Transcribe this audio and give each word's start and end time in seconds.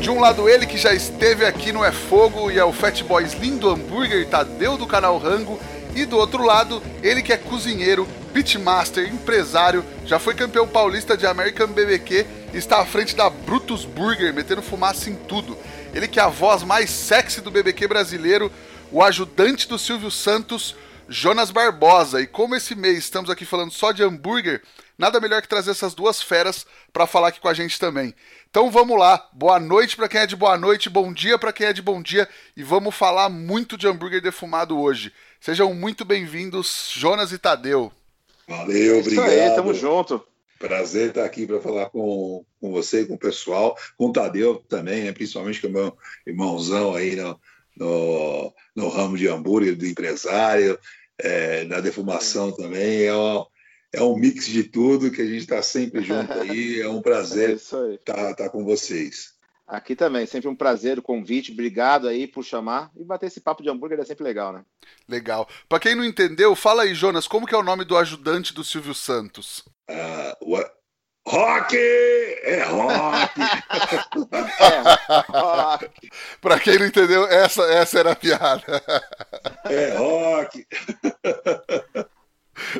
De 0.00 0.08
um 0.08 0.18
lado 0.18 0.48
ele 0.48 0.64
que 0.64 0.78
já 0.78 0.94
esteve 0.94 1.44
aqui 1.44 1.72
no 1.72 1.84
É 1.84 1.92
Fogo 1.92 2.50
e 2.50 2.58
é 2.58 2.64
o 2.64 2.72
Fat 2.72 3.02
Boys 3.02 3.34
Lindo 3.34 3.68
Hambúrguer 3.68 4.26
Tadeu 4.26 4.78
do 4.78 4.86
canal 4.86 5.18
Rango. 5.18 5.60
E 5.94 6.06
do 6.06 6.16
outro 6.16 6.42
lado, 6.42 6.82
ele 7.02 7.20
que 7.20 7.34
é 7.34 7.36
cozinheiro, 7.36 8.08
pitmaster, 8.32 9.12
empresário, 9.12 9.84
já 10.06 10.18
foi 10.18 10.34
campeão 10.34 10.66
paulista 10.66 11.18
de 11.18 11.26
American 11.26 11.66
BBQ 11.66 12.26
e 12.54 12.56
está 12.56 12.80
à 12.80 12.86
frente 12.86 13.14
da 13.14 13.28
Brutus 13.28 13.84
Burger, 13.84 14.32
metendo 14.32 14.62
fumaça 14.62 15.10
em 15.10 15.14
tudo. 15.14 15.58
Ele 15.92 16.08
que 16.08 16.18
é 16.18 16.22
a 16.22 16.28
voz 16.28 16.62
mais 16.62 16.88
sexy 16.88 17.42
do 17.42 17.50
BBQ 17.50 17.86
brasileiro, 17.86 18.50
o 18.90 19.02
ajudante 19.02 19.68
do 19.68 19.78
Silvio 19.78 20.10
Santos, 20.10 20.74
Jonas 21.10 21.50
Barbosa. 21.50 22.22
E 22.22 22.26
como 22.26 22.54
esse 22.54 22.74
mês 22.74 22.98
estamos 22.98 23.28
aqui 23.28 23.44
falando 23.44 23.72
só 23.72 23.92
de 23.92 24.02
hambúrguer, 24.02 24.62
nada 24.96 25.20
melhor 25.20 25.42
que 25.42 25.48
trazer 25.48 25.72
essas 25.72 25.92
duas 25.92 26.22
feras 26.22 26.64
para 26.92 27.06
falar 27.06 27.28
aqui 27.28 27.40
com 27.40 27.48
a 27.48 27.54
gente 27.54 27.78
também. 27.78 28.14
Então 28.50 28.68
vamos 28.68 28.98
lá, 28.98 29.28
boa 29.32 29.60
noite 29.60 29.96
para 29.96 30.08
quem 30.08 30.22
é 30.22 30.26
de 30.26 30.34
boa 30.34 30.58
noite, 30.58 30.90
bom 30.90 31.12
dia 31.12 31.38
para 31.38 31.52
quem 31.52 31.68
é 31.68 31.72
de 31.72 31.80
bom 31.80 32.02
dia 32.02 32.28
e 32.56 32.64
vamos 32.64 32.96
falar 32.96 33.28
muito 33.28 33.78
de 33.78 33.86
hambúrguer 33.86 34.20
defumado 34.20 34.76
hoje. 34.76 35.12
Sejam 35.40 35.72
muito 35.72 36.04
bem-vindos, 36.04 36.90
Jonas 36.92 37.30
e 37.30 37.38
Tadeu. 37.38 37.92
Valeu, 38.48 38.98
obrigado. 38.98 39.28
Isso 39.28 39.40
aí, 39.40 39.54
tamo 39.54 39.72
junto. 39.72 40.20
Prazer 40.58 41.10
estar 41.10 41.24
aqui 41.24 41.46
para 41.46 41.60
falar 41.60 41.90
com, 41.90 42.44
com 42.60 42.72
você, 42.72 43.04
com 43.04 43.14
o 43.14 43.18
pessoal, 43.18 43.78
com 43.96 44.06
o 44.06 44.12
Tadeu 44.12 44.56
também, 44.68 45.04
né? 45.04 45.12
principalmente 45.12 45.60
com 45.60 45.68
o 45.68 45.70
meu 45.70 45.96
irmãozão 46.26 46.96
aí 46.96 47.14
no, 47.14 47.40
no, 47.76 48.52
no 48.74 48.88
ramo 48.88 49.16
de 49.16 49.28
hambúrguer, 49.28 49.76
do 49.76 49.86
empresário, 49.86 50.76
é, 51.16 51.64
da 51.66 51.78
defumação 51.78 52.50
também. 52.50 53.04
É 53.04 53.14
uma, 53.14 53.46
é 53.92 54.02
um 54.02 54.16
mix 54.16 54.46
de 54.46 54.64
tudo 54.64 55.10
que 55.10 55.20
a 55.20 55.26
gente 55.26 55.40
está 55.40 55.62
sempre 55.62 56.02
junto 56.02 56.32
aí. 56.32 56.80
É 56.80 56.88
um 56.88 57.02
prazer 57.02 57.56
estar 57.56 57.96
tá, 58.04 58.34
tá 58.34 58.48
com 58.48 58.64
vocês. 58.64 59.34
Aqui 59.66 59.94
também, 59.94 60.26
sempre 60.26 60.48
um 60.48 60.54
prazer 60.54 60.98
o 60.98 61.02
convite. 61.02 61.52
Obrigado 61.52 62.08
aí 62.08 62.26
por 62.26 62.44
chamar. 62.44 62.90
E 62.96 63.04
bater 63.04 63.26
esse 63.26 63.40
papo 63.40 63.62
de 63.62 63.70
hambúrguer 63.70 64.00
é 64.00 64.04
sempre 64.04 64.24
legal, 64.24 64.52
né? 64.52 64.64
Legal. 65.08 65.48
Para 65.68 65.78
quem 65.78 65.94
não 65.94 66.04
entendeu, 66.04 66.56
fala 66.56 66.82
aí, 66.82 66.94
Jonas, 66.94 67.28
como 67.28 67.46
que 67.46 67.54
é 67.54 67.58
o 67.58 67.62
nome 67.62 67.84
do 67.84 67.96
ajudante 67.96 68.52
do 68.52 68.64
Silvio 68.64 68.94
Santos? 68.94 69.64
Uh, 69.88 70.34
what? 70.52 70.70
Rock! 71.26 71.76
É 71.76 72.64
rock! 72.64 73.40
é, 74.60 75.38
rock! 75.38 76.10
Pra 76.40 76.58
quem 76.58 76.78
não 76.78 76.86
entendeu, 76.86 77.26
essa, 77.26 77.62
essa 77.72 78.00
era 78.00 78.12
a 78.12 78.16
piada. 78.16 78.82
É 79.66 79.96
rock! 79.96 80.66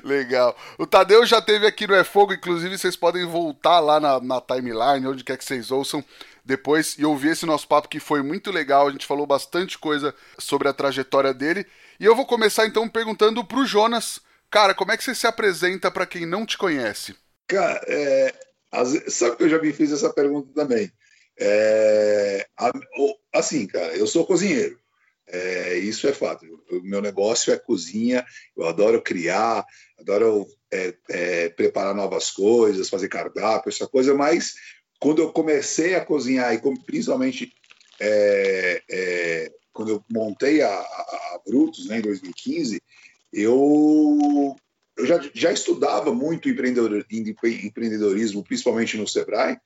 Legal. 0.05 0.57
O 0.79 0.87
Tadeu 0.87 1.25
já 1.27 1.41
teve 1.41 1.67
aqui 1.67 1.87
no 1.87 1.95
É 1.95 2.05
Fogo, 2.05 2.33
inclusive 2.33 2.77
vocês 2.77 2.97
podem 2.97 3.27
voltar 3.27 3.81
lá 3.81 4.01
na, 4.01 4.21
na 4.21 4.41
timeline, 4.41 5.07
onde 5.07 5.25
quer 5.25 5.37
que 5.37 5.45
vocês 5.45 5.71
ouçam 5.71 6.05
depois 6.45 6.97
e 6.99 7.05
ouvir 7.05 7.31
esse 7.31 7.47
nosso 7.47 7.69
papo 7.69 7.89
que 7.89 8.01
foi 8.01 8.23
muito 8.23 8.51
legal. 8.51 8.89
A 8.89 8.91
gente 8.91 9.07
falou 9.07 9.27
bastante 9.27 9.79
coisa 9.79 10.15
sobre 10.39 10.69
a 10.69 10.73
trajetória 10.73 11.33
dele. 11.33 11.67
E 11.99 12.05
eu 12.05 12.17
vou 12.17 12.27
começar 12.27 12.67
então 12.67 12.89
perguntando 12.89 13.45
pro 13.45 13.67
Jonas, 13.67 14.21
cara, 14.51 14.75
como 14.75 14.93
é 14.93 14.97
que 14.97 15.05
você 15.05 15.15
se 15.15 15.27
apresenta 15.27 15.91
para 15.91 16.07
quem 16.07 16.27
não 16.27 16.47
te 16.47 16.57
conhece? 16.57 17.15
Cara, 17.47 17.81
é, 17.87 18.35
sabe 19.09 19.37
que 19.37 19.45
eu 19.45 19.49
já 19.49 19.59
me 19.61 19.73
fiz 19.73 19.93
essa 19.93 20.13
pergunta 20.13 20.51
também. 20.55 20.91
É, 21.39 22.47
assim, 23.33 23.67
cara, 23.67 23.97
eu 23.97 24.07
sou 24.07 24.27
cozinheiro. 24.27 24.79
É, 25.33 25.79
isso 25.79 26.09
é 26.09 26.13
fato. 26.13 26.45
O 26.71 26.83
meu 26.83 27.01
negócio 27.01 27.53
é 27.53 27.59
cozinha, 27.59 28.25
eu 28.57 28.67
adoro 28.67 29.01
criar, 29.01 29.65
adoro 29.99 30.47
é, 30.71 30.95
é, 31.09 31.49
preparar 31.51 31.95
novas 31.95 32.31
coisas, 32.31 32.89
fazer 32.89 33.09
cardápio, 33.09 33.69
essa 33.69 33.87
coisa, 33.87 34.15
mas 34.15 34.55
quando 34.99 35.23
eu 35.23 35.33
comecei 35.33 35.95
a 35.95 36.05
cozinhar, 36.05 36.53
e 36.53 36.61
principalmente 36.85 37.53
é, 38.01 38.83
é, 38.91 39.53
quando 39.73 39.91
eu 39.93 40.05
montei 40.11 40.63
a, 40.63 40.69
a, 40.69 40.81
a, 41.35 41.41
Brutus 41.47 41.87
né, 41.87 41.99
em 41.99 42.03
2015, 42.03 42.83
eu, 43.33 44.57
eu 44.97 45.07
já, 45.07 45.21
já 45.33 45.53
estudava 45.53 46.13
muito 46.13 46.49
empreendedor, 46.49 47.07
empreendedorismo, 47.11 48.43
principalmente 48.43 48.97
no 48.97 49.07
Sebrae, 49.07 49.59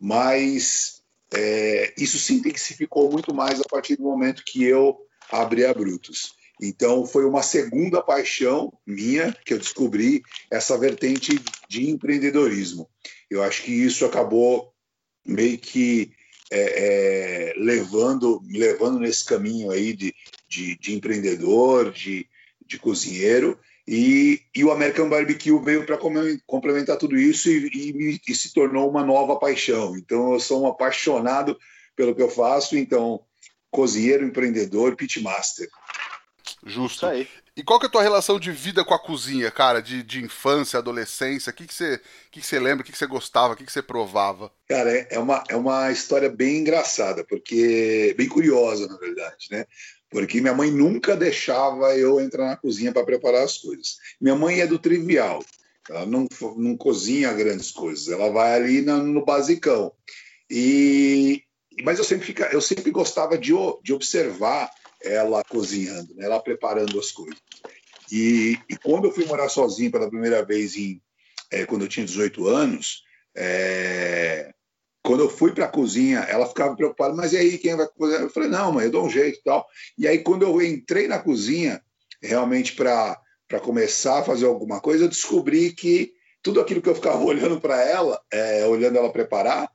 mas 0.00 1.01
é, 1.34 1.94
isso 1.96 2.18
se 2.18 2.34
intensificou 2.34 3.10
muito 3.10 3.34
mais 3.34 3.60
a 3.60 3.64
partir 3.64 3.96
do 3.96 4.02
momento 4.02 4.44
que 4.44 4.64
eu 4.64 4.98
abri 5.30 5.64
a 5.64 5.72
Brutus. 5.72 6.34
Então, 6.60 7.06
foi 7.06 7.24
uma 7.24 7.42
segunda 7.42 8.02
paixão 8.02 8.72
minha 8.86 9.36
que 9.44 9.52
eu 9.52 9.58
descobri 9.58 10.22
essa 10.50 10.78
vertente 10.78 11.40
de 11.68 11.90
empreendedorismo. 11.90 12.88
Eu 13.28 13.42
acho 13.42 13.62
que 13.62 13.72
isso 13.72 14.04
acabou 14.04 14.72
meio 15.26 15.58
que 15.58 16.12
é, 16.52 16.60
é, 16.60 17.54
levando, 17.56 18.40
me 18.44 18.58
levando 18.58 18.98
nesse 19.00 19.24
caminho 19.24 19.70
aí 19.70 19.96
de, 19.96 20.14
de, 20.48 20.78
de 20.78 20.94
empreendedor, 20.94 21.90
de, 21.90 22.28
de 22.66 22.78
cozinheiro, 22.78 23.58
e, 23.86 24.40
e, 24.54 24.64
o 24.64 24.70
American 24.70 25.08
Barbecue 25.08 25.58
veio 25.58 25.84
para 25.84 25.98
complementar 26.46 26.96
tudo 26.96 27.18
isso 27.18 27.48
e, 27.48 27.68
e, 27.68 28.20
e, 28.28 28.34
se 28.34 28.52
tornou 28.52 28.88
uma 28.88 29.04
nova 29.04 29.36
paixão. 29.36 29.96
Então, 29.96 30.32
eu 30.32 30.40
sou 30.40 30.62
um 30.62 30.68
apaixonado 30.68 31.58
pelo 31.96 32.14
que 32.14 32.22
eu 32.22 32.30
faço. 32.30 32.76
Então, 32.76 33.20
cozinheiro, 33.70 34.24
empreendedor, 34.24 34.94
pitmaster. 34.94 35.68
Justo. 36.64 37.06
aí. 37.06 37.26
E 37.56 37.62
qual 37.62 37.78
que 37.78 37.86
é 37.86 37.88
a 37.88 37.92
tua 37.92 38.02
relação 38.02 38.38
de 38.38 38.50
vida 38.50 38.84
com 38.84 38.94
a 38.94 38.98
cozinha, 38.98 39.50
cara? 39.50 39.82
De, 39.82 40.02
de 40.02 40.24
infância, 40.24 40.78
adolescência? 40.78 41.50
O 41.50 41.54
que, 41.54 41.66
que, 41.66 41.74
você, 41.74 42.00
que, 42.30 42.40
que 42.40 42.46
você 42.46 42.58
lembra? 42.58 42.82
O 42.82 42.84
que, 42.84 42.92
que 42.92 42.98
você 42.98 43.06
gostava? 43.06 43.52
O 43.52 43.56
que, 43.56 43.64
que 43.64 43.72
você 43.72 43.82
provava? 43.82 44.50
Cara, 44.68 44.90
é, 44.90 45.08
é 45.10 45.18
uma, 45.18 45.44
é 45.48 45.56
uma 45.56 45.90
história 45.90 46.30
bem 46.30 46.58
engraçada, 46.58 47.24
porque. 47.24 48.14
bem 48.16 48.28
curiosa, 48.28 48.86
na 48.86 48.96
verdade, 48.96 49.48
né? 49.50 49.66
Porque 50.12 50.42
minha 50.42 50.54
mãe 50.54 50.70
nunca 50.70 51.16
deixava 51.16 51.96
eu 51.96 52.20
entrar 52.20 52.46
na 52.46 52.56
cozinha 52.56 52.92
para 52.92 53.04
preparar 53.04 53.42
as 53.42 53.56
coisas. 53.56 53.96
Minha 54.20 54.36
mãe 54.36 54.60
é 54.60 54.66
do 54.66 54.78
trivial. 54.78 55.42
Ela 55.88 56.04
não, 56.04 56.28
não 56.58 56.76
cozinha 56.76 57.32
grandes 57.32 57.70
coisas. 57.70 58.08
Ela 58.08 58.30
vai 58.30 58.54
ali 58.54 58.82
no, 58.82 59.02
no 59.02 59.24
basicão. 59.24 59.90
E, 60.50 61.42
mas 61.82 61.98
eu 61.98 62.04
sempre, 62.04 62.26
fica, 62.26 62.50
eu 62.52 62.60
sempre 62.60 62.90
gostava 62.90 63.38
de, 63.38 63.52
de 63.82 63.94
observar 63.94 64.70
ela 65.02 65.42
cozinhando, 65.44 66.14
né? 66.14 66.26
ela 66.26 66.38
preparando 66.38 67.00
as 67.00 67.10
coisas. 67.10 67.40
E, 68.12 68.58
e, 68.68 68.76
quando 68.76 69.06
eu 69.06 69.12
fui 69.12 69.24
morar 69.24 69.48
sozinho 69.48 69.90
pela 69.90 70.10
primeira 70.10 70.44
vez, 70.44 70.76
em, 70.76 71.00
é, 71.50 71.64
quando 71.64 71.82
eu 71.82 71.88
tinha 71.88 72.04
18 72.04 72.46
anos, 72.46 73.02
é, 73.34 74.52
quando 75.02 75.20
eu 75.20 75.28
fui 75.28 75.52
para 75.52 75.64
a 75.64 75.68
cozinha, 75.68 76.20
ela 76.20 76.46
ficava 76.46 76.76
preocupada, 76.76 77.14
mas 77.14 77.32
e 77.32 77.36
aí, 77.36 77.58
quem 77.58 77.76
vai 77.76 77.88
cozinhar? 77.88 78.22
Eu 78.22 78.30
falei, 78.30 78.48
não, 78.48 78.72
mãe, 78.72 78.84
eu 78.84 78.90
dou 78.90 79.04
um 79.04 79.10
jeito 79.10 79.38
e 79.38 79.42
tal. 79.42 79.66
E 79.98 80.06
aí, 80.06 80.18
quando 80.18 80.42
eu 80.42 80.62
entrei 80.62 81.08
na 81.08 81.18
cozinha, 81.18 81.82
realmente 82.22 82.74
para 82.74 83.18
começar 83.62 84.20
a 84.20 84.24
fazer 84.24 84.46
alguma 84.46 84.80
coisa, 84.80 85.04
eu 85.04 85.08
descobri 85.08 85.72
que 85.72 86.12
tudo 86.42 86.60
aquilo 86.60 86.80
que 86.80 86.88
eu 86.88 86.94
ficava 86.94 87.18
olhando 87.24 87.60
para 87.60 87.82
ela, 87.82 88.20
é, 88.32 88.64
olhando 88.66 88.96
ela 88.96 89.12
preparar, 89.12 89.68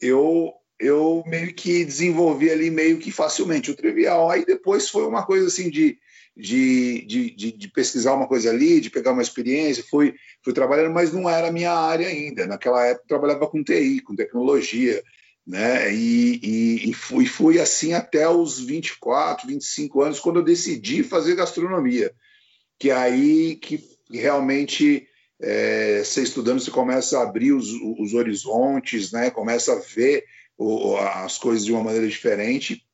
eu 0.00 0.52
eu 0.78 1.22
meio 1.26 1.54
que 1.54 1.84
desenvolvi 1.84 2.50
ali 2.50 2.68
meio 2.68 2.98
que 2.98 3.12
facilmente 3.12 3.70
o 3.70 3.76
trivial. 3.76 4.28
Aí 4.28 4.44
depois 4.44 4.88
foi 4.88 5.06
uma 5.06 5.24
coisa 5.24 5.46
assim 5.46 5.70
de, 5.70 5.96
de, 6.36 7.02
de, 7.06 7.52
de, 7.52 7.68
pesquisar 7.68 8.14
uma 8.14 8.26
coisa 8.26 8.50
ali, 8.50 8.80
de 8.80 8.90
pegar 8.90 9.12
uma 9.12 9.22
experiência, 9.22 9.84
fui, 9.88 10.14
fui 10.42 10.52
trabalhando, 10.52 10.92
mas 10.92 11.12
não 11.12 11.30
era 11.30 11.48
a 11.48 11.52
minha 11.52 11.72
área 11.72 12.08
ainda. 12.08 12.46
Naquela 12.46 12.84
época 12.84 13.06
trabalhava 13.06 13.46
com 13.46 13.62
TI, 13.62 14.00
com 14.00 14.16
tecnologia, 14.16 15.02
né? 15.46 15.94
E, 15.94 16.40
e, 16.42 16.90
e 16.90 16.92
fui, 16.92 17.26
fui 17.26 17.60
assim 17.60 17.92
até 17.92 18.28
os 18.28 18.58
24, 18.58 19.46
25 19.46 20.02
anos, 20.02 20.20
quando 20.20 20.40
eu 20.40 20.44
decidi 20.44 21.04
fazer 21.04 21.36
gastronomia. 21.36 22.12
Que 22.78 22.90
é 22.90 22.94
aí 22.94 23.56
que 23.56 23.82
realmente 24.10 25.06
é, 25.40 26.02
você 26.02 26.22
estudando, 26.22 26.60
você 26.60 26.70
começa 26.70 27.18
a 27.18 27.22
abrir 27.22 27.52
os, 27.52 27.70
os 27.98 28.12
horizontes, 28.12 29.12
né? 29.12 29.30
começa 29.30 29.72
a 29.72 29.78
ver 29.78 30.24
as 31.24 31.38
coisas 31.38 31.64
de 31.64 31.72
uma 31.72 31.84
maneira 31.84 32.08
diferente. 32.08 32.84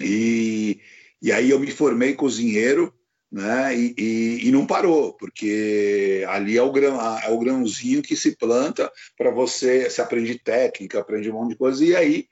E, 0.00 0.80
e 1.22 1.32
aí 1.32 1.50
eu 1.50 1.58
me 1.58 1.70
formei 1.70 2.14
cozinheiro, 2.14 2.92
né? 3.30 3.76
E, 3.76 3.94
e, 3.96 4.48
e, 4.48 4.50
não 4.50 4.66
parou, 4.66 5.12
porque 5.12 6.24
ali 6.28 6.56
é 6.56 6.62
o, 6.62 6.72
grão, 6.72 7.00
é 7.20 7.30
o 7.30 7.38
grãozinho 7.38 8.02
que 8.02 8.16
se 8.16 8.36
planta 8.36 8.90
para 9.16 9.30
você, 9.30 9.88
se 9.88 10.00
aprende 10.00 10.38
técnica, 10.38 10.98
aprende 10.98 11.30
um 11.30 11.34
monte 11.34 11.50
de 11.50 11.56
coisa, 11.56 11.84
e 11.84 11.94
aí 11.94 12.26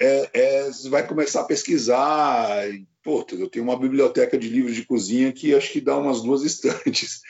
é, 0.00 0.30
é, 0.34 0.70
vai 0.90 1.06
começar 1.06 1.40
a 1.40 1.44
pesquisar. 1.44 2.64
Pô, 3.02 3.24
eu 3.32 3.48
tenho 3.48 3.64
uma 3.64 3.78
biblioteca 3.78 4.36
de 4.36 4.48
livros 4.48 4.74
de 4.74 4.84
cozinha 4.84 5.32
que 5.32 5.54
acho 5.54 5.72
que 5.72 5.80
dá 5.80 5.96
umas 5.96 6.22
duas 6.22 6.42
estantes. 6.42 7.20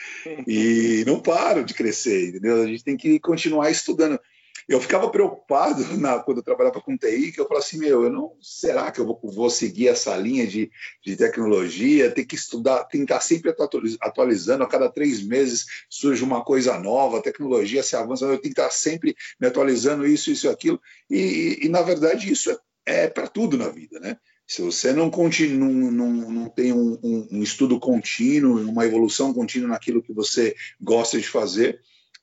E 0.47 1.03
não 1.05 1.19
paro 1.19 1.63
de 1.63 1.73
crescer, 1.73 2.29
entendeu? 2.29 2.61
A 2.61 2.67
gente 2.67 2.83
tem 2.83 2.97
que 2.97 3.19
continuar 3.19 3.71
estudando 3.71 4.19
eu 4.67 4.79
ficava 4.79 5.09
preocupado 5.09 5.83
na, 5.97 6.19
quando 6.19 6.37
eu 6.37 6.43
trabalhava 6.43 6.81
com 6.81 6.97
TI, 6.97 7.31
que 7.31 7.39
eu 7.39 7.47
falava 7.47 7.65
assim, 7.65 7.77
meu, 7.77 8.03
eu 8.03 8.09
não, 8.11 8.33
será 8.41 8.91
que 8.91 8.99
eu 8.99 9.05
vou, 9.05 9.19
vou 9.23 9.49
seguir 9.49 9.87
essa 9.87 10.15
linha 10.15 10.47
de, 10.47 10.71
de 11.03 11.15
tecnologia? 11.15 12.11
Tem 12.11 12.25
que 12.25 12.35
estudar, 12.35 12.87
estar 12.93 13.21
sempre 13.21 13.53
atualizando, 14.01 14.63
a 14.63 14.67
cada 14.67 14.89
três 14.89 15.23
meses 15.23 15.65
surge 15.89 16.23
uma 16.23 16.43
coisa 16.43 16.77
nova, 16.79 17.17
a 17.19 17.21
tecnologia 17.21 17.83
se 17.83 17.95
avança, 17.95 18.25
eu 18.25 18.29
tenho 18.31 18.41
que 18.41 18.61
estar 18.61 18.69
sempre 18.71 19.15
me 19.39 19.47
atualizando 19.47 20.05
isso, 20.05 20.31
isso 20.31 20.49
aquilo. 20.49 20.79
E, 21.09 21.17
e, 21.61 21.65
e 21.65 21.69
na 21.69 21.81
verdade, 21.81 22.31
isso 22.31 22.51
é, 22.51 23.03
é 23.03 23.07
para 23.07 23.27
tudo 23.27 23.57
na 23.57 23.69
vida, 23.69 23.99
né? 23.99 24.17
Se 24.45 24.61
você 24.61 24.91
não, 24.91 25.09
continua, 25.09 25.91
não, 25.91 26.11
não 26.11 26.49
tem 26.49 26.73
um, 26.73 26.99
um, 27.01 27.27
um, 27.31 27.43
estudo 27.43 27.79
contínuo, 27.79 28.59
uma 28.59 28.85
evolução 28.85 29.33
contínua 29.33 29.69
naquilo 29.69 30.03
que 30.03 30.11
você 30.11 30.53
gosta 30.81 31.17
de 31.17 31.27
fazer, 31.27 31.79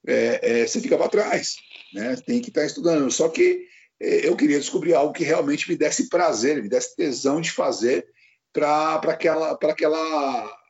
é, 0.06 0.60
é, 0.60 0.66
você 0.66 0.80
fica 0.80 0.98
para 0.98 1.08
trás 1.08 1.56
né? 1.92 2.16
Tem 2.24 2.40
que 2.40 2.48
estar 2.48 2.62
tá 2.62 2.66
estudando. 2.66 3.10
Só 3.10 3.28
que 3.28 3.66
eh, 4.00 4.26
eu 4.26 4.36
queria 4.36 4.58
descobrir 4.58 4.94
algo 4.94 5.12
que 5.12 5.24
realmente 5.24 5.68
me 5.68 5.76
desse 5.76 6.08
prazer, 6.08 6.62
me 6.62 6.68
desse 6.68 6.96
tesão 6.96 7.40
de 7.40 7.50
fazer 7.50 8.06
para 8.52 8.96
aquela 8.96 9.56
para 9.56 9.72
aquela 9.72 10.60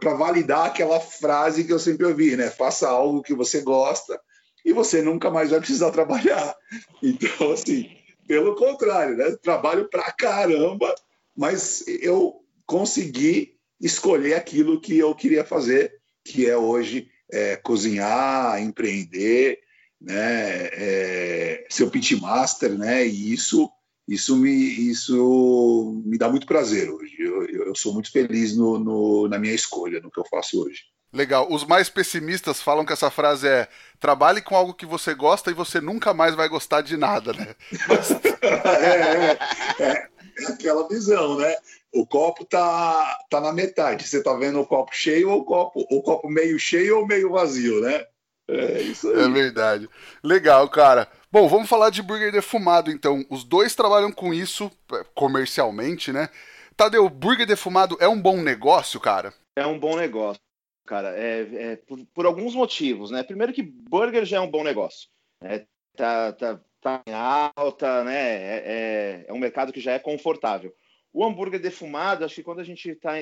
para 0.00 0.14
validar 0.14 0.66
aquela 0.66 0.98
frase 0.98 1.64
que 1.64 1.72
eu 1.72 1.78
sempre 1.78 2.06
ouvi, 2.06 2.36
né? 2.36 2.50
Faça 2.50 2.88
algo 2.88 3.22
que 3.22 3.34
você 3.34 3.60
gosta 3.60 4.18
e 4.64 4.72
você 4.72 5.02
nunca 5.02 5.30
mais 5.30 5.50
vai 5.50 5.60
precisar 5.60 5.90
trabalhar. 5.90 6.54
Então, 7.02 7.52
assim, 7.52 7.90
pelo 8.26 8.54
contrário, 8.54 9.16
né? 9.16 9.36
Trabalho 9.42 9.88
pra 9.90 10.10
caramba, 10.10 10.94
mas 11.36 11.84
eu 11.86 12.40
consegui 12.64 13.58
escolher 13.78 14.34
aquilo 14.34 14.80
que 14.80 14.98
eu 14.98 15.14
queria 15.14 15.44
fazer, 15.44 15.92
que 16.24 16.48
é 16.48 16.56
hoje 16.56 17.08
é, 17.30 17.56
cozinhar, 17.56 18.62
empreender 18.62 19.58
né, 20.04 20.68
é, 20.72 21.66
ser 21.70 21.84
o 21.84 21.90
pitmaster, 21.90 22.76
né, 22.76 23.06
e 23.06 23.32
isso 23.32 23.70
isso 24.06 24.36
me 24.36 24.50
isso 24.90 26.02
me 26.04 26.18
dá 26.18 26.28
muito 26.28 26.46
prazer 26.46 26.90
hoje. 26.90 27.16
Eu, 27.18 27.46
eu 27.68 27.74
sou 27.74 27.94
muito 27.94 28.12
feliz 28.12 28.54
no, 28.54 28.78
no, 28.78 29.28
na 29.28 29.38
minha 29.38 29.54
escolha, 29.54 29.98
no 30.00 30.10
que 30.10 30.20
eu 30.20 30.26
faço 30.30 30.62
hoje. 30.62 30.82
Legal. 31.10 31.46
Os 31.50 31.64
mais 31.64 31.88
pessimistas 31.88 32.60
falam 32.60 32.84
que 32.84 32.92
essa 32.92 33.10
frase 33.10 33.46
é 33.46 33.68
trabalhe 34.00 34.42
com 34.42 34.56
algo 34.56 34.74
que 34.74 34.84
você 34.84 35.14
gosta 35.14 35.50
e 35.50 35.54
você 35.54 35.80
nunca 35.80 36.12
mais 36.12 36.34
vai 36.34 36.48
gostar 36.48 36.82
de 36.82 36.96
nada, 36.96 37.32
né? 37.32 37.54
é, 38.42 39.82
é, 39.82 39.84
é, 39.84 40.08
aquela 40.48 40.86
visão, 40.88 41.38
né? 41.38 41.54
O 41.92 42.04
copo 42.04 42.44
tá, 42.44 43.18
tá 43.30 43.40
na 43.40 43.52
metade. 43.52 44.06
Você 44.06 44.22
tá 44.22 44.34
vendo 44.34 44.60
o 44.60 44.66
copo 44.66 44.90
cheio 44.92 45.30
ou 45.30 45.40
o 45.40 45.44
copo, 45.44 45.86
o 45.88 46.02
copo 46.02 46.28
meio 46.28 46.58
cheio 46.58 46.98
ou 46.98 47.06
meio 47.06 47.30
vazio, 47.30 47.80
né? 47.80 48.04
É 48.48 48.82
isso 48.82 49.08
aí. 49.08 49.22
É 49.22 49.28
verdade. 49.28 49.88
Legal, 50.22 50.68
cara. 50.68 51.08
Bom, 51.30 51.48
vamos 51.48 51.68
falar 51.68 51.90
de 51.90 52.02
burger 52.02 52.30
defumado 52.30 52.90
então. 52.90 53.24
Os 53.30 53.42
dois 53.42 53.74
trabalham 53.74 54.12
com 54.12 54.32
isso 54.32 54.70
é, 54.92 55.04
comercialmente, 55.14 56.12
né? 56.12 56.28
Tadeu, 56.76 57.08
burger 57.08 57.46
defumado 57.46 57.96
é 58.00 58.08
um 58.08 58.20
bom 58.20 58.40
negócio, 58.40 59.00
cara? 59.00 59.32
É 59.56 59.66
um 59.66 59.78
bom 59.78 59.96
negócio, 59.96 60.40
cara. 60.86 61.16
É, 61.16 61.72
é 61.72 61.76
por, 61.76 61.98
por, 62.14 62.26
alguns 62.26 62.54
motivos, 62.54 63.10
né? 63.10 63.22
Primeiro 63.22 63.52
que 63.52 63.62
burger 63.62 64.24
já 64.24 64.38
é 64.38 64.40
um 64.40 64.50
bom 64.50 64.62
negócio. 64.62 65.08
Né? 65.40 65.66
Tá, 65.96 66.32
tá, 66.32 66.60
tá 66.80 67.02
em 67.06 67.12
alta, 67.12 68.04
né? 68.04 68.14
É, 68.14 68.62
é, 68.66 69.24
é 69.28 69.32
um 69.32 69.38
mercado 69.38 69.72
que 69.72 69.80
já 69.80 69.92
é 69.92 69.98
confortável. 69.98 70.74
O 71.12 71.24
hambúrguer 71.24 71.60
defumado, 71.60 72.24
acho 72.24 72.34
que 72.34 72.42
quando 72.42 72.60
a 72.60 72.64
gente 72.64 72.90
está 72.90 73.12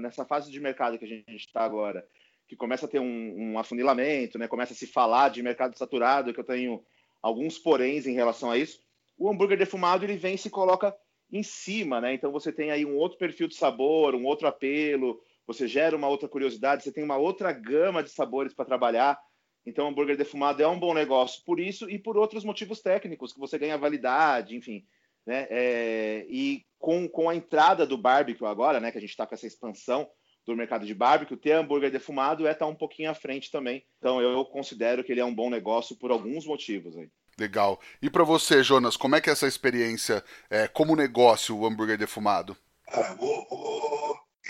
nessa 0.00 0.24
fase 0.24 0.50
de 0.50 0.60
mercado 0.60 0.96
que 0.96 1.04
a 1.04 1.08
gente 1.08 1.34
está 1.34 1.64
agora, 1.64 2.06
que 2.52 2.56
começa 2.56 2.84
a 2.84 2.88
ter 2.88 3.00
um, 3.00 3.52
um, 3.54 3.58
afunilamento, 3.58 4.38
né? 4.38 4.46
começa 4.46 4.74
a 4.74 4.76
se 4.76 4.86
falar 4.86 5.30
de 5.30 5.42
mercado 5.42 5.74
saturado, 5.74 6.34
que 6.34 6.40
eu 6.40 6.44
tenho 6.44 6.84
alguns 7.22 7.58
poréns 7.58 8.06
em 8.06 8.12
relação 8.12 8.50
a 8.50 8.58
isso. 8.58 8.78
O 9.16 9.30
hambúrguer 9.30 9.56
defumado 9.56 10.04
ele 10.04 10.18
vem 10.18 10.34
e 10.34 10.38
se 10.38 10.50
coloca 10.50 10.94
em 11.32 11.42
cima, 11.42 11.98
né? 11.98 12.12
Então 12.12 12.30
você 12.30 12.52
tem 12.52 12.70
aí 12.70 12.84
um 12.84 12.94
outro 12.94 13.16
perfil 13.16 13.48
de 13.48 13.54
sabor, 13.54 14.14
um 14.14 14.26
outro 14.26 14.46
apelo, 14.46 15.18
você 15.46 15.66
gera 15.66 15.96
uma 15.96 16.08
outra 16.08 16.28
curiosidade, 16.28 16.82
você 16.82 16.92
tem 16.92 17.02
uma 17.02 17.16
outra 17.16 17.52
gama 17.52 18.02
de 18.02 18.10
sabores 18.10 18.52
para 18.52 18.66
trabalhar. 18.66 19.18
Então, 19.64 19.86
o 19.86 19.88
hambúrguer 19.88 20.18
defumado 20.18 20.62
é 20.62 20.68
um 20.68 20.78
bom 20.78 20.92
negócio 20.92 21.42
por 21.46 21.58
isso 21.58 21.88
e 21.88 21.98
por 21.98 22.18
outros 22.18 22.44
motivos 22.44 22.82
técnicos, 22.82 23.32
que 23.32 23.40
você 23.40 23.58
ganha 23.58 23.78
validade, 23.78 24.54
enfim. 24.54 24.84
Né? 25.24 25.46
É, 25.48 26.26
e 26.28 26.66
com, 26.78 27.08
com 27.08 27.30
a 27.30 27.34
entrada 27.34 27.86
do 27.86 27.96
barbecue 27.96 28.44
agora, 28.44 28.78
né, 28.78 28.92
que 28.92 28.98
a 28.98 29.00
gente 29.00 29.10
está 29.10 29.26
com 29.26 29.34
essa 29.34 29.46
expansão, 29.46 30.06
do 30.46 30.56
mercado 30.56 30.84
de 30.84 30.94
barbecue, 30.94 31.36
ter 31.36 31.52
hambúrguer 31.52 31.90
defumado 31.90 32.46
é 32.46 32.52
estar 32.52 32.64
tá 32.64 32.70
um 32.70 32.74
pouquinho 32.74 33.10
à 33.10 33.14
frente 33.14 33.50
também. 33.50 33.84
Então 33.98 34.20
eu 34.20 34.44
considero 34.44 35.04
que 35.04 35.12
ele 35.12 35.20
é 35.20 35.24
um 35.24 35.34
bom 35.34 35.48
negócio 35.48 35.96
por 35.96 36.10
alguns 36.10 36.46
motivos 36.46 36.96
aí. 36.96 37.08
Legal. 37.38 37.80
E 38.00 38.10
para 38.10 38.24
você, 38.24 38.62
Jonas, 38.62 38.96
como 38.96 39.16
é 39.16 39.20
que 39.20 39.30
é 39.30 39.32
essa 39.32 39.46
experiência 39.46 40.22
é, 40.50 40.68
como 40.68 40.96
negócio, 40.96 41.56
o 41.56 41.66
hambúrguer 41.66 41.96
defumado? 41.96 42.56
Ah, 42.88 43.16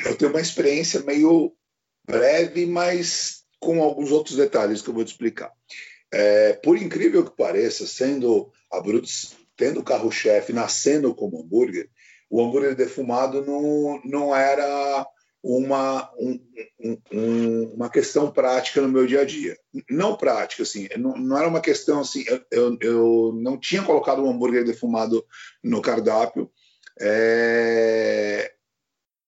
eu 0.04 0.16
tenho 0.16 0.30
uma 0.30 0.40
experiência 0.40 1.00
meio 1.02 1.54
breve, 2.04 2.66
mas 2.66 3.44
com 3.60 3.82
alguns 3.82 4.10
outros 4.10 4.36
detalhes 4.36 4.82
que 4.82 4.88
eu 4.88 4.94
vou 4.94 5.04
te 5.04 5.12
explicar. 5.12 5.52
É, 6.12 6.54
por 6.54 6.76
incrível 6.76 7.24
que 7.24 7.36
pareça, 7.36 7.86
sendo 7.86 8.50
a 8.70 8.80
Brutus 8.80 9.36
tendo 9.56 9.80
o 9.80 9.84
carro-chefe, 9.84 10.52
nascendo 10.52 11.14
como 11.14 11.40
hambúrguer, 11.40 11.88
o 12.28 12.42
hambúrguer 12.42 12.74
defumado 12.74 13.44
não, 13.44 14.00
não 14.04 14.34
era 14.34 15.06
uma, 15.42 16.12
um, 16.16 16.40
um, 17.12 17.64
uma 17.74 17.90
questão 17.90 18.30
prática 18.30 18.80
no 18.80 18.88
meu 18.88 19.06
dia 19.06 19.22
a 19.22 19.24
dia. 19.24 19.58
Não 19.90 20.16
prática, 20.16 20.62
assim, 20.62 20.88
não, 20.96 21.16
não 21.16 21.36
era 21.36 21.48
uma 21.48 21.60
questão 21.60 22.00
assim, 22.00 22.24
eu, 22.50 22.78
eu 22.80 23.32
não 23.34 23.58
tinha 23.58 23.82
colocado 23.82 24.22
um 24.22 24.30
hambúrguer 24.30 24.64
defumado 24.64 25.24
no 25.62 25.82
cardápio 25.82 26.50
é, 27.00 28.52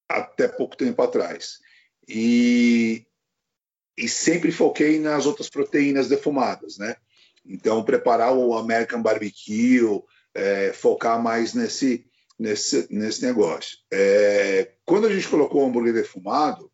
até 0.07 0.47
pouco 0.47 0.77
tempo 0.77 1.01
atrás. 1.01 1.59
E, 2.07 3.05
e 3.97 4.07
sempre 4.07 4.51
foquei 4.51 4.99
nas 4.99 5.25
outras 5.25 5.49
proteínas 5.49 6.07
defumadas, 6.07 6.77
né? 6.77 6.95
Então, 7.45 7.83
preparar 7.83 8.33
o 8.33 8.55
American 8.55 9.01
Barbecue, 9.01 10.01
é, 10.33 10.71
focar 10.73 11.21
mais 11.21 11.53
nesse, 11.53 12.05
nesse, 12.37 12.87
nesse 12.89 13.25
negócio. 13.25 13.77
É, 13.91 14.71
quando 14.85 15.07
a 15.07 15.13
gente 15.13 15.27
colocou 15.27 15.63
o 15.63 15.67
hambúrguer 15.67 15.93
defumado, 15.93 16.71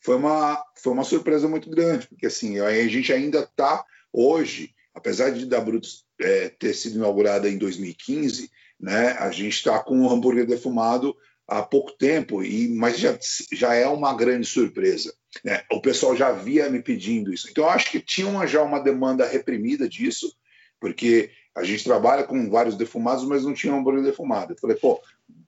foi 0.00 0.16
uma, 0.16 0.62
foi 0.76 0.92
uma 0.92 1.04
surpresa 1.04 1.48
muito 1.48 1.70
grande, 1.70 2.08
porque 2.08 2.26
assim, 2.26 2.58
a 2.58 2.88
gente 2.88 3.12
ainda 3.12 3.40
está 3.40 3.84
hoje, 4.12 4.74
apesar 4.94 5.30
de 5.30 5.46
da 5.46 5.60
Brutus 5.60 6.04
é, 6.20 6.48
ter 6.48 6.74
sido 6.74 6.96
inaugurada 6.96 7.48
em 7.48 7.56
2015, 7.56 8.50
né, 8.80 9.12
a 9.12 9.30
gente 9.30 9.54
está 9.54 9.78
com 9.78 10.00
o 10.00 10.10
hambúrguer 10.10 10.46
defumado 10.46 11.16
há 11.46 11.62
pouco 11.62 11.92
tempo, 11.92 12.42
e, 12.42 12.68
mas 12.68 12.98
já, 12.98 13.16
já 13.52 13.74
é 13.74 13.86
uma 13.86 14.14
grande 14.14 14.46
surpresa. 14.46 15.14
Né? 15.44 15.62
O 15.70 15.80
pessoal 15.80 16.16
já 16.16 16.32
via 16.32 16.68
me 16.68 16.82
pedindo 16.82 17.32
isso. 17.32 17.48
Então, 17.50 17.68
acho 17.68 17.90
que 17.90 18.00
tinha 18.00 18.26
uma, 18.26 18.46
já 18.46 18.62
uma 18.62 18.80
demanda 18.80 19.26
reprimida 19.26 19.88
disso, 19.88 20.34
porque 20.80 21.30
a 21.54 21.62
gente 21.62 21.84
trabalha 21.84 22.24
com 22.24 22.50
vários 22.50 22.76
defumados, 22.76 23.24
mas 23.24 23.44
não 23.44 23.52
tinha 23.52 23.74
hambúrguer 23.74 24.02
defumado. 24.02 24.52
Eu 24.52 24.58
falei, 24.58 24.76
pô, 24.76 25.00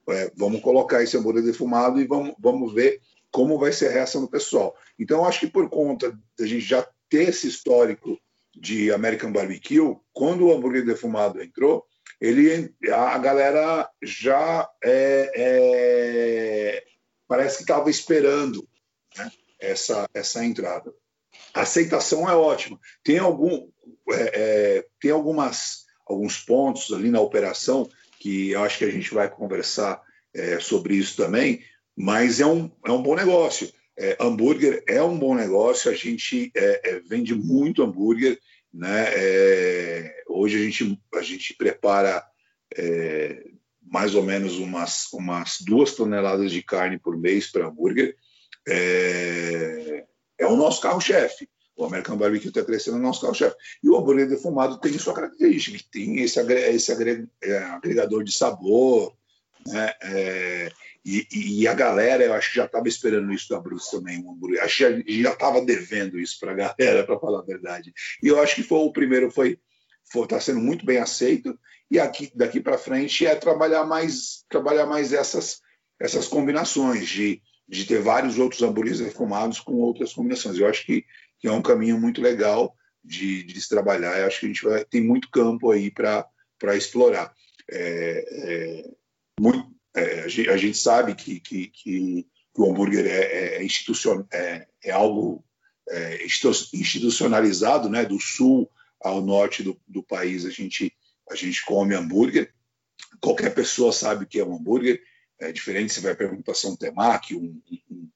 é, 0.08 0.30
vamos 0.37 0.61
colocar 0.61 1.02
esse 1.02 1.16
hambúrguer 1.16 1.42
defumado 1.42 2.00
e 2.00 2.06
vamos, 2.06 2.34
vamos 2.38 2.73
ver 2.73 3.00
como 3.30 3.58
vai 3.58 3.73
ser 3.73 3.88
a 3.88 3.92
reação 3.92 4.20
do 4.20 4.30
pessoal. 4.30 4.76
Então, 4.99 5.25
acho 5.25 5.40
que 5.40 5.46
por 5.49 5.68
conta 5.68 6.16
da 6.38 6.46
gente 6.46 6.64
já 6.64 6.87
ter 7.08 7.30
esse 7.30 7.49
histórico 7.49 8.18
de 8.54 8.92
American 8.92 9.32
Barbecue, 9.32 9.96
quando 10.12 10.46
o 10.46 10.52
hambúrguer 10.52 10.84
defumado 10.84 11.42
entrou, 11.42 11.84
ele, 12.20 12.73
a 12.92 13.18
galera 13.18 13.90
já 14.02 14.68
é, 14.82 15.32
é, 15.34 16.84
parece 17.26 17.56
que 17.56 17.62
estava 17.64 17.90
esperando 17.90 18.68
né, 19.16 19.30
essa, 19.58 20.08
essa 20.14 20.44
entrada. 20.44 20.94
A 21.52 21.62
aceitação 21.62 22.28
é 22.28 22.34
ótima. 22.37 22.78
Tem, 23.02 23.18
algum, 23.18 23.68
é, 24.11 24.78
é 24.78 24.87
tem 25.00 25.11
algumas 25.11 25.84
alguns 26.06 26.38
pontos 26.38 26.92
ali 26.92 27.11
na 27.11 27.20
operação, 27.20 27.88
que 28.18 28.50
eu 28.50 28.62
acho 28.62 28.78
que 28.78 28.84
a 28.84 28.90
gente 28.90 29.12
vai 29.12 29.28
conversar 29.28 30.02
é, 30.32 30.58
sobre 30.58 30.94
isso 30.96 31.16
também, 31.16 31.62
mas 31.96 32.40
é 32.40 32.46
um, 32.46 32.70
é 32.84 32.90
um 32.90 33.02
bom 33.02 33.14
negócio. 33.14 33.70
É, 33.96 34.16
hambúrguer 34.18 34.82
é 34.88 35.00
um 35.02 35.16
bom 35.16 35.34
negócio, 35.34 35.90
a 35.90 35.94
gente 35.94 36.50
é, 36.54 36.90
é 36.90 37.00
vende 37.00 37.34
muito 37.34 37.82
hambúrguer. 37.82 38.38
Né? 38.73 39.04
É, 39.14 40.25
hoje 40.28 40.56
a 40.56 40.64
gente, 40.64 41.00
a 41.14 41.23
gente 41.23 41.54
prepara 41.54 42.25
é, 42.76 43.44
mais 43.80 44.16
ou 44.16 44.23
menos 44.25 44.58
umas, 44.58 45.12
umas 45.12 45.58
duas 45.61 45.94
toneladas 45.94 46.50
de 46.50 46.62
carne 46.62 46.99
por 46.99 47.16
mês 47.16 47.50
para 47.50 47.68
hambúrguer. 47.68 48.16
É, 48.66 50.04
é 50.38 50.46
o 50.46 50.56
nosso 50.56 50.80
carro-chefe. 50.80 51.49
O 51.76 51.85
American 51.85 52.16
Barbecue 52.16 52.49
está 52.49 52.62
crescendo 52.62 52.99
no 52.99 53.02
nosso 53.02 53.21
carro-chefe. 53.21 53.57
E 53.83 53.88
o 53.88 53.97
hambúrguer 53.97 54.28
defumado 54.28 54.78
tem 54.78 54.97
sua 54.99 55.14
característica, 55.14 55.78
tem 55.90 56.21
esse, 56.21 56.40
esse 56.40 56.93
é, 57.43 57.57
agregador 57.64 58.23
de 58.23 58.33
sabor, 58.33 59.14
né? 59.66 59.93
É, 60.02 60.73
e, 61.04 61.26
e, 61.61 61.69
a 61.69 61.75
galera, 61.75 62.25
eu 62.25 62.33
acho 62.33 62.50
que 62.50 62.57
já 62.57 62.64
estava 62.64 62.88
esperando 62.88 63.31
isso 63.33 63.50
da 63.50 63.61
Bruce 63.61 63.90
também, 63.90 64.25
um 64.25 64.33
hambúrguer. 64.33 64.62
Acho 64.62 65.02
que 65.02 65.23
já 65.23 65.33
estava 65.33 65.61
devendo 65.61 66.19
isso 66.19 66.38
para 66.40 66.52
a 66.52 66.54
galera, 66.54 67.04
para 67.04 67.19
falar 67.19 67.40
a 67.40 67.45
verdade. 67.45 67.93
E 68.23 68.28
eu 68.28 68.40
acho 68.40 68.54
que 68.54 68.62
foi 68.62 68.78
o 68.78 68.93
primeiro, 68.93 69.31
foi 69.31 69.59
está 70.16 70.40
sendo 70.40 70.61
muito 70.61 70.87
bem 70.87 70.99
aceito. 70.99 71.59
E 71.90 71.99
aqui 71.99 72.31
daqui 72.35 72.61
para 72.61 72.78
frente 72.78 73.26
é 73.26 73.35
trabalhar 73.35 73.85
mais, 73.85 74.45
trabalhar 74.49 74.87
mais 74.87 75.12
essas, 75.12 75.61
essas 76.00 76.26
combinações 76.26 77.09
de, 77.09 77.43
de 77.69 77.85
ter 77.85 78.00
vários 78.00 78.38
outros 78.38 78.62
hambúrgueres 78.62 79.00
defumados 79.00 79.61
com 79.61 79.75
outras 79.75 80.12
combinações. 80.12 80.59
Eu 80.59 80.69
acho 80.69 80.87
que, 80.87 81.04
que 81.45 81.49
é 81.49 81.53
um 81.53 81.61
caminho 81.61 82.01
muito 82.01 82.23
legal 82.23 82.75
de, 83.05 83.43
de 83.43 83.61
se 83.61 83.69
trabalhar. 83.69 84.19
Eu 84.19 84.27
acho 84.27 84.41
que 84.41 84.47
a 84.47 84.49
gente 84.49 84.65
vai, 84.65 84.83
tem 84.83 85.03
muito 85.03 85.29
campo 85.29 85.71
aí 85.71 85.91
para 85.91 86.27
explorar. 86.75 87.35
É, 87.71 88.25
é, 88.31 88.91
muito, 89.39 89.71
é, 89.95 90.21
a, 90.21 90.29
gente, 90.29 90.49
a, 90.49 90.57
gente, 90.57 90.79
sabe 90.79 91.15
que, 91.15 91.41
que, 91.41 91.67
que, 91.67 92.27
o 92.57 92.71
hambúrguer 92.71 93.05
é, 93.05 93.57
é, 93.57 93.63
institucion, 93.63 94.25
é, 94.33 94.67
é 94.83 94.91
algo 94.91 95.45
é, 95.91 96.25
institucionalizado, 96.25 97.91
né, 97.91 98.07
do 98.07 98.19
sul 98.19 98.71
ao 98.99 99.21
norte 99.21 99.63
do, 99.63 99.79
do, 99.87 100.03
país, 100.03 100.47
a 100.47 100.51
gente, 100.51 100.97
a 101.31 101.35
gente 101.35 101.63
come 101.67 101.95
hambúrguer. 101.95 102.55
Qualquer 103.21 103.53
pessoa 103.55 103.93
sabe 103.93 104.25
o 104.25 104.27
que 104.27 104.41
é 104.41 104.45
um 104.47 104.57
hambúrguer. 104.57 105.03
É 105.39 105.53
diferente 105.53 105.93
se 105.93 106.01
vai 106.01 106.15
perguntar 106.15 106.55
se 106.55 106.65
é 106.67 106.71
um 106.71 106.77
temaki, 106.77 107.35
um, 107.35 107.61
um, 107.91 108.09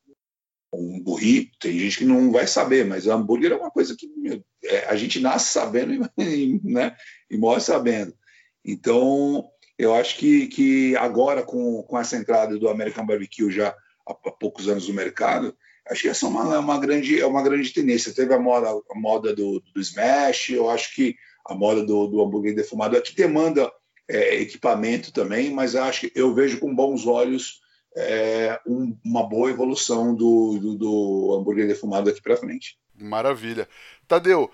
um 0.72 1.00
burrito. 1.02 1.58
Tem 1.58 1.78
gente 1.78 1.98
que 1.98 2.04
não 2.04 2.30
vai 2.30 2.46
saber, 2.46 2.84
mas 2.84 3.06
o 3.06 3.12
hambúrguer 3.12 3.52
é 3.52 3.56
uma 3.56 3.70
coisa 3.70 3.96
que 3.96 4.08
meu, 4.16 4.42
é, 4.64 4.86
a 4.86 4.96
gente 4.96 5.20
nasce 5.20 5.52
sabendo 5.52 5.92
e, 6.18 6.60
né, 6.62 6.96
e 7.30 7.36
morre 7.36 7.60
sabendo. 7.60 8.14
Então, 8.64 9.48
eu 9.78 9.94
acho 9.94 10.16
que, 10.16 10.46
que 10.48 10.96
agora, 10.96 11.42
com, 11.42 11.82
com 11.82 11.98
essa 11.98 12.16
entrada 12.16 12.58
do 12.58 12.68
American 12.68 13.06
Barbecue 13.06 13.50
já 13.50 13.68
há, 14.06 14.10
há 14.10 14.32
poucos 14.32 14.68
anos 14.68 14.88
no 14.88 14.94
mercado, 14.94 15.56
acho 15.88 16.02
que 16.02 16.08
essa 16.08 16.26
é 16.26 16.28
uma, 16.28 16.54
é 16.54 16.58
uma, 16.58 16.78
grande, 16.78 17.20
é 17.20 17.26
uma 17.26 17.42
grande 17.42 17.72
tendência. 17.72 18.12
Teve 18.12 18.34
a 18.34 18.38
moda, 18.38 18.68
a 18.68 18.98
moda 18.98 19.34
do, 19.34 19.60
do 19.74 19.80
Smash, 19.80 20.50
eu 20.50 20.68
acho 20.68 20.94
que 20.94 21.16
a 21.46 21.54
moda 21.54 21.82
do, 21.82 22.06
do 22.08 22.22
hambúrguer 22.22 22.54
defumado 22.54 23.00
que 23.00 23.14
demanda 23.14 23.70
é, 24.06 24.40
equipamento 24.40 25.12
também, 25.12 25.50
mas 25.50 25.74
acho 25.74 26.02
que 26.02 26.12
eu 26.14 26.34
vejo 26.34 26.58
com 26.58 26.74
bons 26.74 27.06
olhos 27.06 27.60
é, 27.96 28.60
um, 28.66 28.96
uma 29.04 29.26
boa 29.26 29.50
evolução 29.50 30.14
do, 30.14 30.58
do, 30.58 30.74
do 30.76 31.36
hambúrguer 31.36 31.66
defumado 31.66 32.10
aqui 32.10 32.22
para 32.22 32.36
frente. 32.36 32.78
Maravilha. 32.94 33.68
Tadeu, 34.06 34.50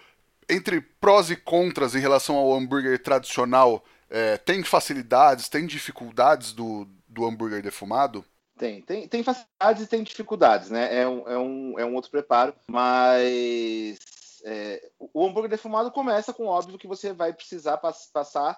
entre 0.49 0.81
prós 0.81 1.31
e 1.31 1.37
contras 1.37 1.95
em 1.95 2.01
relação 2.01 2.37
ao 2.37 2.53
hambúrguer 2.53 3.03
tradicional, 3.03 3.85
é, 4.11 4.37
tem 4.37 4.63
facilidades, 4.63 5.49
tem 5.49 5.67
dificuldades 5.67 6.53
do, 6.53 6.87
do 7.09 7.25
hambúrguer 7.25 7.63
defumado? 7.63 8.25
Tem, 8.57 8.81
tem, 8.83 9.09
tem 9.09 9.23
facilidades 9.23 9.83
e 9.83 9.87
tem 9.87 10.03
dificuldades, 10.03 10.71
né? 10.71 11.01
É 11.01 11.09
um, 11.09 11.29
é 11.29 11.39
um, 11.39 11.79
é 11.81 11.85
um 11.85 11.95
outro 11.95 12.11
preparo, 12.11 12.55
mas 12.69 13.99
é, 14.45 14.91
o 14.99 15.27
hambúrguer 15.27 15.51
defumado 15.51 15.91
começa 15.91 16.33
com 16.33 16.47
óbvio 16.47 16.79
que 16.79 16.87
você 16.87 17.13
vai 17.13 17.33
precisar 17.33 17.79
pass 17.79 18.09
passar 18.13 18.57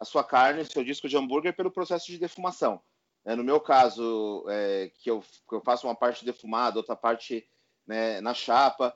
a 0.00 0.04
sua 0.04 0.24
carne, 0.24 0.62
o 0.62 0.66
seu 0.70 0.82
disco 0.82 1.08
de 1.08 1.16
hambúrguer 1.16 1.54
pelo 1.54 1.70
processo 1.70 2.06
de 2.06 2.18
defumação. 2.18 2.80
É, 3.24 3.34
no 3.34 3.44
meu 3.44 3.60
caso, 3.60 4.44
é, 4.48 4.90
que, 4.98 5.10
eu, 5.10 5.20
que 5.20 5.54
eu 5.54 5.60
faço 5.60 5.86
uma 5.86 5.94
parte 5.94 6.24
defumada, 6.24 6.78
outra 6.78 6.94
parte 6.94 7.46
né, 7.86 8.20
na 8.20 8.34
chapa, 8.34 8.94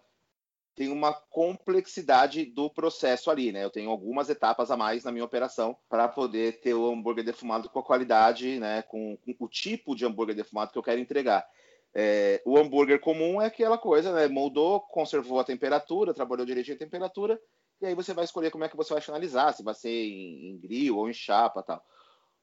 tem 0.79 0.91
uma 0.91 1.13
complexidade 1.13 2.45
do 2.45 2.71
processo 2.71 3.33
ali, 3.33 3.51
né? 3.51 3.65
Eu 3.65 3.71
tenho 3.71 3.91
algumas 3.91 4.31
etapas 4.31 4.71
a 4.71 4.77
mais 4.77 5.03
na 5.03 5.11
minha 5.11 5.25
operação 5.25 5.77
para 5.89 6.07
poder 6.07 6.61
ter 6.61 6.73
o 6.73 6.89
hambúrguer 6.89 7.25
defumado 7.25 7.69
com 7.69 7.81
a 7.81 7.83
qualidade, 7.83 8.61
né? 8.61 8.83
Com, 8.83 9.17
com, 9.17 9.45
o 9.45 9.49
tipo 9.49 9.97
de 9.97 10.07
hambúrguer 10.07 10.37
defumado 10.37 10.71
que 10.71 10.79
eu 10.79 10.83
quero 10.83 11.01
entregar. 11.01 11.45
É, 11.93 12.41
o 12.45 12.57
hambúrguer 12.57 13.01
comum 13.01 13.43
é 13.43 13.47
aquela 13.47 13.77
coisa, 13.77 14.13
né? 14.13 14.29
Moldou, 14.29 14.81
conservou 14.81 15.41
a 15.41 15.45
temperatura, 15.45 16.15
trabalhou 16.15 16.47
direitinho 16.47 16.77
a 16.77 16.79
temperatura, 16.79 17.41
e 17.81 17.87
aí 17.87 17.95
você 17.97 18.15
vai 18.15 18.25
escolher 18.25 18.53
como 18.53 18.63
é 18.63 18.69
que 18.69 18.77
você 18.77 18.93
vai 18.93 19.03
finalizar, 19.03 19.53
se 19.55 19.65
vai 19.65 19.75
ser 19.75 19.91
em, 19.91 20.51
em 20.51 20.59
grill 20.61 20.97
ou 20.97 21.11
em 21.11 21.13
chapa 21.13 21.61
tal. 21.61 21.85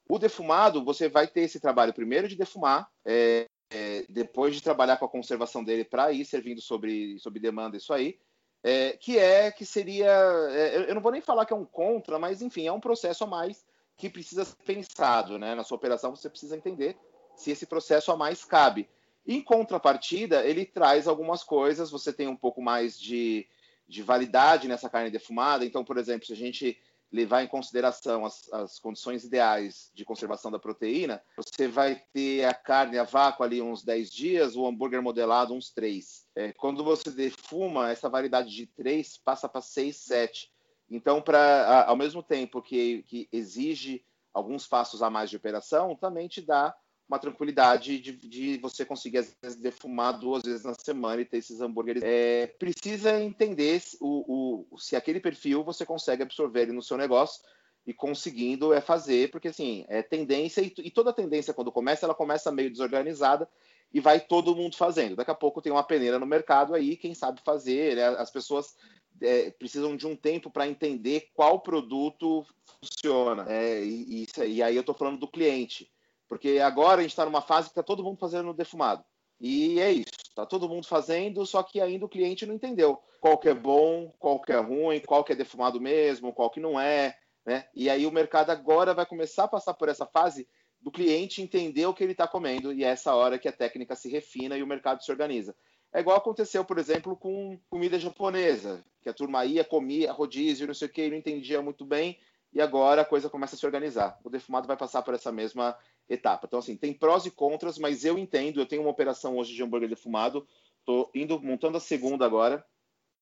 O 0.07 0.19
defumado, 0.19 0.83
você 0.83 1.09
vai 1.09 1.27
ter 1.27 1.41
esse 1.41 1.59
trabalho 1.59 1.93
primeiro 1.93 2.27
de 2.27 2.35
defumar, 2.35 2.89
é, 3.03 3.47
é, 3.71 4.05
depois 4.07 4.55
de 4.55 4.61
trabalhar 4.61 4.97
com 4.97 5.05
a 5.05 5.09
conservação 5.09 5.63
dele 5.63 5.83
para 5.83 6.11
ir 6.11 6.25
servindo 6.25 6.61
sobre, 6.61 7.17
sobre 7.19 7.39
demanda 7.39 7.77
isso 7.77 7.91
aí, 7.91 8.19
é, 8.63 8.93
que 8.93 9.17
é 9.17 9.51
que 9.51 9.65
seria, 9.65 10.11
é, 10.51 10.89
eu 10.89 10.95
não 10.95 11.01
vou 11.01 11.11
nem 11.11 11.21
falar 11.21 11.45
que 11.45 11.53
é 11.53 11.55
um 11.55 11.65
contra, 11.65 12.17
mas 12.17 12.41
enfim, 12.41 12.67
é 12.67 12.71
um 12.71 12.79
processo 12.79 13.23
a 13.23 13.27
mais 13.27 13.65
que 13.97 14.09
precisa 14.09 14.43
ser 14.43 14.55
pensado, 14.65 15.39
né? 15.39 15.55
Na 15.55 15.63
sua 15.63 15.77
operação 15.77 16.15
você 16.15 16.29
precisa 16.29 16.57
entender 16.57 16.97
se 17.35 17.51
esse 17.51 17.65
processo 17.65 18.11
a 18.11 18.17
mais 18.17 18.43
cabe. 18.43 18.89
Em 19.27 19.41
contrapartida, 19.41 20.45
ele 20.45 20.65
traz 20.65 21.07
algumas 21.07 21.43
coisas, 21.43 21.89
você 21.89 22.13
tem 22.13 22.27
um 22.27 22.35
pouco 22.35 22.61
mais 22.61 22.99
de, 22.99 23.47
de 23.87 24.03
validade 24.03 24.67
nessa 24.67 24.89
carne 24.89 25.09
defumada. 25.09 25.65
Então, 25.65 25.83
por 25.83 25.97
exemplo, 25.97 26.25
se 26.27 26.33
a 26.33 26.35
gente 26.35 26.77
levar 27.15 27.43
em 27.43 27.47
consideração 27.47 28.25
as, 28.25 28.51
as, 28.51 28.77
condições 28.77 29.23
ideais 29.23 29.89
de 29.93 30.03
conservação 30.03 30.51
da 30.51 30.59
proteína, 30.59 31.23
você 31.37 31.65
vai 31.65 32.03
ter 32.11 32.43
a 32.43 32.53
carne 32.53 32.97
a 32.97 33.03
vácuo 33.03 33.43
ali 33.43 33.61
uns 33.61 33.83
10 33.83 34.11
dias, 34.11 34.55
o 34.57 34.67
hambúrguer 34.67 35.01
modelado 35.01 35.53
uns 35.53 35.71
3. 35.71 36.27
É, 36.35 36.51
quando 36.51 36.83
você 36.83 37.09
defuma, 37.09 37.89
essa 37.89 38.09
variedade 38.09 38.49
de 38.49 38.67
3 38.67 39.17
passa 39.19 39.47
para 39.47 39.61
6, 39.61 39.95
7. 39.95 40.51
Então, 40.89 41.21
pra, 41.21 41.85
ao 41.87 41.95
mesmo 41.95 42.21
tempo 42.21 42.61
que, 42.61 43.03
que 43.03 43.29
exige 43.31 44.05
alguns 44.33 44.67
passos 44.67 45.01
a 45.01 45.09
mais 45.09 45.29
de 45.29 45.37
operação, 45.37 45.95
também 45.95 46.27
te 46.27 46.41
dá 46.41 46.75
uma 47.07 47.19
tranquilidade 47.19 47.99
de, 47.99 48.11
de, 48.13 48.57
você 48.57 48.83
conseguir, 48.83 49.19
às 49.19 49.35
vezes, 49.41 49.59
defumar 49.59 50.19
duas 50.19 50.43
vezes 50.43 50.63
na 50.63 50.73
semana 50.73 51.21
e 51.21 51.25
ter 51.25 51.37
esses 51.37 51.61
hambúrgueres. 51.61 52.01
É, 52.03 52.47
precisa 52.47 53.21
entender 53.21 53.81
o, 54.01 54.65
o, 54.73 54.79
se 54.79 54.95
aquele 54.95 55.19
perfil 55.19 55.63
você 55.63 55.85
consegue 55.85 56.23
absorver 56.23 56.63
ele 56.63 56.71
no 56.71 56.81
seu 56.81 56.97
negócio 56.97 57.43
e 57.85 57.93
conseguindo 57.93 58.73
é 58.73 58.81
fazer, 58.81 59.29
porque 59.29 59.49
assim, 59.49 59.85
é 59.87 60.01
tendência, 60.01 60.61
e, 60.61 60.73
e 60.79 60.89
toda 60.89 61.13
tendência, 61.13 61.53
quando 61.53 61.71
começa, 61.71 62.05
ela 62.05 62.15
começa 62.15 62.51
meio 62.51 62.71
desorganizada 62.71 63.47
e 63.93 63.99
vai 63.99 64.19
todo 64.19 64.55
mundo 64.55 64.75
fazendo. 64.75 65.15
Daqui 65.15 65.31
a 65.31 65.35
pouco 65.35 65.61
tem 65.61 65.71
uma 65.71 65.83
peneira 65.83 66.17
no 66.17 66.25
mercado 66.25 66.73
aí, 66.73 66.97
quem 66.97 67.13
sabe 67.13 67.39
fazer, 67.45 67.95
né? 67.95 68.07
as 68.07 68.31
pessoas 68.31 68.75
é, 69.21 69.51
precisam 69.51 69.95
de 69.95 70.07
um 70.07 70.15
tempo 70.15 70.49
para 70.49 70.67
entender 70.67 71.29
qual 71.33 71.59
produto 71.61 72.45
funciona. 72.79 73.45
É, 73.47 73.83
e, 73.83 74.23
e, 74.23 74.43
e, 74.47 74.63
aí 74.63 74.75
eu 74.75 74.81
estou 74.81 74.95
falando 74.95 75.19
do 75.19 75.27
cliente. 75.27 75.89
Porque 76.27 76.59
agora 76.59 76.99
a 76.99 77.01
gente 77.01 77.11
está 77.11 77.25
numa 77.25 77.41
fase 77.41 77.67
que 77.67 77.71
está 77.71 77.83
todo 77.83 78.03
mundo 78.03 78.17
fazendo 78.17 78.53
defumado. 78.53 79.03
E 79.39 79.79
é 79.79 79.91
isso, 79.91 80.13
está 80.17 80.45
todo 80.45 80.69
mundo 80.69 80.87
fazendo, 80.87 81.45
só 81.45 81.61
que 81.61 81.81
ainda 81.81 82.05
o 82.05 82.09
cliente 82.09 82.45
não 82.45 82.55
entendeu 82.55 83.01
qual 83.19 83.37
que 83.37 83.49
é 83.49 83.53
bom, 83.53 84.13
qual 84.17 84.39
que 84.41 84.51
é 84.51 84.57
ruim, 84.57 85.01
qual 85.01 85.23
que 85.23 85.33
é 85.33 85.35
defumado 85.35 85.79
mesmo, 85.81 86.31
qual 86.31 86.49
que 86.49 86.59
não 86.59 86.79
é, 86.79 87.17
né? 87.45 87.67
E 87.75 87.89
aí 87.89 88.07
o 88.07 88.11
mercado 88.11 88.49
agora 88.49 88.93
vai 88.93 89.05
começar 89.05 89.43
a 89.43 89.47
passar 89.47 89.73
por 89.73 89.89
essa 89.89 90.05
fase 90.05 90.47
do 90.79 90.91
cliente 90.91 91.41
entender 91.41 91.85
o 91.85 91.93
que 91.93 92.03
ele 92.03 92.13
está 92.13 92.27
comendo 92.27 92.71
e 92.71 92.83
é 92.83 92.87
essa 92.87 93.13
hora 93.13 93.39
que 93.39 93.47
a 93.47 93.51
técnica 93.51 93.95
se 93.95 94.09
refina 94.09 94.57
e 94.57 94.63
o 94.63 94.67
mercado 94.67 95.03
se 95.03 95.11
organiza. 95.11 95.55
É 95.91 95.99
igual 95.99 96.17
aconteceu, 96.17 96.63
por 96.63 96.77
exemplo, 96.77 97.15
com 97.15 97.59
comida 97.69 97.97
japonesa, 97.97 98.83
que 99.01 99.09
a 99.09 99.13
turma 99.13 99.45
ia, 99.45 99.63
comia 99.63 100.11
rodízio, 100.11 100.67
não 100.67 100.73
sei 100.73 100.87
o 100.87 100.91
que, 100.91 101.09
não 101.09 101.17
entendia 101.17 101.61
muito 101.61 101.85
bem, 101.85 102.19
e 102.53 102.61
agora 102.61 103.01
a 103.01 103.05
coisa 103.05 103.29
começa 103.29 103.55
a 103.55 103.57
se 103.57 103.65
organizar. 103.65 104.19
O 104.23 104.29
defumado 104.29 104.67
vai 104.67 104.77
passar 104.77 105.01
por 105.01 105.13
essa 105.13 105.31
mesma 105.31 105.77
etapa. 106.09 106.45
Então, 106.47 106.59
assim, 106.59 106.75
tem 106.75 106.93
prós 106.93 107.25
e 107.25 107.31
contras, 107.31 107.77
mas 107.77 108.05
eu 108.05 108.17
entendo, 108.17 108.59
eu 108.59 108.65
tenho 108.65 108.81
uma 108.81 108.91
operação 108.91 109.37
hoje 109.37 109.53
de 109.53 109.63
hambúrguer 109.63 109.89
defumado, 109.89 110.47
estou 110.79 111.09
indo, 111.15 111.39
montando 111.41 111.77
a 111.77 111.81
segunda 111.81 112.25
agora, 112.25 112.65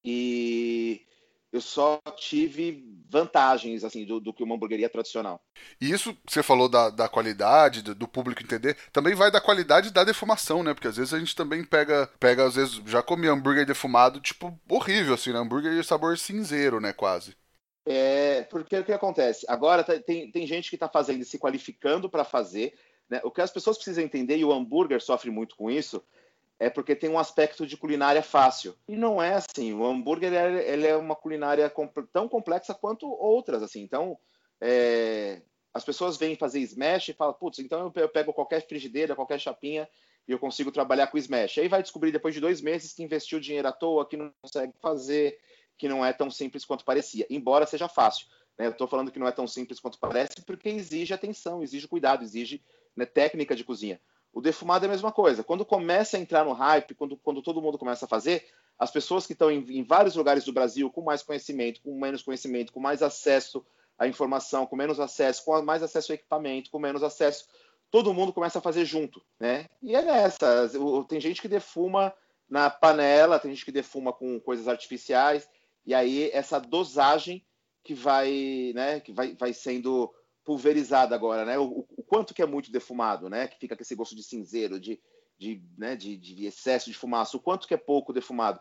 e 0.04 1.02
eu 1.52 1.62
só 1.62 2.02
tive 2.18 2.84
vantagens, 3.08 3.84
assim, 3.84 4.06
do, 4.06 4.20
do 4.20 4.34
que 4.34 4.44
uma 4.44 4.56
hamburgueria 4.56 4.90
tradicional. 4.90 5.40
E 5.80 5.92
isso, 5.92 6.18
você 6.28 6.42
falou 6.42 6.68
da, 6.68 6.90
da 6.90 7.08
qualidade, 7.08 7.84
do, 7.84 7.94
do, 7.94 8.08
público 8.08 8.42
entender, 8.42 8.76
também 8.92 9.14
vai 9.14 9.30
da 9.30 9.40
qualidade 9.40 9.92
da 9.92 10.04
defumação, 10.04 10.64
né? 10.64 10.74
Porque 10.74 10.88
às 10.88 10.98
vezes 10.98 11.14
a 11.14 11.20
gente 11.20 11.36
também 11.36 11.64
pega, 11.64 12.10
pega 12.20 12.44
às 12.44 12.56
vezes, 12.56 12.82
já 12.88 13.04
comi 13.04 13.28
hambúrguer 13.28 13.68
defumado, 13.68 14.20
tipo, 14.20 14.60
horrível, 14.68 15.14
assim, 15.14 15.32
né? 15.32 15.38
Hambúrguer 15.38 15.76
de 15.76 15.84
sabor 15.84 16.18
cinzeiro, 16.18 16.82
né, 16.82 16.92
quase. 16.92 17.36
É, 17.86 18.44
porque 18.44 18.78
o 18.78 18.84
que 18.84 18.94
acontece? 18.94 19.46
Agora 19.50 19.84
tá, 19.84 20.00
tem, 20.00 20.32
tem 20.32 20.48
gente 20.48 20.70
que 20.70 20.76
está 20.76 20.88
fazendo 20.88 21.24
se 21.26 21.38
qualificando 21.38 22.10
para 22.10 22.24
fazer. 22.24 22.74
Né? 23.10 23.20
O 23.24 23.32
que 23.32 23.42
as 23.42 23.52
pessoas 23.52 23.78
precisam 23.78 24.04
entender, 24.04 24.38
e 24.38 24.46
o 24.46 24.52
hambúrguer 24.54 25.02
sofre 25.02 25.30
muito 25.30 25.56
com 25.56 25.70
isso, 25.70 26.04
é 26.60 26.70
porque 26.70 26.96
tem 26.96 27.10
um 27.10 27.20
aspecto 27.20 27.68
de 27.68 27.76
culinária 27.76 28.22
fácil. 28.22 28.76
E 28.88 28.96
não 28.96 29.22
é 29.22 29.34
assim. 29.34 29.74
O 29.74 29.86
hambúrguer 29.86 30.32
ele 30.34 30.88
é 30.88 30.96
uma 30.96 31.16
culinária 31.16 31.72
tão 32.12 32.30
complexa 32.30 32.74
quanto 32.74 33.10
outras. 33.10 33.62
assim. 33.62 33.82
Então, 33.82 34.18
é, 34.62 35.42
as 35.74 35.84
pessoas 35.84 36.16
vêm 36.16 36.38
fazer 36.38 36.60
smash 36.60 37.10
e 37.10 37.14
falam, 37.14 37.34
putz, 37.34 37.60
então 37.60 37.92
eu 37.96 38.10
pego 38.10 38.32
qualquer 38.32 38.66
frigideira, 38.66 39.16
qualquer 39.16 39.40
chapinha 39.40 39.90
e 40.28 40.32
eu 40.32 40.40
consigo 40.40 40.72
trabalhar 40.72 41.08
com 41.08 41.18
Smash. 41.18 41.58
Aí 41.58 41.68
vai 41.68 41.82
descobrir 41.82 42.12
depois 42.12 42.34
de 42.34 42.40
dois 42.40 42.62
meses 42.62 42.94
que 42.94 43.04
investiu 43.04 43.40
dinheiro 43.40 43.68
à 43.68 43.72
toa, 43.72 44.08
que 44.08 44.18
não 44.18 44.32
consegue 44.42 44.74
fazer, 44.80 45.38
que 45.78 45.88
não 45.88 46.06
é 46.06 46.14
tão 46.14 46.30
simples 46.30 46.66
quanto 46.66 46.86
parecia, 46.86 47.26
embora 47.30 47.66
seja 47.66 47.88
fácil. 47.88 48.28
Né? 48.58 48.68
Eu 48.68 48.72
estou 48.72 48.88
falando 48.88 49.12
que 49.12 49.20
não 49.20 49.28
é 49.28 49.32
tão 49.32 49.48
simples 49.48 49.80
quanto 49.80 50.00
parece, 50.00 50.42
porque 50.46 50.70
exige 50.70 51.14
atenção, 51.14 51.64
exige 51.64 51.88
cuidado, 51.88 52.24
exige 52.24 52.64
né, 52.96 53.06
técnica 53.06 53.56
de 53.56 53.64
cozinha. 53.64 54.00
O 54.32 54.42
defumado 54.42 54.86
é 54.86 54.88
a 54.88 54.92
mesma 54.92 55.12
coisa. 55.12 55.44
Quando 55.44 55.66
começa 55.66 56.18
a 56.18 56.20
entrar 56.20 56.44
no 56.44 56.54
hype, 56.54 56.96
quando, 56.96 57.18
quando 57.18 57.42
todo 57.42 57.62
mundo 57.62 57.78
começa 57.78 58.06
a 58.06 58.08
fazer, 58.08 58.46
as 58.80 58.90
pessoas 58.90 59.28
que 59.28 59.34
estão 59.34 59.52
em, 59.52 59.64
em 59.78 59.84
vários 59.84 60.16
lugares 60.16 60.44
do 60.44 60.54
Brasil 60.54 60.90
com 60.90 61.02
mais 61.02 61.22
conhecimento, 61.22 61.82
com 61.82 62.00
menos 62.00 62.24
conhecimento, 62.24 62.74
com 62.74 62.80
mais 62.80 63.04
acesso 63.04 63.64
à 63.98 64.08
informação, 64.08 64.66
com 64.66 64.76
menos 64.76 65.00
acesso, 65.00 65.46
com 65.46 65.62
mais 65.62 65.84
acesso 65.84 66.12
ao 66.12 66.16
equipamento, 66.16 66.72
com 66.72 66.80
menos 66.80 67.04
acesso 67.04 67.46
todo 67.94 68.12
mundo 68.12 68.34
começa 68.34 68.58
a 68.58 68.62
fazer 68.62 68.86
junto, 68.86 69.22
né? 69.40 69.68
E 69.80 69.96
é 69.96 70.02
nessa. 70.02 70.68
Tem 71.08 71.22
gente 71.22 71.40
que 71.40 71.48
defuma 71.48 72.12
na 72.50 72.68
panela, 72.68 73.38
tem 73.38 73.52
gente 73.52 73.64
que 73.64 73.72
defuma 73.72 74.12
com 74.12 74.40
coisas 74.40 74.68
artificiais, 74.68 75.48
e 75.86 75.94
aí 75.94 76.30
essa 76.32 76.60
dosagem 76.60 77.46
que 77.84 77.94
vai, 77.94 78.72
né, 78.74 79.00
que 79.00 79.12
vai, 79.12 79.36
vai 79.36 79.54
sendo 79.54 80.14
pulverizada 80.44 81.16
agora, 81.16 81.46
né? 81.46 81.58
O, 81.58 81.86
o, 81.90 82.04
quanto 82.04 82.34
que 82.34 82.42
é 82.42 82.46
muito 82.46 82.72
defumado, 82.72 83.30
né? 83.30 83.48
Que 83.48 83.58
fica 83.58 83.76
com 83.76 83.82
esse 83.82 83.96
gosto 83.96 84.16
de 84.16 84.24
cinzeiro, 84.24 84.80
de, 84.80 85.02
de, 85.38 85.62
né, 85.78 85.96
de, 85.96 86.18
de 86.18 86.46
excesso 86.46 86.90
de 86.90 86.98
fumaça, 86.98 87.38
o 87.38 87.40
quanto 87.40 87.68
que 87.68 87.74
é 87.74 87.78
pouco 87.78 88.14
defumado. 88.14 88.60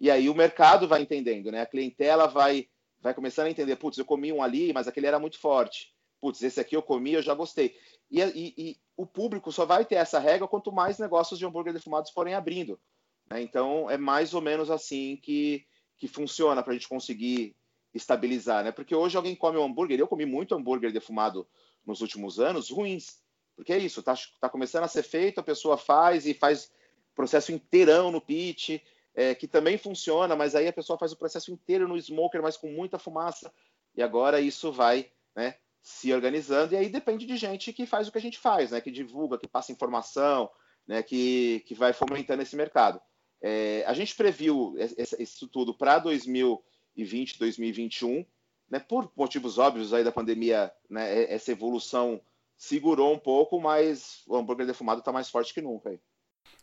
E 0.00 0.10
aí 0.10 0.28
o 0.28 0.34
mercado 0.34 0.88
vai 0.88 1.02
entendendo, 1.02 1.50
né? 1.50 1.60
A 1.62 1.66
clientela 1.66 2.26
vai, 2.26 2.68
vai 3.00 3.14
começando 3.14 3.46
a 3.46 3.50
entender, 3.50 3.76
putz, 3.76 3.98
eu 3.98 4.04
comi 4.04 4.32
um 4.32 4.42
ali, 4.42 4.72
mas 4.72 4.88
aquele 4.88 5.06
era 5.06 5.18
muito 5.18 5.38
forte. 5.38 5.92
Putz, 6.20 6.42
esse 6.42 6.60
aqui 6.60 6.76
eu 6.76 6.82
comi, 6.82 7.12
eu 7.12 7.22
já 7.22 7.34
gostei. 7.34 7.76
E, 8.10 8.20
e, 8.20 8.54
e, 8.56 8.76
o 8.96 9.06
público 9.06 9.50
só 9.50 9.64
vai 9.64 9.84
ter 9.84 9.96
essa 9.96 10.18
regra 10.18 10.46
quanto 10.46 10.72
mais 10.72 10.98
negócios 10.98 11.38
de 11.38 11.44
hambúrguer 11.44 11.72
defumados 11.72 12.10
forem 12.10 12.34
abrindo. 12.34 12.80
Né? 13.28 13.42
Então, 13.42 13.90
é 13.90 13.96
mais 13.96 14.34
ou 14.34 14.40
menos 14.40 14.70
assim 14.70 15.16
que, 15.22 15.64
que 15.96 16.08
funciona 16.08 16.62
para 16.62 16.72
a 16.72 16.76
gente 16.76 16.88
conseguir 16.88 17.54
estabilizar. 17.94 18.64
Né? 18.64 18.72
Porque 18.72 18.94
hoje 18.94 19.16
alguém 19.16 19.36
come 19.36 19.58
um 19.58 19.64
hambúrguer, 19.64 19.98
eu 19.98 20.08
comi 20.08 20.26
muito 20.26 20.54
hambúrguer 20.54 20.92
defumado 20.92 21.46
nos 21.86 22.00
últimos 22.00 22.40
anos, 22.40 22.70
ruins. 22.70 23.22
Porque 23.56 23.72
é 23.72 23.78
isso, 23.78 24.00
está 24.00 24.14
tá 24.40 24.48
começando 24.48 24.84
a 24.84 24.88
ser 24.88 25.04
feito, 25.04 25.38
a 25.38 25.44
pessoa 25.44 25.76
faz 25.76 26.26
e 26.26 26.34
faz 26.34 26.72
processo 27.14 27.52
inteirão 27.52 28.10
no 28.10 28.20
pit, 28.20 28.82
é, 29.14 29.34
que 29.34 29.46
também 29.46 29.78
funciona, 29.78 30.34
mas 30.34 30.56
aí 30.56 30.66
a 30.66 30.72
pessoa 30.72 30.98
faz 30.98 31.12
o 31.12 31.16
processo 31.16 31.52
inteiro 31.52 31.86
no 31.86 31.96
smoker, 31.96 32.42
mas 32.42 32.56
com 32.56 32.68
muita 32.68 32.98
fumaça. 32.98 33.52
E 33.94 34.02
agora 34.02 34.40
isso 34.40 34.72
vai 34.72 35.08
né, 35.36 35.56
se 35.80 36.12
organizando, 36.12 36.74
e 36.74 36.76
aí 36.76 36.88
depende 36.88 37.24
de 37.24 37.36
gente 37.36 37.72
que 37.72 37.86
faz 37.86 38.08
o 38.08 38.12
que 38.12 38.18
a 38.18 38.20
gente 38.20 38.38
faz, 38.38 38.72
né? 38.72 38.80
Que 38.80 38.90
divulga, 38.90 39.38
que 39.38 39.46
passa 39.46 39.70
informação, 39.70 40.50
né? 40.84 41.02
Que, 41.02 41.60
que 41.66 41.74
vai 41.74 41.92
fomentando 41.92 42.42
esse 42.42 42.56
mercado. 42.56 43.00
É, 43.46 43.84
a 43.86 43.92
gente 43.92 44.14
previu 44.14 44.74
isso 45.18 45.46
tudo 45.48 45.74
para 45.74 45.98
2020, 45.98 47.38
2021, 47.38 48.24
né? 48.70 48.78
Por 48.78 49.12
motivos 49.14 49.58
óbvios 49.58 49.92
aí 49.92 50.02
da 50.02 50.10
pandemia, 50.10 50.72
né? 50.88 51.30
Essa 51.30 51.52
evolução 51.52 52.22
segurou 52.56 53.12
um 53.12 53.18
pouco, 53.18 53.60
mas 53.60 54.22
o 54.26 54.34
hambúrguer 54.34 54.64
defumado 54.64 55.00
está 55.00 55.12
mais 55.12 55.28
forte 55.28 55.52
que 55.52 55.60
nunca. 55.60 55.90
Aí. 55.90 56.00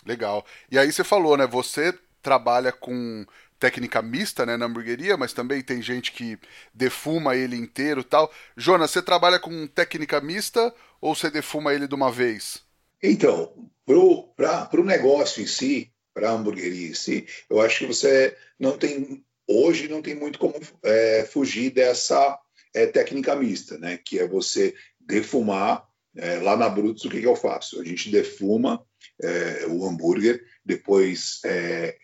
Legal. 0.04 0.44
E 0.72 0.80
aí 0.80 0.92
você 0.92 1.04
falou, 1.04 1.38
né? 1.38 1.46
Você 1.46 1.94
trabalha 2.20 2.72
com 2.72 3.28
técnica 3.60 4.02
mista, 4.02 4.44
né, 4.44 4.58
na 4.58 4.66
hamburgueria, 4.66 5.16
mas 5.16 5.34
também 5.34 5.62
tem 5.62 5.84
gente 5.84 6.12
que 6.12 6.40
defuma 6.74 7.36
ele 7.36 7.56
inteiro 7.56 8.04
tal. 8.04 8.34
Jonas, 8.58 8.90
você 8.90 9.04
trabalha 9.04 9.40
com 9.40 9.68
técnica 9.68 10.20
mista 10.20 10.74
ou 11.00 11.14
você 11.14 11.30
defuma 11.30 11.76
ele 11.76 11.88
de 11.88 11.94
uma 11.94 12.12
vez? 12.12 12.64
Então, 13.04 13.54
para 13.86 14.82
o 14.82 14.84
negócio 14.84 15.44
em 15.44 15.48
si, 15.48 15.91
para 16.14 16.30
a 16.30 16.34
hamburgueria 16.34 16.90
em 16.90 16.94
si, 16.94 17.26
eu 17.50 17.62
acho 17.62 17.80
que 17.80 17.86
você 17.86 18.36
não 18.60 18.78
tem, 18.78 19.24
hoje 19.48 19.88
não 19.88 20.02
tem 20.02 20.16
muito 20.16 20.38
como 20.40 20.56
é, 20.84 21.26
fugir 21.26 21.72
dessa 21.72 22.40
é, 22.74 22.86
técnica 22.86 23.36
mista, 23.36 23.78
né, 23.78 23.98
que 23.98 24.20
é 24.20 24.28
você 24.28 24.74
defumar 25.00 25.86
é, 26.16 26.40
lá 26.40 26.58
na 26.58 26.68
Brutus, 26.68 27.06
o 27.06 27.10
que, 27.10 27.22
que 27.22 27.28
eu 27.28 27.36
faço? 27.36 27.80
A 27.80 27.86
gente 27.86 28.10
defuma 28.10 28.86
é, 29.22 29.66
o 29.68 29.86
hambúrguer, 29.86 30.44
depois 30.66 31.40
é, 31.46 31.98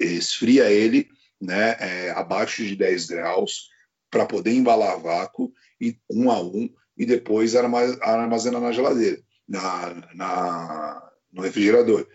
esfria 0.00 0.70
ele 0.70 1.08
né, 1.40 1.76
é, 1.80 2.10
abaixo 2.10 2.64
de 2.64 2.76
10 2.76 3.06
graus 3.06 3.68
para 4.10 4.26
poder 4.26 4.52
embalar 4.52 5.00
vácuo 5.00 5.52
e 5.80 5.96
um 6.10 6.30
a 6.30 6.40
um 6.40 6.68
e 6.96 7.04
depois 7.04 7.54
armazena 7.54 8.58
na 8.58 8.72
geladeira, 8.72 9.20
na, 9.46 10.08
na 10.14 11.12
no 11.32 11.42
refrigerador. 11.42 12.06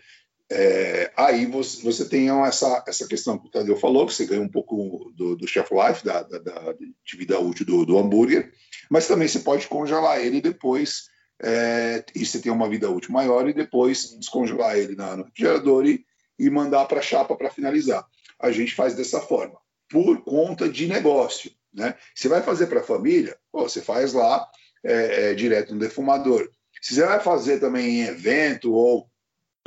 É, 0.50 1.10
aí 1.16 1.46
você, 1.46 1.82
você 1.82 2.04
tem 2.04 2.28
essa, 2.42 2.84
essa 2.86 3.06
questão 3.08 3.38
que 3.38 3.46
o 3.46 3.50
Tadeu 3.50 3.76
falou, 3.76 4.06
que 4.06 4.12
você 4.12 4.26
ganha 4.26 4.42
um 4.42 4.50
pouco 4.50 5.12
do, 5.14 5.36
do 5.36 5.48
chef 5.48 5.70
life, 5.74 6.04
da, 6.04 6.22
da, 6.22 6.38
da, 6.38 6.72
de 6.72 7.16
vida 7.16 7.38
útil 7.40 7.64
do, 7.64 7.86
do 7.86 7.98
hambúrguer, 7.98 8.52
mas 8.90 9.06
também 9.06 9.26
você 9.26 9.40
pode 9.40 9.66
congelar 9.66 10.20
ele 10.20 10.40
depois 10.40 11.08
é, 11.42 12.04
e 12.14 12.24
você 12.24 12.40
tem 12.40 12.52
uma 12.52 12.68
vida 12.68 12.90
útil 12.90 13.12
maior, 13.12 13.48
e 13.48 13.52
depois 13.52 14.16
descongelar 14.18 14.76
ele 14.76 14.94
na, 14.94 15.16
no 15.16 15.24
refrigerador 15.24 15.86
e, 15.86 16.04
e 16.38 16.50
mandar 16.50 16.86
para 16.86 17.00
a 17.00 17.02
chapa 17.02 17.36
para 17.36 17.50
finalizar. 17.50 18.06
A 18.38 18.50
gente 18.50 18.74
faz 18.74 18.94
dessa 18.94 19.20
forma, 19.20 19.58
por 19.88 20.22
conta 20.22 20.68
de 20.68 20.86
negócio. 20.86 21.50
Né? 21.72 21.94
Você 22.14 22.28
vai 22.28 22.42
fazer 22.42 22.66
para 22.66 22.80
a 22.80 22.84
família, 22.84 23.36
pô, 23.50 23.68
você 23.68 23.80
faz 23.80 24.12
lá 24.12 24.46
é, 24.84 25.30
é, 25.30 25.34
direto 25.34 25.74
no 25.74 25.80
defumador. 25.80 26.48
Se 26.80 26.94
você 26.94 27.04
vai 27.04 27.20
fazer 27.20 27.58
também 27.58 28.00
em 28.00 28.02
evento 28.02 28.72
ou 28.72 29.08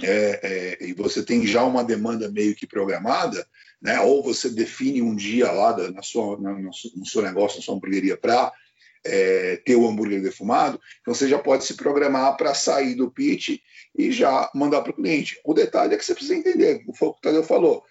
é, 0.01 0.77
é, 0.81 0.85
e 0.85 0.93
você 0.93 1.23
tem 1.23 1.45
já 1.45 1.63
uma 1.63 1.83
demanda 1.83 2.29
meio 2.29 2.55
que 2.55 2.67
programada, 2.67 3.47
né? 3.81 3.99
ou 4.01 4.21
você 4.21 4.49
define 4.49 5.01
um 5.01 5.15
dia 5.15 5.51
lá 5.51 5.71
da, 5.71 5.91
na 5.91 6.03
sua, 6.03 6.39
na, 6.39 6.53
no 6.53 7.05
seu 7.05 7.21
negócio, 7.21 7.57
na 7.57 7.63
sua 7.63 7.75
hamburgueria 7.75 8.15
para 8.15 8.51
é, 9.05 9.57
ter 9.57 9.75
o 9.75 9.87
hambúrguer 9.87 10.21
defumado, 10.21 10.79
então 11.01 11.13
você 11.13 11.27
já 11.27 11.39
pode 11.39 11.63
se 11.63 11.75
programar 11.75 12.35
para 12.37 12.53
sair 12.53 12.93
do 12.93 13.09
pitch 13.09 13.59
e 13.97 14.11
já 14.11 14.49
mandar 14.53 14.81
para 14.81 14.91
o 14.91 14.95
cliente. 14.95 15.39
O 15.43 15.53
detalhe 15.53 15.93
é 15.93 15.97
que 15.97 16.05
você 16.05 16.13
precisa 16.13 16.35
entender, 16.35 16.83
o 16.87 16.93
que 16.93 17.05
o 17.05 17.13
Tadeu 17.13 17.43
falou, 17.43 17.83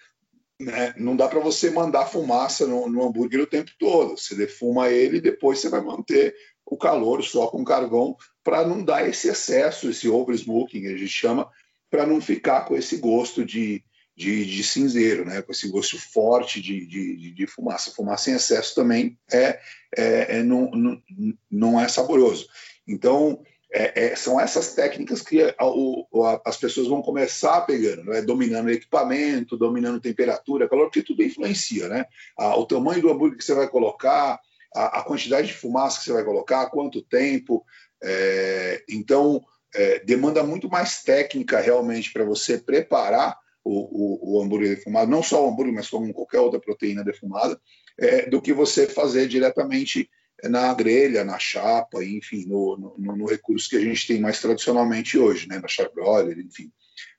né? 0.60 0.94
não 0.96 1.16
dá 1.16 1.26
para 1.28 1.40
você 1.40 1.70
mandar 1.70 2.06
fumaça 2.06 2.66
no, 2.66 2.88
no, 2.88 3.04
hambúrguer 3.04 3.40
o 3.40 3.46
tempo 3.46 3.70
todo, 3.78 4.16
você 4.16 4.34
defuma 4.34 4.90
ele 4.90 5.18
e 5.18 5.22
depois 5.22 5.58
você 5.58 5.68
vai 5.68 5.80
manter 5.80 6.34
o 6.64 6.76
calor 6.76 7.22
só 7.22 7.46
com 7.46 7.64
carvão 7.64 8.16
para 8.42 8.66
não 8.66 8.84
dar 8.84 9.08
esse 9.08 9.28
excesso, 9.28 9.90
esse 9.90 10.08
over 10.08 10.34
smoking, 10.34 10.86
a 10.86 10.96
gente 10.96 11.08
chama, 11.08 11.50
para 11.96 12.06
não 12.06 12.20
ficar 12.20 12.66
com 12.66 12.76
esse 12.76 12.98
gosto 12.98 13.42
de, 13.42 13.82
de, 14.14 14.44
de 14.44 14.62
cinzeiro, 14.62 15.24
né? 15.24 15.40
com 15.40 15.50
esse 15.50 15.66
gosto 15.66 15.98
forte 15.98 16.60
de, 16.60 16.84
de, 16.86 17.32
de, 17.32 17.46
fumaça. 17.46 17.90
Fumaça 17.90 18.30
em 18.30 18.34
excesso 18.34 18.74
também 18.74 19.18
é, 19.32 19.58
é, 19.96 20.38
é 20.38 20.42
não, 20.42 20.70
não, 20.72 21.02
não, 21.50 21.80
é 21.80 21.88
saboroso. 21.88 22.48
Então, 22.86 23.42
é, 23.72 24.08
é, 24.08 24.16
são 24.16 24.38
essas 24.38 24.74
técnicas 24.74 25.22
que 25.22 25.42
a, 25.42 25.54
a, 25.58 26.42
as 26.44 26.58
pessoas 26.58 26.86
vão 26.86 27.00
começar 27.00 27.62
pegando, 27.62 28.04
né? 28.04 28.20
dominando 28.20 28.66
o 28.66 28.72
equipamento, 28.72 29.56
dominando 29.56 29.98
temperatura, 29.98 30.68
calor, 30.68 30.88
porque 30.88 31.02
tudo 31.02 31.22
influencia. 31.22 31.88
Né? 31.88 32.04
o 32.38 32.66
tamanho 32.66 33.00
do 33.00 33.10
hambúrguer 33.10 33.38
que 33.38 33.44
você 33.44 33.54
vai 33.54 33.68
colocar, 33.68 34.38
a, 34.74 35.02
quantidade 35.02 35.46
de 35.46 35.54
fumaça 35.54 35.98
que 35.98 36.04
você 36.04 36.12
vai 36.12 36.24
colocar, 36.24 36.68
quanto 36.68 37.00
tempo. 37.00 37.64
É, 38.02 38.84
então, 38.86 39.42
é, 39.76 39.98
demanda 40.00 40.42
muito 40.42 40.68
mais 40.70 41.02
técnica 41.02 41.60
realmente 41.60 42.10
para 42.12 42.24
você 42.24 42.56
preparar 42.56 43.38
o, 43.62 43.72
o, 43.72 44.36
o, 44.38 44.42
hambúrguer 44.42 44.76
defumado, 44.76 45.10
não 45.10 45.22
só 45.22 45.44
o 45.44 45.50
hambúrguer, 45.50 45.74
mas 45.74 45.88
como 45.88 46.14
qualquer 46.14 46.40
outra 46.40 46.58
proteína 46.58 47.04
defumada, 47.04 47.60
é, 47.98 48.28
do 48.28 48.40
que 48.40 48.52
você 48.52 48.86
fazer 48.86 49.28
diretamente 49.28 50.08
na 50.44 50.72
grelha, 50.72 51.24
na 51.24 51.38
chapa, 51.38 52.02
enfim, 52.04 52.46
no, 52.46 52.96
no, 52.96 53.16
no, 53.16 53.26
recurso 53.26 53.68
que 53.68 53.76
a 53.76 53.80
gente 53.80 54.06
tem 54.06 54.20
mais 54.20 54.40
tradicionalmente 54.40 55.18
hoje, 55.18 55.48
né, 55.48 55.58
na 55.58 55.68
charbroiler, 55.68 56.38
enfim. 56.38 56.70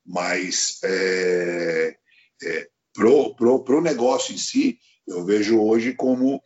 Mas 0.06 0.80
é, 0.84 1.96
é, 2.44 2.68
pro, 2.94 3.36
pro, 3.36 3.64
pro 3.64 3.82
negócio 3.82 4.34
em 4.34 4.38
si, 4.38 4.80
eu 5.06 5.26
vejo 5.26 5.60
hoje 5.62 5.94
como 5.94 6.42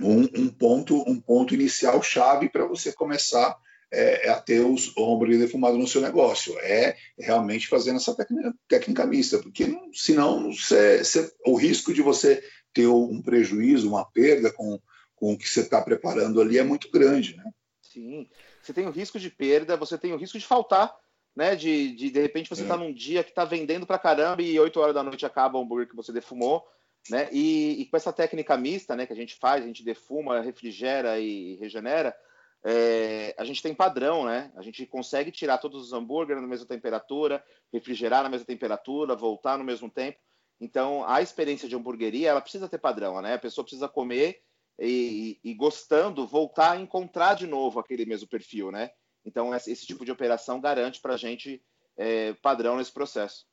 um, 0.00 0.22
um 0.36 0.48
ponto 0.48 1.02
um 1.08 1.20
ponto 1.20 1.54
inicial 1.54 2.02
chave 2.02 2.48
para 2.48 2.66
você 2.66 2.92
começar 2.92 3.56
é, 3.92 4.28
é 4.28 4.30
a 4.30 4.40
ter 4.40 4.60
os, 4.60 4.96
o 4.96 5.14
hambúrguer 5.14 5.38
defumado 5.38 5.76
no 5.76 5.86
seu 5.86 6.00
negócio. 6.00 6.58
É 6.60 6.96
realmente 7.18 7.68
fazendo 7.68 7.96
essa 7.96 8.16
técnica, 8.16 8.54
técnica 8.66 9.06
mista, 9.06 9.38
porque 9.38 9.78
senão 9.92 10.52
cê, 10.52 11.04
cê, 11.04 11.30
o 11.46 11.54
risco 11.54 11.92
de 11.92 12.00
você 12.00 12.42
ter 12.72 12.86
um 12.86 13.20
prejuízo, 13.20 13.90
uma 13.90 14.04
perda 14.04 14.50
com, 14.50 14.80
com 15.14 15.34
o 15.34 15.38
que 15.38 15.48
você 15.48 15.60
está 15.60 15.80
preparando 15.82 16.40
ali 16.40 16.58
é 16.58 16.64
muito 16.64 16.90
grande, 16.90 17.36
né? 17.36 17.44
Sim, 17.82 18.26
você 18.62 18.72
tem 18.72 18.86
o 18.86 18.90
risco 18.90 19.20
de 19.20 19.28
perda, 19.28 19.76
você 19.76 19.98
tem 19.98 20.14
o 20.14 20.16
risco 20.16 20.38
de 20.38 20.46
faltar, 20.46 20.96
né? 21.36 21.54
De 21.54 21.94
de, 21.94 22.10
de 22.10 22.20
repente 22.20 22.48
você 22.48 22.62
está 22.62 22.74
é. 22.74 22.78
num 22.78 22.92
dia 22.92 23.22
que 23.22 23.30
está 23.30 23.44
vendendo 23.44 23.86
para 23.86 23.98
caramba 23.98 24.40
e 24.40 24.58
8 24.58 24.80
horas 24.80 24.94
da 24.94 25.02
noite 25.02 25.26
acaba 25.26 25.58
o 25.58 25.62
hambúrguer 25.62 25.88
que 25.88 25.96
você 25.96 26.10
defumou, 26.10 26.66
né? 27.10 27.28
E, 27.30 27.82
e, 27.82 27.86
com 27.86 27.96
essa 27.96 28.12
técnica 28.12 28.56
mista, 28.56 28.96
né, 28.96 29.04
que 29.04 29.12
a 29.12 29.16
gente 29.16 29.34
faz, 29.34 29.62
a 29.62 29.66
gente 29.66 29.84
defuma, 29.84 30.40
refrigera 30.40 31.18
e 31.18 31.56
regenera, 31.56 32.16
é, 32.64 33.34
a 33.36 33.44
gente 33.44 33.62
tem 33.62 33.74
padrão, 33.74 34.24
né? 34.24 34.52
A 34.56 34.62
gente 34.62 34.86
consegue 34.86 35.32
tirar 35.32 35.58
todos 35.58 35.84
os 35.84 35.92
hambúrgueres 35.92 36.40
na 36.40 36.48
mesma 36.48 36.66
temperatura, 36.66 37.44
refrigerar 37.72 38.22
na 38.22 38.28
mesma 38.28 38.46
temperatura, 38.46 39.16
voltar 39.16 39.58
no 39.58 39.64
mesmo 39.64 39.90
tempo. 39.90 40.18
Então, 40.60 41.04
a 41.08 41.20
experiência 41.20 41.68
de 41.68 41.74
hamburgueria, 41.74 42.30
ela 42.30 42.40
precisa 42.40 42.68
ter 42.68 42.78
padrão, 42.78 43.20
né? 43.20 43.34
A 43.34 43.38
pessoa 43.38 43.64
precisa 43.64 43.88
comer 43.88 44.42
e, 44.78 45.40
e, 45.42 45.54
gostando, 45.54 46.26
voltar 46.26 46.72
a 46.72 46.80
encontrar 46.80 47.34
de 47.34 47.48
novo 47.48 47.80
aquele 47.80 48.04
mesmo 48.04 48.28
perfil, 48.28 48.70
né? 48.70 48.90
Então, 49.24 49.52
esse 49.54 49.86
tipo 49.86 50.04
de 50.04 50.12
operação 50.12 50.60
garante 50.60 51.00
para 51.00 51.14
a 51.14 51.16
gente 51.16 51.60
é, 51.96 52.32
padrão 52.34 52.76
nesse 52.76 52.92
processo. 52.92 53.44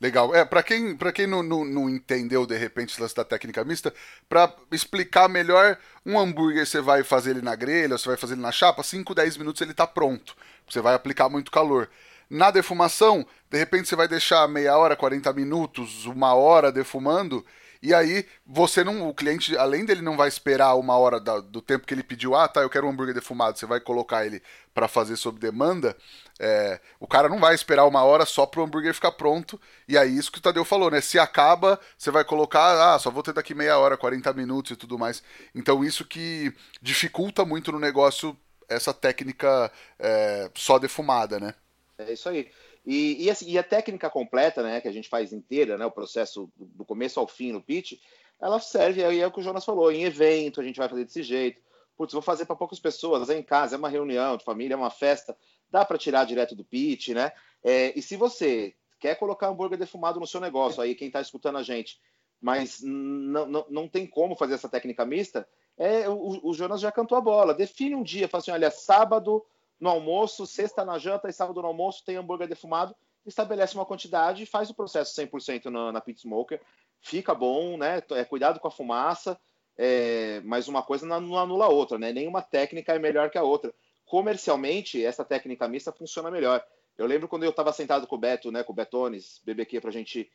Legal. 0.00 0.34
É, 0.34 0.44
para 0.44 0.62
quem, 0.62 0.96
pra 0.96 1.12
quem 1.12 1.26
não, 1.26 1.42
não, 1.42 1.64
não, 1.64 1.88
entendeu 1.88 2.46
de 2.46 2.56
repente 2.56 2.98
o 2.98 3.02
lance 3.02 3.14
da 3.14 3.24
técnica 3.24 3.64
mista, 3.64 3.92
para 4.28 4.54
explicar 4.70 5.28
melhor, 5.28 5.78
um 6.04 6.18
hambúrguer 6.18 6.66
você 6.66 6.80
vai 6.80 7.02
fazer 7.02 7.30
ele 7.30 7.42
na 7.42 7.54
grelha, 7.54 7.96
você 7.96 8.08
vai 8.08 8.16
fazer 8.16 8.34
ele 8.34 8.42
na 8.42 8.52
chapa, 8.52 8.82
5, 8.82 9.14
10 9.14 9.36
minutos 9.36 9.62
ele 9.62 9.70
está 9.70 9.86
pronto. 9.86 10.36
Você 10.68 10.80
vai 10.80 10.94
aplicar 10.94 11.28
muito 11.28 11.50
calor. 11.50 11.88
Na 12.28 12.50
defumação, 12.50 13.26
de 13.50 13.58
repente 13.58 13.88
você 13.88 13.96
vai 13.96 14.08
deixar 14.08 14.48
meia 14.48 14.76
hora, 14.76 14.96
40 14.96 15.32
minutos, 15.32 16.06
uma 16.06 16.34
hora 16.34 16.72
defumando, 16.72 17.44
e 17.84 17.92
aí 17.92 18.26
você 18.46 18.82
não, 18.82 19.06
o 19.08 19.14
cliente, 19.14 19.54
além 19.58 19.84
dele 19.84 20.00
não 20.00 20.16
vai 20.16 20.26
esperar 20.26 20.74
uma 20.74 20.96
hora 20.96 21.20
da, 21.20 21.40
do 21.40 21.60
tempo 21.60 21.86
que 21.86 21.92
ele 21.92 22.02
pediu, 22.02 22.34
ah, 22.34 22.48
tá, 22.48 22.62
eu 22.62 22.70
quero 22.70 22.86
um 22.86 22.90
hambúrguer 22.90 23.14
defumado, 23.14 23.58
você 23.58 23.66
vai 23.66 23.78
colocar 23.78 24.24
ele 24.24 24.42
para 24.72 24.88
fazer 24.88 25.16
sob 25.16 25.38
demanda, 25.38 25.94
é, 26.40 26.80
o 26.98 27.06
cara 27.06 27.28
não 27.28 27.38
vai 27.38 27.54
esperar 27.54 27.86
uma 27.86 28.02
hora 28.02 28.24
só 28.24 28.46
pro 28.46 28.62
hambúrguer 28.64 28.94
ficar 28.94 29.12
pronto. 29.12 29.60
E 29.86 29.98
aí 29.98 30.16
isso 30.16 30.32
que 30.32 30.38
o 30.38 30.40
Tadeu 30.40 30.64
falou, 30.64 30.90
né? 30.90 31.00
Se 31.02 31.18
acaba, 31.18 31.78
você 31.96 32.10
vai 32.10 32.24
colocar, 32.24 32.94
ah, 32.94 32.98
só 32.98 33.10
vou 33.10 33.22
ter 33.22 33.34
daqui 33.34 33.54
meia 33.54 33.78
hora, 33.78 33.98
40 33.98 34.32
minutos 34.32 34.72
e 34.72 34.76
tudo 34.76 34.98
mais. 34.98 35.22
Então 35.54 35.84
isso 35.84 36.06
que 36.06 36.52
dificulta 36.80 37.44
muito 37.44 37.70
no 37.70 37.78
negócio 37.78 38.36
essa 38.68 38.94
técnica 38.94 39.70
é, 39.98 40.50
só 40.54 40.78
defumada, 40.78 41.38
né? 41.38 41.54
É 41.98 42.12
isso 42.12 42.28
aí. 42.28 42.50
E, 42.84 43.24
e, 43.24 43.30
assim, 43.30 43.50
e, 43.50 43.56
a 43.56 43.62
técnica 43.62 44.10
completa, 44.10 44.62
né, 44.62 44.80
que 44.80 44.88
a 44.88 44.92
gente 44.92 45.08
faz 45.08 45.32
inteira, 45.32 45.78
né, 45.78 45.86
o 45.86 45.90
processo 45.90 46.50
do 46.56 46.84
começo 46.84 47.18
ao 47.18 47.26
fim 47.26 47.52
no 47.52 47.62
pitch, 47.62 47.94
ela 48.40 48.60
serve, 48.60 49.02
aí 49.02 49.20
é 49.20 49.26
o 49.26 49.32
que 49.32 49.40
o 49.40 49.42
Jonas 49.42 49.64
falou, 49.64 49.90
em 49.90 50.04
evento 50.04 50.60
a 50.60 50.64
gente 50.64 50.76
vai 50.76 50.88
fazer 50.88 51.04
desse 51.04 51.22
jeito. 51.22 51.62
Putz, 51.96 52.12
vou 52.12 52.20
fazer 52.20 52.44
para 52.44 52.56
poucas 52.56 52.80
pessoas, 52.80 53.30
é 53.30 53.38
em 53.38 53.42
casa, 53.42 53.76
é 53.76 53.78
uma 53.78 53.88
reunião 53.88 54.36
de 54.36 54.44
família, 54.44 54.74
é 54.74 54.76
uma 54.76 54.90
festa, 54.90 55.36
dá 55.70 55.84
para 55.84 55.96
tirar 55.96 56.24
direto 56.24 56.54
do 56.54 56.64
pitch, 56.64 57.10
né? 57.10 57.32
É, 57.62 57.96
e 57.96 58.02
se 58.02 58.16
você 58.16 58.74
quer 58.98 59.14
colocar 59.14 59.48
hambúrguer 59.48 59.78
defumado 59.78 60.18
no 60.18 60.26
seu 60.26 60.40
negócio, 60.40 60.82
aí 60.82 60.94
quem 60.94 61.06
está 61.06 61.20
escutando 61.20 61.56
a 61.56 61.62
gente, 61.62 62.00
mas 62.40 62.80
não, 62.82 63.46
não, 63.46 63.66
não 63.70 63.88
tem 63.88 64.06
como 64.06 64.36
fazer 64.36 64.54
essa 64.54 64.68
técnica 64.68 65.06
mista, 65.06 65.48
é, 65.78 66.08
o, 66.08 66.40
o 66.42 66.52
Jonas 66.52 66.80
já 66.80 66.92
cantou 66.92 67.16
a 67.16 67.20
bola. 67.20 67.54
Define 67.54 67.94
um 67.94 68.02
dia, 68.02 68.28
fala 68.28 68.42
assim, 68.42 68.50
olha, 68.50 68.70
sábado 68.70 69.44
no 69.80 69.88
almoço, 69.88 70.46
sexta 70.46 70.84
na 70.84 70.98
janta 70.98 71.28
e 71.28 71.32
sábado 71.32 71.60
no 71.60 71.68
almoço 71.68 72.04
tem 72.04 72.16
hambúrguer 72.16 72.48
defumado, 72.48 72.94
estabelece 73.26 73.74
uma 73.74 73.86
quantidade 73.86 74.42
e 74.42 74.46
faz 74.46 74.70
o 74.70 74.74
processo 74.74 75.14
100% 75.20 75.66
na, 75.66 75.92
na 75.92 76.00
pit 76.00 76.20
smoker. 76.20 76.60
Fica 77.00 77.34
bom, 77.34 77.76
né? 77.76 78.02
É, 78.10 78.24
cuidado 78.24 78.60
com 78.60 78.68
a 78.68 78.70
fumaça, 78.70 79.38
é, 79.76 80.40
mas 80.44 80.68
uma 80.68 80.82
coisa 80.82 81.06
não 81.06 81.38
anula 81.38 81.66
a 81.66 81.70
outra, 81.70 81.98
né? 81.98 82.12
Nenhuma 82.12 82.42
técnica 82.42 82.94
é 82.94 82.98
melhor 82.98 83.30
que 83.30 83.38
a 83.38 83.42
outra. 83.42 83.74
Comercialmente, 84.06 85.04
essa 85.04 85.24
técnica 85.24 85.68
mista 85.68 85.92
funciona 85.92 86.30
melhor. 86.30 86.64
Eu 86.96 87.06
lembro 87.06 87.26
quando 87.26 87.42
eu 87.42 87.50
estava 87.50 87.72
sentado 87.72 88.06
com 88.06 88.14
o 88.14 88.18
Beto, 88.18 88.52
né, 88.52 88.62
com 88.62 88.72
o 88.72 88.76
Betones, 88.76 89.40
BBQ, 89.44 89.80
para 89.80 89.90
a 89.90 89.92
gente 89.92 90.30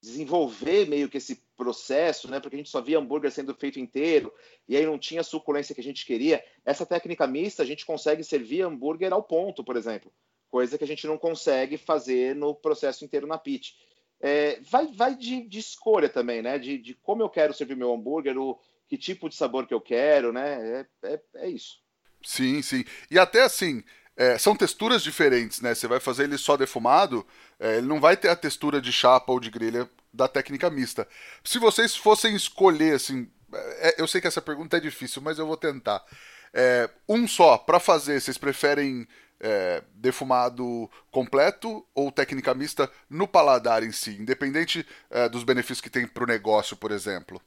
desenvolver 0.00 0.88
meio 0.88 1.08
que 1.08 1.18
esse 1.18 1.42
processo, 1.56 2.30
né? 2.30 2.40
Porque 2.40 2.56
a 2.56 2.58
gente 2.58 2.70
só 2.70 2.80
via 2.80 2.98
hambúrguer 2.98 3.30
sendo 3.30 3.54
feito 3.54 3.78
inteiro 3.78 4.32
e 4.66 4.76
aí 4.76 4.86
não 4.86 4.98
tinha 4.98 5.20
a 5.20 5.24
suculência 5.24 5.74
que 5.74 5.80
a 5.80 5.84
gente 5.84 6.06
queria. 6.06 6.42
Essa 6.64 6.86
técnica 6.86 7.26
mista 7.26 7.62
a 7.62 7.66
gente 7.66 7.84
consegue 7.84 8.24
servir 8.24 8.62
hambúrguer 8.62 9.12
ao 9.12 9.22
ponto, 9.22 9.62
por 9.62 9.76
exemplo, 9.76 10.10
coisa 10.48 10.78
que 10.78 10.84
a 10.84 10.86
gente 10.86 11.06
não 11.06 11.18
consegue 11.18 11.76
fazer 11.76 12.34
no 12.34 12.54
processo 12.54 13.04
inteiro 13.04 13.26
na 13.26 13.36
pit. 13.36 13.76
É, 14.22 14.60
vai 14.60 14.86
vai 14.86 15.14
de, 15.14 15.46
de, 15.46 15.58
escolha 15.58 16.08
também, 16.08 16.42
né? 16.42 16.58
De, 16.58 16.78
de, 16.78 16.94
como 16.94 17.22
eu 17.22 17.28
quero 17.28 17.54
servir 17.54 17.76
meu 17.76 17.92
hambúrguer, 17.92 18.38
o 18.38 18.58
que 18.88 18.96
tipo 18.96 19.28
de 19.28 19.34
sabor 19.34 19.66
que 19.66 19.74
eu 19.74 19.80
quero, 19.80 20.32
né? 20.32 20.86
É, 21.02 21.12
é, 21.14 21.20
é 21.36 21.48
isso. 21.48 21.78
Sim, 22.22 22.60
sim. 22.60 22.84
E 23.10 23.18
até 23.18 23.42
assim, 23.42 23.82
é, 24.20 24.36
são 24.36 24.54
texturas 24.54 25.02
diferentes, 25.02 25.62
né? 25.62 25.74
Você 25.74 25.88
vai 25.88 25.98
fazer 25.98 26.24
ele 26.24 26.36
só 26.36 26.54
defumado, 26.54 27.26
é, 27.58 27.78
ele 27.78 27.86
não 27.86 27.98
vai 27.98 28.18
ter 28.18 28.28
a 28.28 28.36
textura 28.36 28.78
de 28.78 28.92
chapa 28.92 29.32
ou 29.32 29.40
de 29.40 29.50
grelha 29.50 29.88
da 30.12 30.28
técnica 30.28 30.68
mista. 30.68 31.08
Se 31.42 31.58
vocês 31.58 31.96
fossem 31.96 32.36
escolher, 32.36 32.96
assim, 32.96 33.30
é, 33.50 33.94
eu 33.98 34.06
sei 34.06 34.20
que 34.20 34.26
essa 34.26 34.42
pergunta 34.42 34.76
é 34.76 34.80
difícil, 34.80 35.22
mas 35.22 35.38
eu 35.38 35.46
vou 35.46 35.56
tentar. 35.56 36.04
É, 36.52 36.90
um 37.08 37.26
só, 37.26 37.56
para 37.56 37.80
fazer, 37.80 38.20
vocês 38.20 38.36
preferem 38.36 39.08
é, 39.40 39.82
defumado 39.94 40.90
completo 41.10 41.82
ou 41.94 42.12
técnica 42.12 42.52
mista 42.52 42.92
no 43.08 43.26
paladar 43.26 43.82
em 43.82 43.90
si, 43.90 44.18
independente 44.20 44.86
é, 45.08 45.30
dos 45.30 45.44
benefícios 45.44 45.80
que 45.80 45.88
tem 45.88 46.06
para 46.06 46.24
o 46.24 46.26
negócio, 46.26 46.76
por 46.76 46.90
exemplo? 46.90 47.40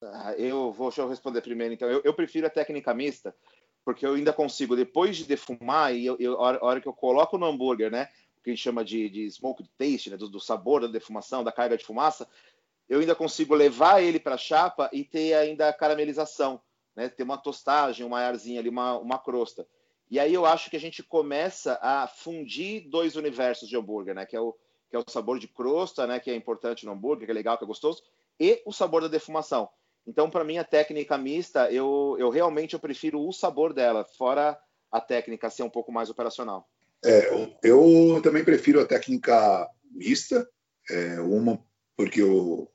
Ah, 0.00 0.34
eu 0.36 0.72
vou 0.72 0.88
deixa 0.88 1.02
eu 1.02 1.08
responder 1.08 1.40
primeiro, 1.40 1.74
então. 1.74 1.88
Eu, 1.88 2.00
eu 2.04 2.14
prefiro 2.14 2.46
a 2.46 2.50
técnica 2.50 2.94
mista, 2.94 3.34
porque 3.84 4.06
eu 4.06 4.14
ainda 4.14 4.32
consigo, 4.32 4.76
depois 4.76 5.16
de 5.16 5.24
defumar, 5.24 5.94
e 5.94 6.06
eu, 6.06 6.16
eu, 6.18 6.40
a 6.40 6.58
hora 6.64 6.80
que 6.80 6.88
eu 6.88 6.92
coloco 6.92 7.36
no 7.36 7.46
hambúrguer, 7.46 7.90
né, 7.90 8.08
o 8.38 8.42
que 8.42 8.50
a 8.50 8.52
gente 8.52 8.62
chama 8.62 8.84
de, 8.84 9.08
de 9.08 9.30
smoke 9.30 9.64
taste, 9.76 10.10
né, 10.10 10.16
do, 10.16 10.28
do, 10.28 10.40
sabor 10.40 10.80
da 10.82 10.86
defumação, 10.86 11.42
da 11.42 11.52
carga 11.52 11.76
de 11.76 11.84
fumaça, 11.84 12.28
eu 12.88 13.00
ainda 13.00 13.14
consigo 13.14 13.54
levar 13.54 14.02
ele 14.02 14.20
para 14.20 14.34
a 14.34 14.38
chapa 14.38 14.88
e 14.92 15.04
ter 15.04 15.34
ainda 15.34 15.68
a 15.68 15.72
caramelização, 15.72 16.60
né, 16.94 17.08
ter 17.08 17.22
uma 17.22 17.38
tostagem, 17.38 18.06
uma 18.06 18.20
arzinha 18.20 18.60
ali, 18.60 18.68
uma, 18.68 18.98
uma 18.98 19.18
crosta. 19.18 19.66
E 20.10 20.20
aí 20.20 20.34
eu 20.34 20.44
acho 20.44 20.68
que 20.68 20.76
a 20.76 20.80
gente 20.80 21.02
começa 21.02 21.78
a 21.80 22.06
fundir 22.06 22.88
dois 22.88 23.16
universos 23.16 23.68
de 23.68 23.76
hambúrguer, 23.76 24.14
né, 24.14 24.26
que 24.26 24.36
é 24.36 24.40
o, 24.40 24.52
que 24.90 24.96
é 24.96 24.98
o 24.98 25.04
sabor 25.08 25.38
de 25.38 25.48
crosta, 25.48 26.06
né, 26.06 26.20
que 26.20 26.30
é 26.30 26.34
importante 26.34 26.84
no 26.84 26.92
hambúrguer, 26.92 27.26
que 27.26 27.30
é 27.30 27.34
legal, 27.34 27.56
que 27.56 27.64
é 27.64 27.66
gostoso, 27.66 28.02
e 28.38 28.62
o 28.66 28.72
sabor 28.72 29.02
da 29.02 29.08
defumação. 29.08 29.68
Então, 30.06 30.28
para 30.28 30.44
mim, 30.44 30.58
a 30.58 30.64
técnica 30.64 31.16
mista, 31.16 31.70
eu, 31.70 32.16
eu 32.18 32.28
realmente 32.30 32.74
eu 32.74 32.80
prefiro 32.80 33.20
o 33.20 33.32
sabor 33.32 33.72
dela, 33.72 34.04
fora 34.04 34.58
a 34.90 35.00
técnica 35.00 35.48
ser 35.48 35.62
um 35.62 35.70
pouco 35.70 35.92
mais 35.92 36.10
operacional. 36.10 36.68
É, 37.04 37.30
eu 37.62 38.20
também 38.22 38.44
prefiro 38.44 38.80
a 38.80 38.86
técnica 38.86 39.68
mista, 39.92 40.48
é, 40.90 41.20
uma 41.20 41.58
porque 41.96 42.22
o, 42.22 42.68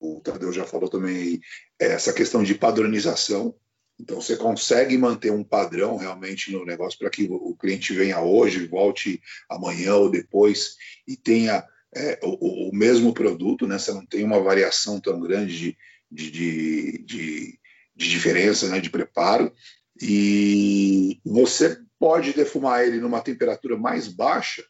o 0.00 0.20
Tadeu 0.20 0.52
já 0.52 0.64
falou 0.64 0.88
também 0.88 1.40
é 1.78 1.86
essa 1.86 2.12
questão 2.12 2.42
de 2.42 2.54
padronização. 2.54 3.54
Então 3.98 4.20
você 4.20 4.36
consegue 4.36 4.98
manter 4.98 5.30
um 5.30 5.44
padrão 5.44 5.96
realmente 5.96 6.50
no 6.50 6.64
negócio 6.64 6.98
para 6.98 7.10
que 7.10 7.28
o 7.30 7.54
cliente 7.54 7.92
venha 7.92 8.20
hoje, 8.20 8.66
volte 8.66 9.22
amanhã 9.48 9.94
ou 9.94 10.10
depois 10.10 10.76
e 11.06 11.16
tenha 11.16 11.64
é, 11.94 12.18
o, 12.24 12.70
o, 12.70 12.74
mesmo 12.74 13.14
produto, 13.14 13.68
né? 13.68 13.78
Você 13.78 13.92
não 13.92 14.04
tem 14.04 14.24
uma 14.24 14.42
variação 14.42 15.00
tão 15.00 15.20
grande 15.20 15.56
de, 15.56 15.78
de, 16.14 16.30
de, 16.30 16.98
de, 16.98 17.60
de 17.94 18.08
diferença 18.08 18.68
né, 18.68 18.80
de 18.80 18.88
preparo. 18.90 19.52
E 20.00 21.20
você 21.24 21.78
pode 21.98 22.32
defumar 22.32 22.84
ele 22.84 22.98
numa 22.98 23.20
temperatura 23.20 23.76
mais 23.76 24.08
baixa, 24.08 24.64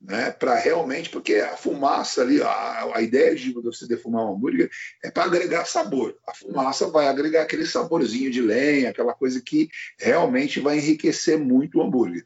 né, 0.00 0.30
para 0.30 0.54
realmente, 0.54 1.10
porque 1.10 1.36
a 1.36 1.56
fumaça 1.56 2.22
ali, 2.22 2.40
a, 2.40 2.96
a 2.96 3.02
ideia 3.02 3.34
de 3.34 3.52
você 3.52 3.86
defumar 3.86 4.24
um 4.24 4.34
hambúrguer 4.34 4.70
é 5.02 5.10
para 5.10 5.24
agregar 5.24 5.64
sabor. 5.64 6.16
A 6.26 6.34
fumaça 6.34 6.88
vai 6.88 7.08
agregar 7.08 7.42
aquele 7.42 7.66
saborzinho 7.66 8.30
de 8.30 8.40
lenha, 8.40 8.90
aquela 8.90 9.12
coisa 9.12 9.40
que 9.40 9.68
realmente 9.98 10.60
vai 10.60 10.78
enriquecer 10.78 11.38
muito 11.38 11.78
o 11.78 11.82
hambúrguer. 11.82 12.24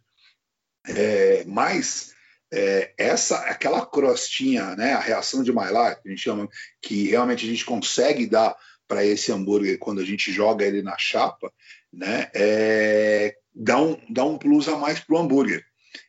É, 0.86 1.44
mas 1.46 2.12
é, 2.52 2.92
essa 2.98 3.38
aquela 3.46 3.86
crostinha, 3.86 4.76
né, 4.76 4.92
a 4.92 5.00
reação 5.00 5.42
de 5.42 5.50
Maillard, 5.50 6.00
que 6.02 6.08
a 6.08 6.10
gente 6.10 6.22
chama, 6.22 6.48
que 6.82 7.08
realmente 7.08 7.46
a 7.46 7.48
gente 7.48 7.64
consegue 7.64 8.26
dar 8.26 8.54
para 8.86 9.04
esse 9.04 9.32
hambúrguer 9.32 9.78
quando 9.78 10.00
a 10.00 10.04
gente 10.04 10.30
joga 10.30 10.66
ele 10.66 10.82
na 10.82 10.98
chapa, 10.98 11.50
né, 11.90 12.30
é, 12.34 13.34
dá, 13.54 13.80
um, 13.80 13.96
dá 14.10 14.24
um 14.24 14.36
plus 14.36 14.68
a 14.68 14.76
mais 14.76 15.00
para 15.00 15.16
o 15.16 15.18
hambúrguer. 15.18 15.64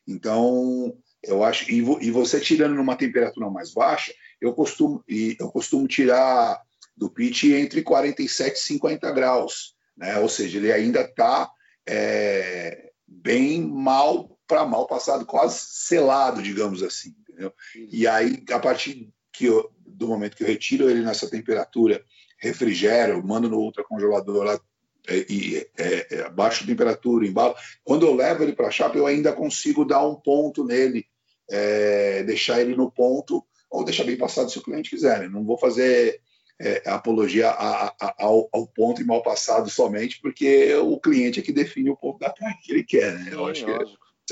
Então, 0.06 0.94
eu 1.22 1.42
acho 1.42 1.70
e, 1.70 1.78
e, 1.78 2.10
você 2.10 2.38
tirando 2.38 2.74
numa 2.74 2.96
temperatura 2.96 3.48
mais 3.48 3.72
baixa, 3.72 4.12
eu 4.38 4.52
costumo 4.52 5.02
e 5.08 5.36
eu 5.40 5.50
costumo 5.50 5.88
tirar 5.88 6.60
do 6.94 7.10
pitch 7.10 7.44
entre 7.44 7.82
47 7.82 8.54
e 8.54 8.60
50 8.60 9.10
graus, 9.12 9.74
né? 9.96 10.18
Ou 10.18 10.28
seja, 10.28 10.58
ele 10.58 10.70
ainda 10.70 11.00
está 11.00 11.50
é, 11.86 12.90
bem 13.06 13.62
mal 13.62 14.33
para 14.54 14.64
mal 14.64 14.86
passado, 14.86 15.26
quase 15.26 15.58
selado, 15.58 16.40
digamos 16.40 16.80
assim. 16.80 17.12
Entendeu? 17.28 17.52
E 17.90 18.06
aí, 18.06 18.44
a 18.52 18.60
partir 18.60 19.12
que 19.32 19.46
eu, 19.46 19.68
do 19.84 20.06
momento 20.06 20.36
que 20.36 20.44
eu 20.44 20.46
retiro 20.46 20.88
ele 20.88 21.02
nessa 21.02 21.28
temperatura, 21.28 22.04
refrigero, 22.38 23.26
mando 23.26 23.48
no 23.48 23.58
ultracongelador 23.58 24.44
lá 24.44 24.60
é, 25.08 25.26
e 25.28 25.56
é, 25.76 26.06
é, 26.08 26.20
abaixo 26.22 26.64
temperatura, 26.64 27.26
embalo. 27.26 27.56
Quando 27.82 28.06
eu 28.06 28.14
levo 28.14 28.44
ele 28.44 28.52
para 28.52 28.68
a 28.68 28.70
chapa, 28.70 28.96
eu 28.96 29.08
ainda 29.08 29.32
consigo 29.32 29.84
dar 29.84 30.06
um 30.06 30.14
ponto 30.14 30.64
nele, 30.64 31.04
é, 31.50 32.22
deixar 32.22 32.60
ele 32.60 32.76
no 32.76 32.90
ponto, 32.90 33.44
ou 33.68 33.84
deixar 33.84 34.04
bem 34.04 34.16
passado 34.16 34.50
se 34.50 34.58
o 34.58 34.62
cliente 34.62 34.90
quiser. 34.90 35.18
Né? 35.18 35.28
Não 35.28 35.44
vou 35.44 35.58
fazer 35.58 36.20
é, 36.60 36.80
apologia 36.86 37.50
a, 37.50 37.88
a, 37.88 38.14
ao, 38.20 38.48
ao, 38.52 38.68
ponto 38.68 39.02
e 39.02 39.04
mal 39.04 39.20
passado 39.20 39.68
somente, 39.68 40.20
porque 40.20 40.72
o 40.76 41.00
cliente 41.00 41.40
é 41.40 41.42
que 41.42 41.52
define 41.52 41.90
o 41.90 41.96
ponto 41.96 42.20
da 42.20 42.30
carne 42.30 42.56
que 42.62 42.72
ele 42.72 42.84
quer, 42.84 43.18
né? 43.18 43.30
Eu 43.32 43.46
acho 43.46 43.64
que 43.64 43.72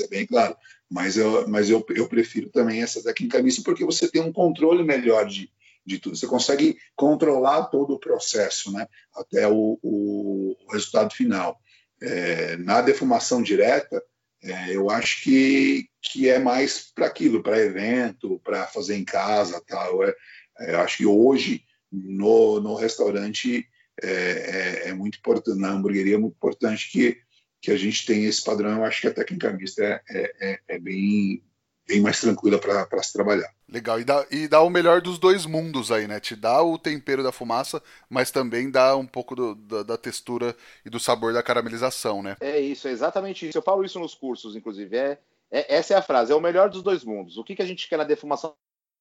é, 0.01 0.07
bem 0.07 0.25
claro. 0.25 0.55
Mas, 0.89 1.17
eu, 1.17 1.47
mas 1.47 1.69
eu, 1.69 1.85
eu 1.95 2.07
prefiro 2.07 2.49
também 2.49 2.81
essa 2.81 3.01
técnica 3.03 3.41
mista 3.41 3.61
porque 3.63 3.85
você 3.85 4.09
tem 4.09 4.21
um 4.21 4.31
controle 4.31 4.83
melhor 4.83 5.25
de, 5.25 5.49
de 5.85 5.99
tudo. 5.99 6.15
Você 6.15 6.27
consegue 6.27 6.77
controlar 6.95 7.65
todo 7.65 7.93
o 7.93 7.99
processo, 7.99 8.71
né? 8.71 8.87
Até 9.15 9.47
o, 9.47 9.79
o 9.81 10.55
resultado 10.71 11.13
final. 11.13 11.59
É, 12.01 12.57
na 12.57 12.81
defumação 12.81 13.41
direta, 13.41 14.03
é, 14.43 14.75
eu 14.75 14.89
acho 14.89 15.23
que, 15.23 15.87
que 16.01 16.29
é 16.29 16.37
mais 16.37 16.91
para 16.93 17.07
aquilo, 17.07 17.41
para 17.41 17.59
evento, 17.59 18.39
para 18.43 18.67
fazer 18.67 18.95
em 18.95 19.05
casa, 19.05 19.63
tal. 19.65 20.03
É, 20.03 20.13
é, 20.59 20.75
eu 20.75 20.79
acho 20.81 20.97
que 20.97 21.05
hoje 21.05 21.63
no, 21.91 22.59
no 22.59 22.75
restaurante 22.75 23.67
é, 24.01 24.09
é, 24.09 24.89
é, 24.89 24.93
muito 24.93 25.17
importante, 25.17 25.59
na 25.59 25.69
hamburgueria 25.69 26.15
é 26.15 26.17
muito 26.17 26.35
importante 26.35 26.91
que, 26.91 27.17
que 27.63 27.71
a 27.71 27.77
gente 27.77 28.05
tenha 28.05 28.27
esse 28.27 28.43
padrão. 28.43 28.79
Eu 28.79 28.83
acho 28.83 28.99
que 28.99 29.07
a 29.07 29.13
técnica 29.13 29.49
mista 29.53 29.81
é, 29.81 30.03
é, 30.09 30.59
é 30.67 30.77
bem, 30.77 31.41
bem 31.87 32.01
mais 32.01 32.19
tranquila 32.19 32.59
para 32.59 33.01
se 33.01 33.13
trabalhar. 33.13 33.49
Legal, 33.69 34.01
e 34.01 34.03
dá, 34.03 34.27
e 34.29 34.47
dá 34.49 34.61
o 34.61 34.69
melhor 34.69 35.01
dos 35.01 35.17
dois 35.17 35.45
mundos 35.45 35.89
aí, 35.89 36.05
né? 36.05 36.19
Te 36.19 36.35
dá 36.35 36.61
o 36.61 36.77
tempero 36.77 37.23
da 37.23 37.31
fumaça, 37.31 37.81
mas 38.09 38.31
também 38.31 38.69
dá 38.69 38.97
um 38.97 39.07
pouco 39.07 39.33
do, 39.33 39.55
da, 39.55 39.81
da, 39.81 39.97
textura 39.97 40.53
e 40.85 40.89
do 40.89 40.99
sabor 40.99 41.31
da 41.31 41.41
caramelização, 41.41 42.21
né? 42.21 42.35
É 42.41 42.59
isso, 42.59 42.89
é 42.89 42.91
exatamente 42.91 43.47
isso. 43.47 43.57
Eu 43.57 43.63
falo 43.63 43.85
isso 43.85 43.97
nos 43.97 44.13
cursos, 44.13 44.57
inclusive. 44.57 44.97
É, 44.97 45.17
é 45.49 45.75
essa 45.75 45.93
é 45.93 45.97
a 45.97 46.01
frase, 46.01 46.33
é 46.33 46.35
o 46.35 46.41
melhor 46.41 46.69
dos 46.69 46.83
dois 46.83 47.05
mundos. 47.05 47.37
O 47.37 47.45
que, 47.45 47.55
que 47.55 47.61
a 47.61 47.65
gente 47.65 47.87
quer 47.87 47.97
na 47.97 48.03
defumação? 48.03 48.53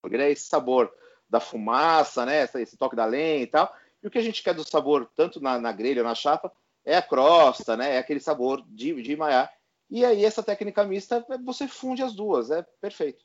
É 0.09 0.31
esse 0.31 0.46
sabor 0.46 0.92
da 1.29 1.40
fumaça, 1.40 2.25
né? 2.25 2.48
Esse 2.55 2.77
toque 2.77 2.94
da 2.94 3.07
lenha 3.07 3.42
e 3.42 3.46
tal. 3.48 3.75
E 4.01 4.07
o 4.07 4.11
que 4.11 4.18
a 4.18 4.22
gente 4.22 4.40
quer 4.40 4.55
do 4.55 4.68
sabor, 4.68 5.11
tanto 5.16 5.40
na, 5.40 5.59
na 5.59 5.72
grelha 5.72 6.03
ou 6.03 6.09
na 6.09 6.14
chapa, 6.14 6.53
é 6.85 6.97
a 6.97 7.03
crosta, 7.03 7.77
né? 7.77 7.97
É 7.97 7.99
aquele 7.99 8.21
sabor 8.21 8.64
de, 8.68 9.01
de 9.03 9.16
maiar. 9.16 9.51
E 9.90 10.05
aí, 10.05 10.25
essa 10.25 10.42
técnica 10.42 10.85
mista, 10.85 11.25
você 11.45 11.68
funde 11.68 12.03
as 12.03 12.14
duas, 12.14 12.51
é 12.51 12.64
perfeito. 12.81 13.25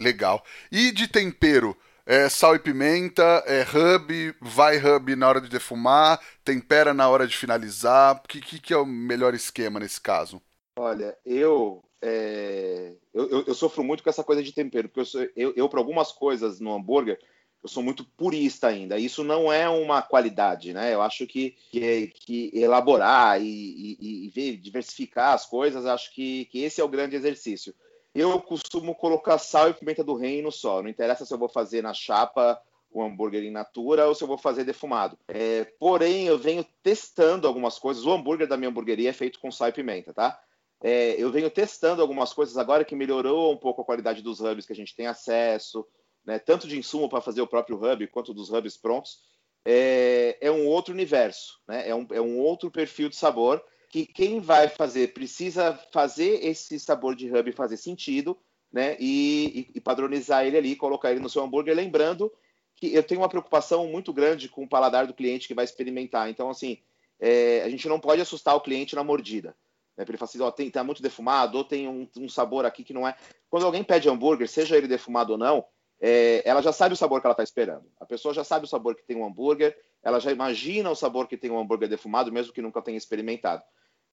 Legal. 0.00 0.42
E 0.72 0.90
de 0.90 1.06
tempero? 1.06 1.76
É 2.08 2.28
sal 2.28 2.54
e 2.54 2.60
pimenta, 2.60 3.42
é 3.46 3.62
rub, 3.62 4.34
vai 4.40 4.78
rub 4.78 5.16
na 5.16 5.28
hora 5.28 5.40
de 5.40 5.48
defumar, 5.48 6.20
tempera 6.44 6.94
na 6.94 7.08
hora 7.08 7.26
de 7.26 7.36
finalizar. 7.36 8.16
O 8.16 8.28
que, 8.28 8.40
que, 8.40 8.60
que, 8.60 8.72
é 8.72 8.76
o 8.76 8.86
melhor 8.86 9.34
esquema 9.34 9.80
nesse 9.80 10.00
caso? 10.00 10.40
Olha, 10.78 11.18
eu, 11.26 11.82
é... 12.00 12.92
eu, 13.12 13.28
eu, 13.28 13.44
eu, 13.48 13.54
sofro 13.54 13.82
muito 13.82 14.04
com 14.04 14.10
essa 14.10 14.22
coisa 14.22 14.40
de 14.40 14.52
tempero, 14.52 14.88
porque 14.88 15.00
eu, 15.00 15.04
sou, 15.04 15.28
eu, 15.34 15.52
eu 15.56 15.68
para 15.68 15.80
algumas 15.80 16.12
coisas 16.12 16.60
no 16.60 16.72
hambúrguer, 16.72 17.18
eu 17.66 17.68
sou 17.68 17.82
muito 17.82 18.04
purista 18.04 18.68
ainda. 18.68 18.96
Isso 18.96 19.24
não 19.24 19.52
é 19.52 19.68
uma 19.68 20.00
qualidade, 20.00 20.72
né? 20.72 20.94
Eu 20.94 21.02
acho 21.02 21.26
que, 21.26 21.56
que, 21.70 22.12
que 22.14 22.50
elaborar 22.54 23.42
e, 23.42 23.44
e, 23.44 24.26
e, 24.26 24.30
ver, 24.30 24.56
diversificar 24.56 25.34
as 25.34 25.44
coisas, 25.44 25.84
acho 25.84 26.14
que, 26.14 26.44
que 26.46 26.60
esse 26.60 26.80
é 26.80 26.84
o 26.84 26.88
grande 26.88 27.16
exercício. 27.16 27.74
Eu 28.14 28.40
costumo 28.40 28.94
colocar 28.94 29.36
sal 29.38 29.68
e 29.68 29.74
pimenta 29.74 30.04
do 30.04 30.14
reino 30.14 30.52
só. 30.52 30.80
Não 30.80 30.88
interessa 30.88 31.26
se 31.26 31.34
eu 31.34 31.38
vou 31.38 31.48
fazer 31.48 31.82
na 31.82 31.92
chapa 31.92 32.58
o 32.88 33.02
hambúrguer 33.02 33.42
in 33.42 33.50
natura 33.50 34.06
ou 34.06 34.14
se 34.14 34.22
eu 34.22 34.28
vou 34.28 34.38
fazer 34.38 34.62
defumado. 34.62 35.18
É, 35.26 35.64
porém, 35.78 36.26
eu 36.26 36.38
venho 36.38 36.64
testando 36.84 37.48
algumas 37.48 37.80
coisas. 37.80 38.06
O 38.06 38.12
hambúrguer 38.12 38.46
da 38.46 38.56
minha 38.56 38.70
hamburgueria 38.70 39.10
é 39.10 39.12
feito 39.12 39.40
com 39.40 39.50
sal 39.50 39.68
e 39.68 39.72
pimenta, 39.72 40.14
tá? 40.14 40.40
É, 40.80 41.20
eu 41.20 41.32
venho 41.32 41.50
testando 41.50 42.00
algumas 42.00 42.32
coisas 42.32 42.56
agora 42.56 42.84
que 42.84 42.94
melhorou 42.94 43.52
um 43.52 43.56
pouco 43.56 43.82
a 43.82 43.84
qualidade 43.84 44.22
dos 44.22 44.40
hubs 44.40 44.66
que 44.66 44.72
a 44.72 44.76
gente 44.76 44.94
tem 44.94 45.08
acesso 45.08 45.84
né, 46.26 46.38
tanto 46.38 46.66
de 46.66 46.76
insumo 46.76 47.08
para 47.08 47.20
fazer 47.20 47.40
o 47.40 47.46
próprio 47.46 47.76
hub 47.76 48.06
quanto 48.08 48.34
dos 48.34 48.50
hubs 48.50 48.76
prontos, 48.76 49.20
é, 49.64 50.36
é 50.40 50.50
um 50.50 50.66
outro 50.66 50.92
universo, 50.92 51.60
né? 51.66 51.88
é, 51.88 51.94
um, 51.94 52.06
é 52.10 52.20
um 52.20 52.38
outro 52.38 52.70
perfil 52.70 53.08
de 53.08 53.16
sabor 53.16 53.64
que 53.88 54.04
quem 54.04 54.40
vai 54.40 54.68
fazer 54.68 55.12
precisa 55.14 55.78
fazer 55.92 56.44
esse 56.44 56.78
sabor 56.78 57.14
de 57.14 57.30
hub 57.32 57.52
fazer 57.52 57.76
sentido 57.76 58.36
né? 58.72 58.96
e, 58.98 59.70
e, 59.74 59.80
padronizar 59.80 60.44
ele 60.44 60.56
ali, 60.56 60.76
colocar 60.76 61.10
ele 61.10 61.20
no 61.20 61.30
seu 61.30 61.42
hambúrguer, 61.42 61.74
lembrando 61.74 62.32
que 62.74 62.94
eu 62.94 63.02
tenho 63.02 63.20
uma 63.22 63.28
preocupação 63.28 63.86
muito 63.86 64.12
grande 64.12 64.48
com 64.48 64.64
o 64.64 64.68
paladar 64.68 65.06
do 65.06 65.14
cliente 65.14 65.48
que 65.48 65.54
vai 65.54 65.64
experimentar. 65.64 66.28
Então, 66.28 66.50
assim, 66.50 66.78
é, 67.18 67.62
a 67.62 67.70
gente 67.70 67.88
não 67.88 67.98
pode 67.98 68.20
assustar 68.20 68.54
o 68.54 68.60
cliente 68.60 68.94
na 68.94 69.02
mordida. 69.02 69.56
Né? 69.96 70.04
Ele 70.06 70.18
fala 70.18 70.28
assim, 70.28 70.40
ó, 70.40 70.50
tem, 70.50 70.70
tá 70.70 70.84
muito 70.84 71.02
defumado, 71.02 71.58
ou 71.58 71.64
tem 71.64 71.88
um, 71.88 72.06
um, 72.18 72.28
sabor 72.28 72.66
aqui 72.66 72.84
que 72.84 72.92
não 72.92 73.08
é. 73.08 73.16
Quando 73.48 73.64
alguém 73.64 73.82
pede 73.82 74.08
hambúrguer, 74.08 74.48
seja 74.48 74.76
ele 74.76 74.86
defumado 74.86 75.32
ou 75.32 75.38
não, 75.38 75.64
é, 76.00 76.42
ela 76.44 76.62
já 76.62 76.72
sabe 76.72 76.94
o 76.94 76.96
sabor 76.96 77.20
que 77.20 77.26
ela 77.26 77.32
está 77.32 77.42
esperando. 77.42 77.84
A 77.98 78.04
pessoa 78.04 78.34
já 78.34 78.44
sabe 78.44 78.66
o 78.66 78.68
sabor 78.68 78.94
que 78.94 79.02
tem 79.02 79.16
um 79.16 79.24
hambúrguer, 79.24 79.76
ela 80.02 80.20
já 80.20 80.30
imagina 80.30 80.90
o 80.90 80.94
sabor 80.94 81.26
que 81.26 81.36
tem 81.36 81.50
um 81.50 81.58
hambúrguer 81.58 81.88
defumado, 81.88 82.32
mesmo 82.32 82.52
que 82.52 82.62
nunca 82.62 82.82
tenha 82.82 82.98
experimentado. 82.98 83.62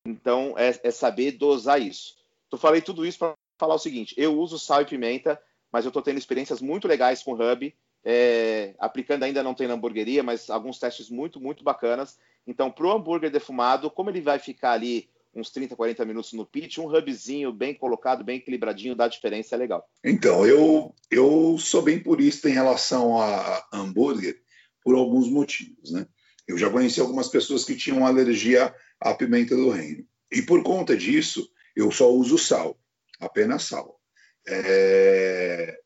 Então, 0.06 0.56
é, 0.58 0.80
é 0.84 0.91
saber 0.91 1.32
dosar 1.32 1.82
isso. 1.82 2.15
Eu 2.52 2.58
falei 2.58 2.82
tudo 2.82 3.06
isso 3.06 3.19
para 3.19 3.34
falar 3.58 3.76
o 3.76 3.80
seguinte: 3.80 4.13
eu 4.17 4.38
uso 4.38 4.60
sal 4.60 4.82
e 4.82 4.86
pimenta, 4.86 5.41
mas 5.72 5.86
eu 5.86 5.89
estou 5.89 6.02
tendo 6.02 6.17
experiências 6.17 6.62
muito 6.62 6.88
legais 6.88 7.24
com 7.24 7.34
Hub. 7.34 7.76
É, 8.06 8.76
aplicando 8.80 9.24
ainda 9.24 9.41
não 9.41 9.54
tem 9.54 9.65
na 9.65 9.76
hamburgueria, 9.76 10.22
mas 10.22 10.50
alguns 10.50 10.78
testes 10.78 11.10
muito, 11.10 11.39
muito 11.39 11.63
bacanas. 11.63 12.19
Então, 12.46 12.69
para 12.69 12.86
o 12.86 12.91
hambúrguer 12.91 13.32
defumado, 13.32 13.89
como 13.89 14.10
ele 14.10 14.19
vai 14.19 14.39
ficar 14.39 14.72
ali 14.72 15.10
uns 15.36 15.50
30, 15.50 15.76
40 15.76 16.06
minutos 16.06 16.34
no 16.34 16.46
pitch, 16.46 16.78
um 16.78 16.88
hubzinho 16.88 17.52
bem 17.52 17.74
colocado, 17.74 18.24
bem 18.24 18.38
equilibradinho, 18.38 18.96
dá 18.96 19.08
diferença, 19.08 19.56
é 19.56 19.58
legal. 19.58 19.84
Então, 20.04 20.46
eu, 20.46 20.93
eu 21.10 21.58
sou 21.58 21.82
bem 21.82 22.00
purista 22.00 22.50
em 22.50 22.54
relação 22.54 23.19
a 23.19 23.65
hambúrguer 23.74 24.39
por 24.84 24.96
alguns 24.96 25.30
motivos, 25.30 25.91
né? 25.91 26.06
Eu 26.48 26.58
já 26.58 26.69
conheci 26.69 27.00
algumas 27.00 27.30
pessoas 27.30 27.63
que 27.63 27.76
tinham 27.76 28.06
alergia 28.06 28.74
à 29.00 29.13
pimenta 29.13 29.56
do 29.56 29.69
reino. 29.69 30.06
E 30.32 30.41
por 30.41 30.62
conta 30.62 30.96
disso, 30.96 31.48
eu 31.76 31.89
só 31.89 32.12
uso 32.12 32.38
sal, 32.38 32.78
apenas 33.19 33.63
sal. 33.63 34.00
É... 34.48 35.80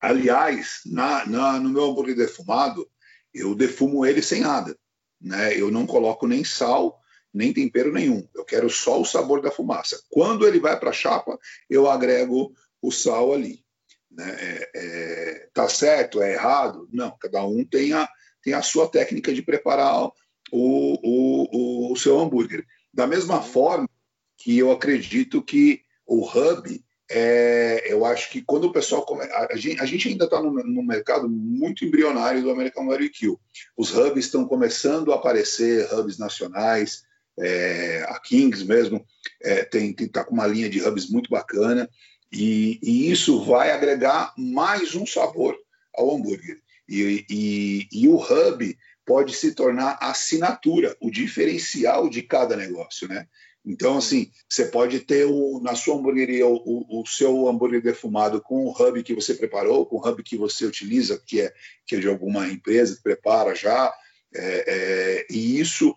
Aliás, 0.00 0.82
na, 0.86 1.26
na, 1.26 1.58
no 1.58 1.70
meu 1.70 1.84
hambúrguer 1.84 2.14
defumado, 2.14 2.88
eu 3.34 3.54
defumo 3.54 4.04
ele 4.04 4.22
sem 4.22 4.42
nada. 4.42 4.78
Né? 5.20 5.58
Eu 5.58 5.70
não 5.70 5.86
coloco 5.86 6.26
nem 6.26 6.44
sal, 6.44 7.00
nem 7.32 7.52
tempero 7.52 7.92
nenhum. 7.92 8.26
Eu 8.34 8.44
quero 8.44 8.68
só 8.70 9.00
o 9.00 9.04
sabor 9.04 9.40
da 9.40 9.50
fumaça. 9.50 10.00
Quando 10.08 10.46
ele 10.46 10.60
vai 10.60 10.78
para 10.78 10.90
a 10.90 10.94
chapa, 10.94 11.38
eu 11.68 11.88
agrego 11.88 12.52
o 12.80 12.90
sal 12.90 13.32
ali. 13.32 13.64
Né? 14.10 14.36
É, 14.40 14.70
é, 14.74 15.48
tá 15.52 15.68
certo? 15.68 16.22
É 16.22 16.32
errado? 16.32 16.88
Não. 16.92 17.16
Cada 17.18 17.44
um 17.44 17.64
tem 17.64 17.92
a, 17.92 18.08
tem 18.42 18.54
a 18.54 18.62
sua 18.62 18.88
técnica 18.88 19.32
de 19.32 19.42
preparar 19.42 20.04
o, 20.04 20.12
o, 20.52 20.98
o, 21.02 21.92
o 21.92 21.96
seu 21.96 22.18
hambúrguer. 22.18 22.64
Da 22.92 23.06
mesma 23.06 23.42
forma 23.42 23.88
que 24.36 24.56
eu 24.56 24.72
acredito 24.72 25.42
que 25.42 25.82
o 26.06 26.24
hub 26.24 26.82
é, 27.10 27.90
eu 27.90 28.04
acho 28.04 28.30
que 28.30 28.42
quando 28.42 28.64
o 28.64 28.72
pessoal 28.72 29.04
come, 29.04 29.24
a, 29.24 29.56
gente, 29.56 29.80
a 29.80 29.86
gente 29.86 30.08
ainda 30.08 30.26
está 30.26 30.42
no, 30.42 30.50
no, 30.52 30.82
mercado 30.82 31.26
muito 31.26 31.84
embrionário 31.84 32.42
do 32.42 32.50
American 32.50 32.86
Barbecue. 32.86 33.34
Os 33.76 33.96
hubs 33.96 34.26
estão 34.26 34.44
começando 34.46 35.10
a 35.10 35.16
aparecer, 35.16 35.90
hubs 35.92 36.18
nacionais, 36.18 37.04
é, 37.38 38.04
a 38.08 38.18
Kings 38.20 38.64
mesmo 38.64 39.04
é, 39.42 39.64
tem 39.64 39.94
está 39.98 40.24
com 40.24 40.34
uma 40.34 40.46
linha 40.46 40.68
de 40.68 40.80
hubs 40.80 41.08
muito 41.08 41.30
bacana 41.30 41.88
e, 42.32 42.78
e, 42.82 43.10
isso 43.10 43.42
vai 43.44 43.70
agregar 43.70 44.34
mais 44.36 44.94
um 44.94 45.06
sabor 45.06 45.56
ao 45.94 46.14
hambúrguer. 46.14 46.60
E, 46.88 47.24
e, 47.30 47.88
e, 47.90 48.08
o 48.08 48.16
hub 48.16 48.76
pode 49.04 49.34
se 49.34 49.54
tornar 49.54 49.98
a 50.00 50.10
assinatura, 50.10 50.94
o 51.00 51.10
diferencial 51.10 52.08
de 52.08 52.22
cada 52.22 52.56
negócio, 52.56 53.08
né? 53.08 53.26
Então, 53.64 53.98
assim, 53.98 54.30
você 54.48 54.66
pode 54.66 55.00
ter 55.00 55.26
o, 55.26 55.60
na 55.62 55.74
sua 55.74 55.96
hamburgueria 55.96 56.46
o, 56.46 56.56
o, 56.56 57.02
o, 57.02 57.06
seu 57.06 57.48
hambúrguer 57.48 57.82
defumado 57.82 58.40
com 58.40 58.64
o 58.64 58.70
hub 58.70 59.02
que 59.02 59.14
você 59.14 59.34
preparou, 59.34 59.84
com 59.84 59.96
o 59.96 60.08
hub 60.08 60.22
que 60.22 60.36
você 60.36 60.64
utiliza, 60.64 61.22
que 61.26 61.40
é, 61.40 61.52
que 61.86 61.96
é 61.96 62.00
de 62.00 62.08
alguma 62.08 62.48
empresa 62.48 62.96
que 62.96 63.02
prepara 63.02 63.54
já, 63.54 63.92
é, 64.34 64.64
é, 64.66 65.26
e 65.30 65.58
isso 65.60 65.94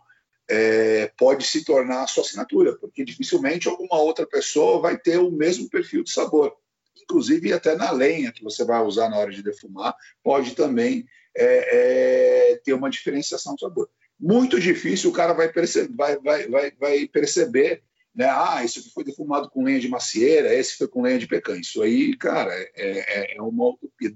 é, 0.52 1.10
pode 1.18 1.46
se 1.46 1.64
tornar 1.64 2.04
a 2.04 2.08
sua 2.08 2.24
assinatura, 2.24 2.76
porque 2.78 3.06
dificilmente 3.06 3.70
alguma 3.70 3.98
outra 3.98 4.28
pessoa 4.28 4.82
vai 4.82 4.98
ter 4.98 5.18
o 5.18 5.32
mesmo 5.32 5.70
perfil 5.70 6.04
de 6.04 6.12
sabor. 6.12 6.54
Inclusive, 7.02 7.54
até 7.54 7.74
na 7.76 7.90
lenha 7.90 8.34
que 8.34 8.44
você 8.44 8.66
vai 8.66 8.84
usar 8.84 9.10
na 9.10 9.18
hora 9.18 9.32
de 9.32 9.42
defumar, 9.42 9.96
pode 10.22 10.54
também 10.54 11.06
é, 11.36 12.52
é, 12.52 12.56
ter 12.58 12.74
uma 12.74 12.90
diferenciação 12.90 13.56
de 13.56 13.62
sabor. 13.62 13.90
Muito 14.20 14.60
difícil 14.60 15.10
o 15.10 15.14
cara 15.14 15.32
vai 15.34 15.52
perceber, 15.52 15.96
vai, 15.96 16.18
vai, 16.18 16.48
vai, 16.50 16.72
vai 16.78 17.08
perceber 17.08 17.82
né? 18.14 18.26
Ah, 18.26 18.62
isso 18.62 18.80
aqui 18.80 18.92
foi 18.92 19.06
defumado 19.06 19.50
com 19.50 19.64
lenha 19.64 19.80
de 19.80 19.88
macieira, 19.88 20.54
esse 20.54 20.76
foi 20.76 20.86
com 20.86 21.02
lenha 21.02 21.18
de 21.18 21.28
pecan. 21.28 21.58
Isso 21.58 21.82
aí, 21.82 22.14
cara, 22.18 22.54
é, 22.54 22.74
é, 22.76 23.38
é 23.38 23.42
uma 23.42 23.70
utopia. 23.70 24.14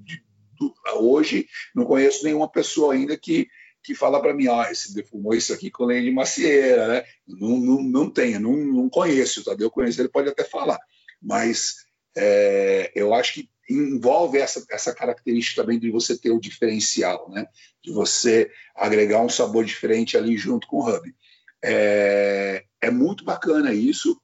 Hoje, 0.98 1.48
não 1.74 1.86
conheço 1.86 2.26
nenhuma 2.26 2.52
pessoa 2.52 2.93
ainda 2.93 3.17
que 3.17 3.48
que 3.86 3.93
fala 3.93 4.19
para 4.19 4.34
mim, 4.34 4.48
ah, 4.48 4.67
esse 4.71 4.93
defumou 4.93 5.36
isso 5.36 5.54
aqui 5.54 5.69
com 5.69 5.86
lenha 5.86 6.02
de 6.02 6.12
macieira, 6.12 6.88
né? 6.88 7.06
Não, 7.28 7.58
não, 7.58 7.84
não 7.84 8.10
tenho, 8.10 8.39
não, 8.39 8.56
não 8.56 8.89
conheço, 8.89 9.43
tá? 9.43 9.56
Eu 9.58 9.69
conheço, 9.69 10.02
ele 10.02 10.10
pode 10.10 10.28
até 10.28 10.43
falar, 10.43 10.80
mas 11.21 11.76
é, 12.17 12.91
eu 12.95 13.13
acho 13.13 13.36
que 13.36 13.50
envolve 13.69 14.39
essa, 14.39 14.65
essa 14.69 14.93
característica 14.93 15.62
também 15.62 15.80
de 15.80 15.91
você 15.91 16.17
ter 16.17 16.32
o 16.32 16.39
diferencial, 16.39 17.30
né? 17.30 17.45
De 17.84 17.91
você 17.91 18.52
agregar 18.76 19.21
um 19.21 19.30
sabor 19.30 19.63
diferente 19.63 20.17
ali 20.17 20.36
junto 20.36 20.67
com 20.67 20.78
o 20.78 20.89
hub. 20.89 21.15
É, 21.63 22.63
é 22.82 22.89
muito 22.89 23.24
bacana 23.24 23.74
isso. 23.74 24.19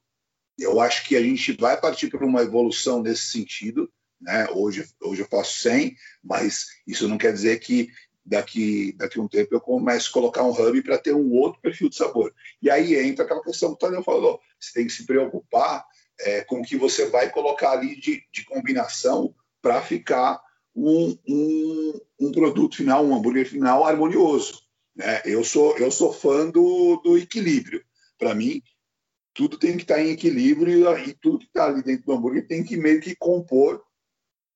Eu 0.58 0.80
acho 0.80 1.06
que 1.06 1.16
a 1.16 1.22
gente 1.22 1.52
vai 1.52 1.80
partir 1.80 2.08
para 2.08 2.26
uma 2.26 2.42
evolução 2.42 3.00
nesse 3.00 3.26
sentido. 3.26 3.90
Né? 4.20 4.46
Hoje, 4.52 4.86
hoje 5.00 5.22
eu 5.22 5.28
faço 5.28 5.58
100, 5.60 5.96
mas 6.22 6.66
isso 6.86 7.08
não 7.08 7.18
quer 7.18 7.32
dizer 7.32 7.58
que 7.58 7.88
daqui 8.24 8.92
daqui 8.92 9.20
um 9.20 9.28
tempo 9.28 9.54
eu 9.54 9.60
começo 9.60 10.10
a 10.10 10.12
colocar 10.12 10.42
um 10.44 10.50
hub 10.50 10.82
para 10.82 10.98
ter 10.98 11.14
um 11.14 11.32
outro 11.32 11.60
perfil 11.60 11.88
de 11.88 11.96
sabor. 11.96 12.32
E 12.60 12.70
aí 12.70 12.94
entra 12.94 13.24
aquela 13.24 13.42
questão 13.42 13.70
que 13.70 13.74
o 13.74 13.78
Tadeu 13.78 14.02
falou, 14.02 14.40
você 14.58 14.72
tem 14.72 14.86
que 14.86 14.92
se 14.92 15.04
preocupar 15.06 15.84
é, 16.20 16.42
com 16.42 16.60
o 16.60 16.64
que 16.64 16.76
você 16.76 17.06
vai 17.06 17.30
colocar 17.30 17.72
ali 17.72 17.98
de, 17.98 18.22
de 18.32 18.44
combinação 18.44 19.34
para 19.60 19.82
ficar 19.82 20.40
um, 20.74 21.16
um, 21.28 22.00
um, 22.20 22.32
produto 22.32 22.76
final, 22.76 23.04
um 23.04 23.14
hambúrguer 23.14 23.48
final 23.48 23.84
harmonioso. 23.84 24.62
Né? 24.94 25.22
Eu, 25.24 25.44
sou, 25.44 25.76
eu 25.78 25.90
sou 25.90 26.12
fã 26.12 26.48
do, 26.48 27.00
do 27.04 27.18
equilíbrio. 27.18 27.84
Para 28.18 28.34
mim, 28.34 28.62
tudo 29.34 29.58
tem 29.58 29.76
que 29.76 29.82
estar 29.82 29.96
tá 29.96 30.02
em 30.02 30.10
equilíbrio 30.10 30.98
e 30.98 31.14
tudo 31.14 31.38
que 31.38 31.46
está 31.46 31.66
ali 31.66 31.82
dentro 31.82 32.06
do 32.06 32.12
hambúrguer 32.12 32.46
tem 32.46 32.62
que 32.62 32.76
meio 32.76 33.00
que 33.00 33.16
compor 33.16 33.82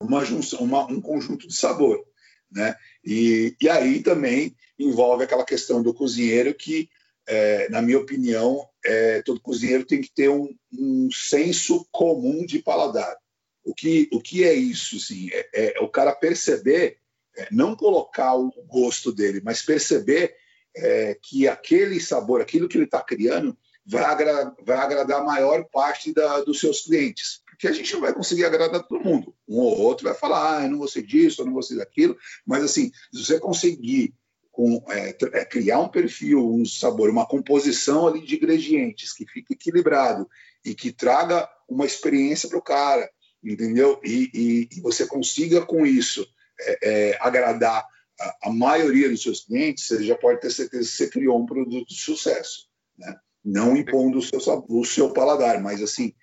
uma 0.01 0.25
junção, 0.25 0.61
uma, 0.61 0.85
um 0.87 1.01
conjunto 1.01 1.47
de 1.49 1.55
sabor. 1.55 2.05
Né? 2.51 2.77
E, 3.07 3.55
e 3.61 3.69
aí 3.69 4.03
também 4.03 4.57
envolve 4.77 5.23
aquela 5.23 5.45
questão 5.45 5.81
do 5.81 5.95
cozinheiro 5.95 6.53
que, 6.53 6.91
é, 7.27 7.69
na 7.69 7.81
minha 7.81 7.99
opinião, 7.99 8.69
é, 8.85 9.23
todo 9.23 9.41
cozinheiro 9.41 9.85
tem 9.85 10.01
que 10.01 10.13
ter 10.13 10.29
um, 10.29 10.53
um, 10.77 11.09
senso 11.13 11.87
comum 11.93 12.45
de 12.45 12.59
paladar. 12.59 13.17
O 13.65 13.73
que, 13.73 14.09
o 14.13 14.21
que 14.21 14.45
é 14.45 14.53
isso? 14.53 14.97
Assim? 14.97 15.31
É, 15.33 15.79
é 15.79 15.81
o 15.81 15.89
cara 15.89 16.13
perceber, 16.13 16.99
é, 17.37 17.49
não 17.53 17.77
colocar 17.77 18.35
o 18.35 18.51
gosto 18.67 19.13
dele, 19.13 19.41
mas 19.45 19.63
perceber 19.63 20.35
é, 20.77 21.17
que 21.23 21.47
aquele 21.47 22.01
sabor, 22.01 22.41
aquilo 22.41 22.69
que 22.69 22.77
ele 22.77 22.85
está 22.85 23.01
criando, 23.01 23.57
vai, 23.85 24.03
agra 24.03 24.55
vai 24.65 24.79
agradar 24.79 25.21
a 25.21 25.25
maior 25.25 25.65
parte 25.65 26.13
da, 26.13 26.41
dos 26.41 26.59
seus 26.59 26.83
clientes 26.83 27.41
que 27.59 27.69
a 27.69 27.73
gente 27.73 27.93
não 27.95 28.01
vai 28.01 28.13
conseguir 28.13 28.45
agradar 28.45 28.83
todo 28.87 29.05
mundo. 29.05 29.35
Um 29.49 29.59
ou 29.59 29.79
outro 29.79 30.05
vai 30.05 30.15
falar, 30.15 30.59
ah, 30.59 30.65
eu 30.65 30.71
não 30.71 30.79
gostei 30.79 31.03
disso, 31.03 31.41
eu 31.41 31.47
não 31.47 31.53
gostei 31.53 31.77
daquilo, 31.77 32.17
mas 32.45 32.63
assim, 32.63 32.91
se 33.13 33.25
você 33.25 33.39
conseguir 33.41 34.15
com, 34.57 34.83
é, 34.89 35.15
é, 35.35 35.45
criar 35.45 35.81
um 35.81 35.89
perfil, 35.89 36.51
um 36.51 36.65
sabor, 36.65 37.11
uma 37.11 37.27
composição 37.27 38.07
ali 38.07 38.25
de 38.25 38.37
ingredientes 38.37 39.13
que 39.13 39.27
fique 39.27 39.53
equilibrado 39.53 40.27
e 40.65 40.75
que 40.75 40.91
traga 40.91 41.47
uma 41.69 41.85
experiência 41.85 42.49
para 42.49 42.59
o 42.59 42.63
cara, 42.63 43.07
entendeu? 43.45 44.01
E, 44.03 44.31
e, 44.33 44.69
e, 44.79 44.81
você 44.81 45.07
consiga 45.07 45.61
com 45.61 45.85
isso 45.85 46.27
é, 46.59 46.79
é, 46.83 47.19
agradar 47.21 47.85
a, 48.19 48.37
a, 48.45 48.51
maioria 48.51 49.11
dos 49.11 49.23
seus 49.23 49.45
clientes, 49.45 49.87
você 49.87 50.03
já 50.03 50.17
pode 50.17 50.41
ter 50.41 50.51
certeza 50.51 50.89
que 50.89 50.97
você 50.97 51.11
criou 51.11 51.39
um 51.39 51.45
produto 51.45 51.89
de 51.89 52.01
sucesso, 52.01 52.67
né? 52.97 53.15
Não 53.45 53.77
impondo 53.77 54.19
o 54.19 54.23
seu, 54.23 54.41
o 54.69 54.85
seu 54.87 55.13
paladar, 55.13 55.63
mas 55.63 55.83
assim, 55.83 56.15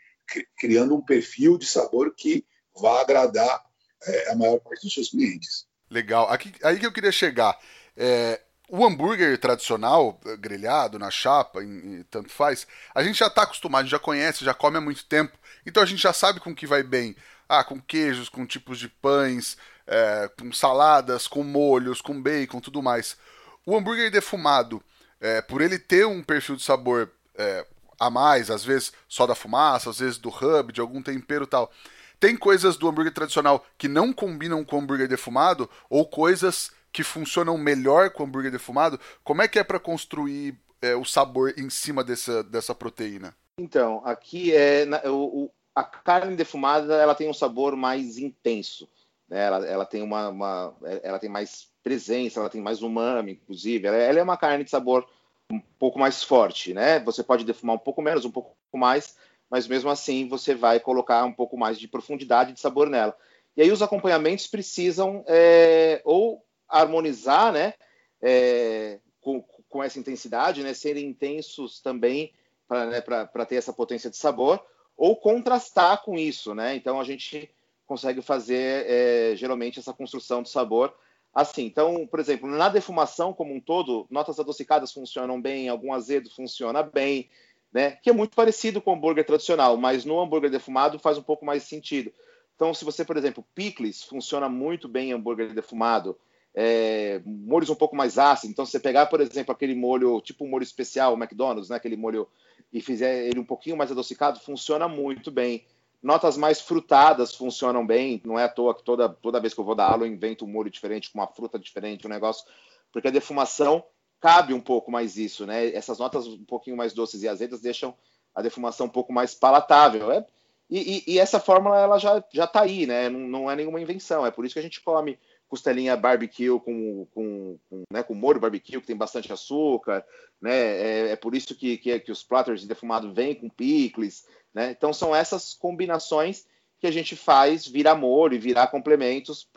criando 0.58 0.96
um 0.96 1.02
perfil 1.02 1.58
de 1.58 1.66
sabor 1.66 2.14
que 2.16 2.46
vá 2.76 3.02
agradar 3.02 3.64
é, 4.04 4.32
a 4.32 4.36
maior 4.36 4.60
parte 4.60 4.84
dos 4.84 4.94
seus 4.94 5.10
clientes. 5.10 5.66
Legal. 5.90 6.30
Aqui, 6.30 6.54
aí 6.64 6.80
que 6.80 6.86
eu 6.86 6.92
queria 6.92 7.12
chegar. 7.12 7.58
É, 7.96 8.42
o 8.70 8.86
hambúrguer 8.86 9.38
tradicional, 9.38 10.20
grelhado, 10.40 10.98
na 10.98 11.12
chapa, 11.12 11.64
em, 11.64 12.00
em, 12.00 12.04
tanto 12.10 12.30
faz, 12.30 12.66
a 12.94 13.04
gente 13.04 13.20
já 13.20 13.28
está 13.28 13.44
acostumado, 13.44 13.88
já 13.88 14.00
conhece, 14.00 14.44
já 14.44 14.54
come 14.54 14.78
há 14.78 14.82
muito 14.82 15.06
tempo, 15.06 15.38
então 15.66 15.84
a 15.84 15.86
gente 15.86 16.02
já 16.02 16.14
sabe 16.14 16.40
com 16.40 16.56
que 16.56 16.66
vai 16.66 16.82
bem. 16.82 17.16
Ah, 17.48 17.64
com 17.64 17.80
queijos, 17.80 18.30
com 18.30 18.48
tipos 18.48 18.80
de 18.80 18.88
pães, 18.88 19.58
é, 19.86 20.30
com 20.40 20.52
saladas, 20.52 21.28
com 21.28 21.44
molhos, 21.44 22.02
com 22.02 22.20
bacon, 22.20 22.60
tudo 22.60 22.82
mais. 22.82 23.18
O 23.66 23.76
hambúrguer 23.76 24.10
defumado, 24.10 24.82
é, 25.20 25.42
por 25.42 25.62
ele 25.62 25.78
ter 25.78 26.08
um 26.08 26.24
perfil 26.24 26.56
de 26.56 26.64
sabor 26.64 27.12
é, 27.36 27.66
a 28.06 28.10
mais, 28.10 28.50
às 28.50 28.64
vezes 28.64 28.92
só 29.08 29.26
da 29.26 29.36
fumaça, 29.36 29.90
às 29.90 30.00
vezes 30.00 30.18
do 30.18 30.30
hub, 30.30 30.72
de 30.72 30.82
algum 30.82 31.02
tempero 31.02 31.48
tal. 31.48 31.72
Tem 32.20 32.38
coisas 32.38 32.78
do 32.78 32.88
hambúrguer 32.88 33.14
tradicional 33.14 33.66
que 33.78 33.88
não 33.88 34.14
combinam 34.14 34.64
com 34.64 34.78
o 34.78 34.80
hambúrguer 34.80 35.08
defumado 35.08 35.70
ou 35.90 36.06
coisas 36.06 36.72
que 36.92 37.04
funcionam 37.04 37.58
melhor 37.58 38.12
com 38.12 38.24
o 38.24 38.26
hambúrguer 38.26 38.52
defumado. 38.52 39.00
Como 39.24 39.42
é 39.42 39.48
que 39.48 39.60
é 39.60 39.64
para 39.64 39.80
construir 39.80 40.58
é, 40.82 40.96
o 40.96 41.04
sabor 41.04 41.54
em 41.58 41.70
cima 41.70 42.04
dessa, 42.04 42.44
dessa 42.44 42.74
proteína? 42.74 43.36
Então, 43.60 44.02
aqui 44.06 44.54
é 44.54 44.86
o, 45.06 45.50
a 45.76 45.84
carne 45.84 46.36
defumada 46.36 46.96
ela 46.96 47.16
tem 47.16 47.30
um 47.30 47.34
sabor 47.34 47.76
mais 47.76 48.18
intenso. 48.18 48.88
Né? 49.28 49.46
Ela, 49.46 49.66
ela, 49.66 49.86
tem 49.86 50.02
uma, 50.02 50.30
uma, 50.30 50.76
ela 51.02 51.20
tem 51.20 51.30
mais 51.30 51.68
presença, 51.84 52.40
ela 52.40 52.50
tem 52.50 52.62
mais 52.62 52.82
umami, 52.82 53.34
inclusive. 53.34 53.88
Ela, 53.88 53.98
ela 53.98 54.20
é 54.20 54.24
uma 54.24 54.38
carne 54.38 54.64
de 54.64 54.70
sabor 54.70 55.08
um 55.52 55.60
pouco 55.80 56.00
mais 56.00 56.24
forte, 56.24 56.74
né? 56.74 57.00
Você 57.02 57.24
pode 57.24 57.44
defumar 57.44 57.76
um 57.76 57.80
pouco 57.80 58.02
menos, 58.02 58.26
um 58.26 58.32
pouco 58.32 58.56
mais, 58.74 59.16
mas 59.50 59.68
mesmo 59.68 59.90
assim 59.90 60.28
você 60.28 60.56
vai 60.56 60.80
colocar 60.80 61.24
um 61.26 61.34
pouco 61.34 61.58
mais 61.58 61.80
de 61.80 61.88
profundidade 61.88 62.54
de 62.54 62.60
sabor 62.60 62.90
nela. 62.90 63.16
E 63.56 63.62
aí 63.62 63.72
os 63.72 63.82
acompanhamentos 63.82 64.48
precisam 64.48 65.24
é, 65.28 66.02
ou 66.04 66.44
harmonizar, 66.68 67.54
né, 67.54 67.74
é, 68.22 69.00
com, 69.22 69.44
com, 69.70 69.84
essa 69.84 70.00
intensidade, 70.00 70.64
né, 70.64 70.74
serem 70.74 71.06
intensos 71.06 71.80
também 71.80 72.34
para 72.68 72.86
né, 72.88 73.02
ter 73.48 73.56
essa 73.56 73.72
potência 73.72 74.10
de 74.10 74.18
sabor, 74.18 74.64
ou 74.98 75.16
contrastar 75.16 76.02
com 76.04 76.18
isso, 76.18 76.56
né? 76.56 76.76
Então 76.76 77.00
a 77.00 77.04
gente 77.04 77.50
consegue 77.86 78.22
fazer 78.22 78.86
é, 78.88 79.36
geralmente 79.36 79.80
essa 79.80 79.94
construção 79.94 80.42
do 80.42 80.48
sabor 80.48 80.96
assim. 81.34 81.66
Então, 81.66 82.06
por 82.06 82.20
exemplo, 82.20 82.48
na 82.48 82.70
defumação 82.70 83.34
como 83.34 83.54
um 83.54 83.60
todo, 83.60 84.06
notas 84.10 84.40
adocicadas 84.40 84.92
funcionam 84.92 85.42
bem, 85.42 85.70
algum 85.70 85.94
azedo 85.94 86.30
funciona 86.30 86.84
bem, 86.84 87.30
né? 87.74 87.92
Que 87.92 88.10
é 88.10 88.14
muito 88.14 88.36
parecido 88.36 88.82
com 88.82 88.92
o 88.92 88.94
hambúrguer 88.94 89.26
tradicional, 89.26 89.76
mas 89.78 90.06
no 90.06 90.20
hambúrguer 90.20 90.52
defumado 90.52 91.00
faz 91.00 91.18
um 91.18 91.24
pouco 91.24 91.46
mais 91.46 91.64
sentido. 91.64 92.12
Então, 92.56 92.74
se 92.74 92.86
você, 92.86 93.04
por 93.04 93.18
exemplo, 93.18 93.44
picles 93.56 94.04
funciona 94.04 94.48
muito 94.48 94.88
bem 94.88 95.10
em 95.10 95.14
hambúrguer 95.14 95.54
defumado, 95.54 96.18
é, 96.56 97.20
molhos 97.26 97.72
um 97.72 97.76
pouco 97.76 97.96
mais 97.96 98.20
ácidos. 98.20 98.52
Então, 98.52 98.66
se 98.66 98.74
você 98.74 98.80
pegar, 98.80 99.08
por 99.08 99.20
exemplo, 99.20 99.52
aquele 99.52 99.74
molho, 99.74 100.22
tipo 100.22 100.46
um 100.46 100.50
molho 100.50 100.64
especial, 100.64 101.14
o 101.14 101.18
McDonald's, 101.18 101.70
né? 101.70 101.78
Aquele 101.78 101.98
molho 101.98 102.28
e 102.72 102.82
fizer 102.82 103.28
ele 103.28 103.40
um 103.40 103.46
pouquinho 103.46 103.78
mais 103.78 103.92
adocicado, 103.92 104.40
funciona 104.40 104.88
muito 104.88 105.32
bem. 105.32 105.66
Notas 106.04 106.36
mais 106.36 106.60
frutadas 106.60 107.34
funcionam 107.34 107.88
bem, 107.88 108.22
não 108.26 108.38
é 108.38 108.44
à 108.44 108.50
toa 108.50 108.76
que 108.76 108.84
toda, 108.84 109.08
toda 109.08 109.40
vez 109.40 109.54
que 109.54 109.60
eu 109.62 109.64
vou 109.64 109.74
dar 109.74 109.90
aula 109.90 110.04
eu 110.06 110.12
invento 110.12 110.44
um 110.44 110.50
molho 110.50 110.70
diferente, 110.70 111.10
com 111.10 111.18
uma 111.18 111.28
fruta 111.28 111.58
diferente, 111.58 112.06
um 112.06 112.10
negócio, 112.10 112.46
porque 112.92 113.08
a 113.08 113.12
defumação 113.12 113.82
cabe 114.20 114.54
um 114.54 114.60
pouco 114.60 114.92
mais 114.92 115.16
isso, 115.16 115.46
né? 115.46 115.74
Essas 115.74 116.00
notas 116.00 116.28
um 116.28 116.44
pouquinho 116.44 116.76
mais 116.76 116.94
doces 116.94 117.24
e 117.24 117.28
azedas 117.28 117.62
deixam 117.62 117.96
a 118.36 118.42
defumação 118.42 118.88
um 118.88 118.90
pouco 118.90 119.14
mais 119.14 119.34
palatável. 119.34 120.12
É? 120.12 120.26
E, 120.70 121.04
e, 121.08 121.14
e, 121.14 121.20
essa 121.20 121.40
fórmula 121.40 121.80
ela 121.80 121.98
já 121.98 122.24
já 122.32 122.44
está 122.44 122.62
aí, 122.62 122.86
né? 122.86 123.10
Não, 123.10 123.20
não, 123.20 123.52
é 123.52 123.56
nenhuma 123.56 123.80
invenção. 123.80 124.26
É 124.26 124.32
por 124.32 124.46
isso 124.46 124.54
que 124.54 124.60
a 124.60 124.64
gente 124.64 124.82
come 124.82 125.18
costelinha 125.54 125.96
barbecue 125.96 126.60
com, 126.66 127.06
com, 127.14 127.60
com, 127.70 127.84
né, 127.94 128.02
com 128.02 128.16
molho 128.16 128.40
barbecue 128.40 128.82
que 128.82 128.88
tem 128.88 128.98
bastante 128.98 129.32
açúcar, 129.32 130.04
né? 130.42 130.52
É, 130.52 131.12
é 131.12 131.16
por 131.16 131.36
isso 131.36 131.54
que, 131.54 131.78
que, 131.78 132.00
que 132.00 132.12
os 132.12 132.24
platters 132.24 132.62
de 132.62 132.68
defumado 132.68 133.14
vêm 133.14 133.36
com 133.36 133.48
picles. 133.48 134.26
Né? 134.52 134.72
Então, 134.72 134.92
são 134.92 135.16
essas 135.16 135.54
combinações 135.54 136.48
que 136.80 136.88
a 136.88 136.92
gente 136.92 137.16
faz 137.16 137.68
virar 137.68 137.94
molho 137.94 138.34
e 138.34 138.40
virar 138.40 138.66
complementos 138.66 139.48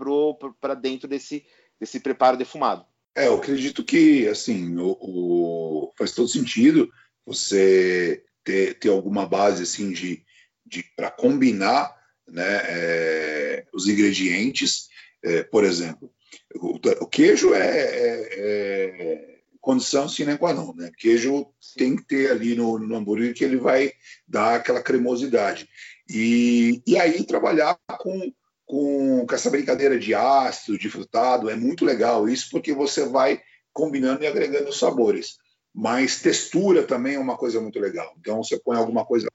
para 0.61 0.75
dentro 0.75 1.09
desse, 1.09 1.47
desse 1.81 1.99
preparo 1.99 2.37
defumado. 2.37 2.85
É, 3.17 3.29
eu 3.29 3.37
acredito 3.37 3.83
que 3.83 4.29
assim 4.29 4.77
o, 4.77 4.99
o 5.01 5.93
faz 5.97 6.13
todo 6.13 6.29
sentido 6.29 6.91
você 7.25 8.23
ter, 8.45 8.75
ter 8.75 8.91
alguma 8.91 9.27
base 9.27 9.63
assim 9.63 9.91
de, 9.93 10.23
de 10.67 10.85
para 10.95 11.11
combinar 11.11 11.97
né, 12.29 12.61
é, 12.67 13.67
os 13.73 13.89
ingredientes. 13.89 14.91
É, 15.27 15.43
por 15.43 15.65
exemplo, 15.65 16.09
o, 16.55 16.79
o 17.01 17.07
queijo 17.09 17.53
é, 17.53 17.69
é, 17.69 18.29
é 18.39 19.37
condição 19.61 20.09
sine 20.09 20.39
qua 20.39 20.55
non, 20.55 20.73
né? 20.77 20.93
Queijo 20.97 21.49
tem 21.77 21.97
que 21.97 22.07
ter 22.07 22.31
ali 22.31 22.55
no, 22.55 22.79
no 22.79 22.95
hambúrguer 22.95 23.35
que 23.35 23.45
ele 23.45 23.57
vai 23.57 23.93
dar 24.29 24.55
aquela 24.55 24.81
cremosidade. 24.81 25.69
E, 26.09 26.81
e 26.87 26.97
aí 26.97 27.25
trabalhar 27.25 27.77
com, 27.99 28.33
com, 28.65 29.27
com 29.27 29.35
essa 29.35 29.51
brincadeira 29.51 29.99
de 29.99 30.15
ácido, 30.15 30.79
de 30.79 30.89
frutado, 30.89 31.51
é 31.51 31.57
muito 31.57 31.85
legal 31.85 32.29
isso, 32.29 32.47
porque 32.49 32.73
você 32.73 33.05
vai 33.05 33.43
combinando 33.73 34.23
e 34.23 34.29
agregando 34.29 34.73
sabores. 34.73 35.39
Mas 35.75 36.23
textura 36.23 36.85
também 36.85 37.17
é 37.17 37.19
uma 37.19 37.37
coisa 37.37 37.61
muito 37.61 37.81
legal. 37.81 38.15
Então 38.21 38.45
você 38.45 38.61
põe 38.61 38.77
alguma 38.77 39.05
coisa 39.05 39.27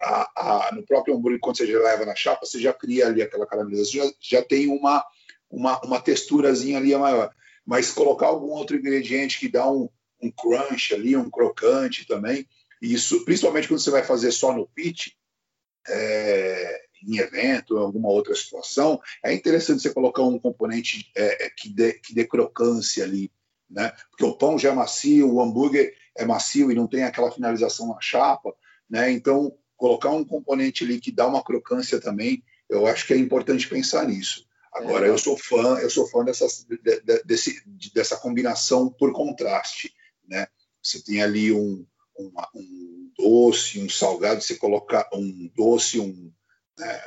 a, 0.00 0.68
a, 0.68 0.74
no 0.74 0.84
próprio 0.84 1.14
hambúrguer, 1.14 1.40
quando 1.40 1.56
você 1.56 1.66
já 1.66 1.78
leva 1.78 2.06
na 2.06 2.14
chapa, 2.14 2.46
você 2.46 2.60
já 2.60 2.72
cria 2.72 3.06
ali 3.06 3.22
aquela 3.22 3.46
caramelização, 3.46 4.06
já, 4.06 4.12
já 4.20 4.42
tem 4.42 4.68
uma, 4.68 5.04
uma, 5.50 5.80
uma 5.80 6.00
texturazinha 6.00 6.78
ali 6.78 6.96
maior 6.96 7.30
mas 7.68 7.92
colocar 7.92 8.28
algum 8.28 8.46
outro 8.46 8.78
ingrediente 8.78 9.38
que 9.38 9.46
dá 9.46 9.70
um, 9.70 9.90
um 10.22 10.30
crunch 10.30 10.94
ali, 10.94 11.14
um 11.14 11.28
crocante 11.28 12.06
também. 12.06 12.48
Isso, 12.80 13.26
principalmente 13.26 13.68
quando 13.68 13.80
você 13.80 13.90
vai 13.90 14.02
fazer 14.02 14.32
só 14.32 14.54
no 14.54 14.66
pit, 14.66 15.14
é, 15.86 16.80
em 17.06 17.18
evento, 17.18 17.76
em 17.76 17.80
alguma 17.80 18.08
outra 18.08 18.34
situação, 18.34 18.98
é 19.22 19.34
interessante 19.34 19.82
você 19.82 19.92
colocar 19.92 20.22
um 20.22 20.38
componente 20.38 21.12
é, 21.14 21.44
é, 21.44 21.50
que, 21.50 21.68
dê, 21.68 21.92
que 21.92 22.14
dê 22.14 22.24
crocância 22.24 23.04
ali, 23.04 23.30
né? 23.68 23.92
Porque 24.10 24.24
o 24.24 24.34
pão 24.34 24.58
já 24.58 24.70
é 24.70 24.74
macio, 24.74 25.30
o 25.30 25.42
hambúrguer 25.42 25.94
é 26.16 26.24
macio 26.24 26.72
e 26.72 26.74
não 26.74 26.86
tem 26.86 27.04
aquela 27.04 27.30
finalização 27.30 27.88
na 27.88 28.00
chapa, 28.00 28.54
né? 28.88 29.10
Então, 29.10 29.54
colocar 29.76 30.10
um 30.10 30.24
componente 30.24 30.84
ali 30.84 31.00
que 31.00 31.12
dá 31.12 31.26
uma 31.26 31.42
crocância 31.42 32.00
também, 32.00 32.42
eu 32.68 32.86
acho 32.86 33.06
que 33.06 33.14
é 33.14 33.16
importante 33.16 33.68
pensar 33.68 34.06
nisso. 34.06 34.46
Agora, 34.72 35.06
é. 35.06 35.10
eu 35.10 35.18
sou 35.18 35.36
fã, 35.36 35.78
eu 35.78 35.90
sou 35.90 36.06
fã 36.08 36.24
dessas, 36.24 36.64
de, 36.64 36.78
de, 36.78 37.22
desse, 37.24 37.62
dessa 37.94 38.16
combinação 38.16 38.90
por 38.90 39.12
contraste, 39.12 39.94
né? 40.28 40.46
Você 40.82 41.02
tem 41.02 41.22
ali 41.22 41.52
um, 41.52 41.84
um, 42.18 42.32
um 42.54 43.10
doce, 43.16 43.80
um 43.80 43.88
salgado, 43.88 44.40
você 44.40 44.56
colocar 44.56 45.08
um 45.12 45.50
doce, 45.54 45.98
um, 45.98 46.32
né, 46.78 47.02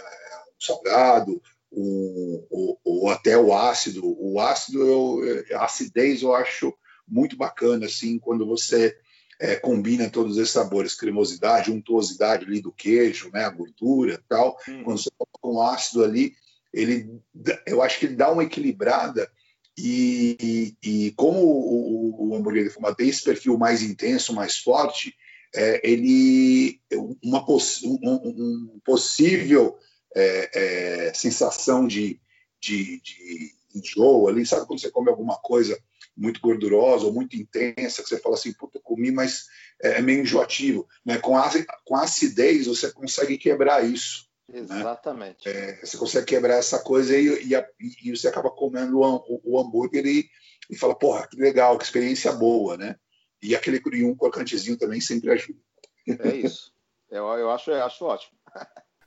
um 0.58 0.62
salgado, 0.62 1.42
ou, 1.72 2.80
ou, 2.84 3.10
até 3.10 3.38
o 3.38 3.54
ácido. 3.54 4.02
O 4.04 4.40
ácido, 4.40 4.82
eu, 4.84 5.58
a 5.58 5.66
acidez 5.66 6.22
eu 6.22 6.36
acho 6.36 6.74
muito 7.08 7.38
bacana, 7.38 7.86
assim, 7.86 8.20
quando 8.20 8.46
você 8.46 8.98
é, 9.42 9.56
combina 9.56 10.08
todos 10.08 10.38
esses 10.38 10.52
sabores, 10.52 10.94
cremosidade, 10.94 11.72
untuosidade 11.72 12.46
ali 12.46 12.62
do 12.62 12.72
queijo, 12.72 13.32
né, 13.34 13.44
a 13.44 13.50
gordura 13.50 14.24
tal. 14.30 14.56
Hum. 14.70 14.84
Quando 14.84 15.02
você 15.02 15.10
coloca 15.18 15.48
um 15.48 15.62
ácido 15.62 16.04
ali, 16.04 16.36
ele, 16.72 17.20
eu 17.66 17.82
acho 17.82 18.00
que 18.00 18.06
ele 18.06 18.16
dá 18.16 18.32
uma 18.32 18.44
equilibrada 18.44 19.30
e, 19.76 20.38
e, 20.84 21.08
e 21.08 21.12
como 21.14 21.40
o, 21.40 22.30
o, 22.30 22.36
hambúrguer 22.36 22.66
defumado 22.66 22.96
tem 22.96 23.10
esse 23.10 23.24
perfil 23.24 23.58
mais 23.58 23.82
intenso, 23.82 24.34
mais 24.34 24.58
forte, 24.58 25.16
é, 25.56 25.82
ele 25.84 26.80
uma 27.24 27.44
poss, 27.44 27.82
um, 27.84 27.98
um, 28.04 28.80
possível 28.86 29.76
é, 30.16 31.08
é, 31.08 31.14
sensação 31.14 31.88
de, 31.88 32.22
de, 32.62 33.02
de 33.02 33.52
enjoo 33.76 34.28
ali, 34.28 34.46
sabe 34.46 34.68
quando 34.68 34.80
você 34.80 34.92
come 34.92 35.10
alguma 35.10 35.38
coisa 35.38 35.78
muito 36.16 36.40
gordurosa 36.42 37.06
ou 37.06 37.14
muito 37.14 37.36
intensa, 37.36 38.04
que 38.04 38.10
você 38.10 38.20
fala 38.20 38.36
assim, 38.36 38.54
puta, 38.54 38.80
comi, 38.84 39.12
mas 39.12 39.46
é, 39.82 40.00
é 40.00 40.02
meio 40.02 40.22
enjoativo. 40.22 40.88
Né? 41.06 41.18
Com, 41.18 41.38
a, 41.38 41.50
com 41.86 41.96
a 41.96 42.04
acidez, 42.04 42.68
você 42.68 42.92
consegue 42.92 43.38
quebrar 43.38 43.84
isso. 43.86 44.30
Né? 44.48 44.60
Exatamente. 44.60 45.48
Né? 45.48 45.54
É, 45.54 45.86
você 45.86 45.98
consegue 45.98 46.26
quebrar 46.26 46.56
essa 46.56 46.80
coisa 46.80 47.18
e, 47.18 47.28
e, 47.46 47.56
e 48.04 48.16
você 48.16 48.28
acaba 48.28 48.52
comendo 48.52 49.00
o, 49.00 49.16
o, 49.16 49.42
o 49.44 49.60
hambúrguer 49.60 50.06
e, 50.06 50.30
e, 50.70 50.78
fala, 50.78 50.94
porra, 50.96 51.28
que 51.28 51.38
legal, 51.38 51.78
que 51.78 51.84
experiência 51.84 52.32
boa, 52.34 52.78
né? 52.78 52.96
E 53.42 53.56
aquele 53.56 53.80
curium 53.80 54.16
crocantezinho 54.16 54.78
também 54.78 55.02
sempre 55.02 55.32
ajuda. 55.32 55.60
É 56.08 56.36
isso. 56.36 56.72
Eu, 57.10 57.26
eu, 57.34 57.50
acho, 57.50 57.72
eu 57.72 57.84
acho 57.84 58.06
ótimo. 58.06 58.38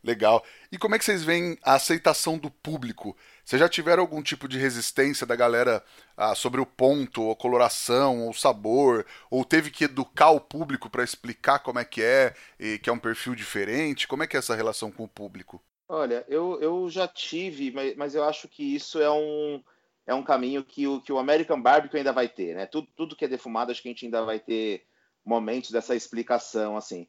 Legal. 0.03 0.45
E 0.71 0.77
como 0.77 0.95
é 0.95 0.99
que 0.99 1.05
vocês 1.05 1.25
veem 1.25 1.57
a 1.63 1.75
aceitação 1.75 2.37
do 2.37 2.51
público? 2.51 3.17
Vocês 3.45 3.61
já 3.61 3.69
tiveram 3.69 4.03
algum 4.03 4.23
tipo 4.23 4.49
de 4.49 4.59
resistência 4.59 5.27
da 5.27 5.37
galera 5.37 5.85
ah, 6.17 6.35
sobre 6.35 6.61
o 6.61 6.67
ponto, 6.67 7.23
ou 7.23 7.37
coloração, 7.37 8.27
ou 8.27 8.33
sabor? 8.33 9.05
Ou 9.31 9.45
teve 9.45 9.71
que 9.71 9.85
educar 9.85 10.31
o 10.31 10.41
público 10.41 10.89
para 10.89 11.05
explicar 11.05 11.59
como 11.59 11.79
é 11.79 11.85
que 11.85 12.03
é, 12.03 12.35
e 12.59 12.79
que 12.79 12.89
é 12.89 12.93
um 12.93 12.99
perfil 12.99 13.35
diferente? 13.35 14.09
Como 14.09 14.23
é 14.23 14.27
que 14.27 14.37
é 14.37 14.39
essa 14.39 14.55
relação 14.55 14.91
com 14.91 15.05
o 15.05 15.09
público? 15.09 15.63
Olha, 15.87 16.25
eu, 16.27 16.59
eu 16.63 16.89
já 16.89 17.07
tive, 17.07 17.71
mas, 17.71 17.95
mas 17.97 18.15
eu 18.15 18.25
acho 18.25 18.49
que 18.49 18.75
isso 18.75 18.99
é 18.99 19.11
um, 19.11 19.63
é 20.07 20.15
um 20.15 20.23
caminho 20.23 20.65
que 20.65 20.87
o, 20.87 21.01
que 21.03 21.13
o 21.13 21.19
American 21.19 21.61
Barbecue 21.61 21.99
ainda 21.99 22.13
vai 22.13 22.29
ter, 22.29 22.55
né? 22.55 22.65
Tudo, 22.65 22.89
tudo 22.97 23.15
que 23.15 23.27
é 23.27 23.29
defumado, 23.29 23.71
acho 23.71 23.83
que 23.83 23.89
a 23.89 23.91
gente 23.91 24.07
ainda 24.07 24.25
vai 24.25 24.41
ter 24.41 24.87
momentos 25.23 25.71
dessa 25.71 25.95
explicação, 25.95 26.79
assim. 26.79 27.07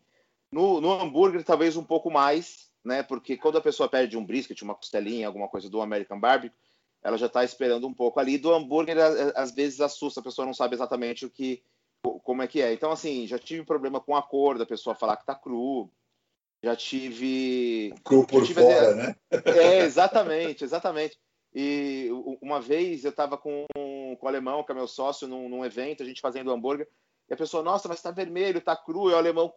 No, 0.51 0.81
no 0.81 0.91
hambúrguer, 0.91 1.43
talvez 1.43 1.77
um 1.77 1.83
pouco 1.83 2.11
mais, 2.11 2.69
né? 2.85 3.03
Porque 3.03 3.35
quando 3.35 3.57
a 3.57 3.61
pessoa 3.61 3.89
perde 3.89 4.17
um 4.17 4.25
brisket, 4.25 4.61
uma 4.61 4.75
costelinha, 4.75 5.27
alguma 5.27 5.47
coisa 5.47 5.69
do 5.69 5.81
American 5.81 6.19
Barbecue, 6.19 6.55
ela 7.03 7.17
já 7.17 7.25
está 7.25 7.43
esperando 7.43 7.87
um 7.87 7.93
pouco 7.93 8.19
ali. 8.19 8.37
Do 8.37 8.53
hambúrguer, 8.53 8.97
às 9.35 9.51
vezes 9.51 9.81
assusta, 9.81 10.19
a 10.19 10.23
pessoa 10.23 10.45
não 10.45 10.53
sabe 10.53 10.75
exatamente 10.75 11.25
o 11.25 11.29
que, 11.29 11.61
como 12.23 12.41
é 12.41 12.47
que 12.47 12.61
é. 12.61 12.73
Então, 12.73 12.91
assim, 12.91 13.27
já 13.27 13.37
tive 13.37 13.63
problema 13.63 13.99
com 13.99 14.15
a 14.15 14.23
cor 14.23 14.57
da 14.57 14.65
pessoa 14.65 14.95
falar 14.95 15.17
que 15.17 15.25
tá 15.25 15.35
cru. 15.35 15.89
Já 16.63 16.75
tive. 16.75 17.93
Cru 18.03 18.25
por 18.25 18.43
tive 18.43 18.61
fora, 18.61 18.95
né? 18.95 19.15
É, 19.45 19.79
exatamente, 19.79 20.63
exatamente. 20.63 21.19
E 21.53 22.09
uma 22.41 22.59
vez 22.59 23.05
eu 23.05 23.11
estava 23.11 23.37
com, 23.37 23.65
com 23.75 24.17
o 24.19 24.27
alemão, 24.27 24.63
que 24.63 24.71
é 24.71 24.75
meu 24.75 24.87
sócio, 24.87 25.27
num, 25.27 25.47
num 25.47 25.63
evento, 25.63 26.03
a 26.03 26.05
gente 26.05 26.21
fazendo 26.21 26.51
hambúrguer, 26.51 26.87
e 27.29 27.33
a 27.33 27.37
pessoa, 27.37 27.63
nossa, 27.63 27.87
mas 27.87 27.97
está 27.97 28.11
vermelho, 28.11 28.57
está 28.57 28.75
cru, 28.75 29.09
e 29.09 29.13
o 29.13 29.17
alemão 29.17 29.53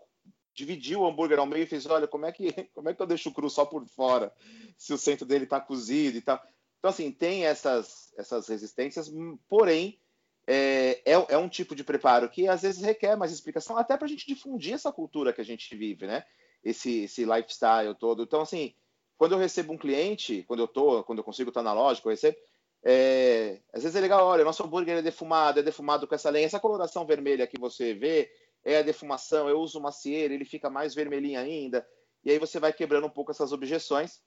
dividiu 0.59 1.01
o 1.01 1.07
hambúrguer 1.07 1.39
ao 1.39 1.47
meio 1.47 1.63
e 1.63 1.67
fez: 1.67 1.87
olha, 1.87 2.09
como 2.09 2.27
é 2.27 2.33
que, 2.33 2.53
como 2.75 2.89
é 2.89 2.95
que 2.95 3.01
eu 3.01 3.07
deixo 3.07 3.33
cru 3.33 3.49
só 3.49 3.65
por 3.65 3.87
fora, 3.87 4.33
se 4.77 4.93
o 4.93 4.99
centro 4.99 5.25
dele 5.25 5.45
está 5.45 5.61
cozido 5.61 6.19
e 6.19 6.21
tal. 6.21 6.43
Então, 6.79 6.91
assim, 6.91 7.11
tem 7.11 7.45
essas, 7.45 8.13
essas 8.17 8.47
resistências, 8.49 9.11
porém, 9.49 9.99
é, 10.47 11.01
é, 11.05 11.13
é, 11.29 11.39
um 11.39 11.49
tipo 11.49 11.75
de 11.75 11.83
preparo 11.83 12.29
que 12.29 12.47
às 12.47 12.63
vezes 12.63 12.83
requer 12.83 13.17
mais 13.17 13.33
explicação, 13.33 13.77
até 13.77 13.97
para 13.97 14.07
a 14.07 14.09
gente 14.09 14.27
difundir 14.27 14.75
essa 14.75 14.93
cultura 14.93 15.33
que 15.33 15.41
a 15.41 15.45
gente 15.45 15.75
vive, 15.77 16.07
né? 16.07 16.25
Esse, 16.63 17.05
esse 17.05 17.25
lifestyle 17.25 17.95
todo. 17.95 18.23
Então, 18.23 18.41
assim, 18.41 18.75
quando 19.17 19.33
eu 19.33 19.39
recebo 19.39 19.73
um 19.73 19.79
cliente, 19.79 20.45
quando 20.47 20.61
eu 20.61 20.69
tô, 20.69 21.03
quando 21.05 21.19
eu 21.19 21.25
consigo 21.25 21.51
estar 21.51 21.63
na 21.63 21.73
loja, 21.73 22.01
eu 22.05 22.11
recebo, 22.11 22.37
é, 22.83 23.61
às 23.73 23.83
vezes 23.83 23.97
é 23.97 24.01
legal, 24.01 24.25
olha, 24.25 24.45
nosso 24.45 24.63
hambúrguer 24.63 24.99
é 24.99 25.03
defumado, 25.03 25.59
é 25.59 25.63
defumado 25.63 26.07
com 26.07 26.15
essa 26.15 26.31
lenha, 26.31 26.47
essa 26.47 26.61
coloração 26.61 27.05
vermelha 27.05 27.47
que 27.47 27.59
você 27.59 27.93
vê, 27.93 28.31
é 28.69 28.79
a 28.79 28.83
defumação, 28.83 29.49
eu 29.49 29.61
uso 29.61 29.81
macieira, 29.81 30.35
ele 30.35 30.45
fica 30.45 30.69
mais 30.69 30.95
vermelhinho 30.95 31.41
ainda, 31.41 31.87
e 32.25 32.31
aí 32.31 32.39
você 32.39 32.61
vai 32.61 32.73
quebrando 32.73 33.07
um 33.07 33.11
pouco 33.11 33.31
essas 33.31 33.53
objeções. 33.53 34.21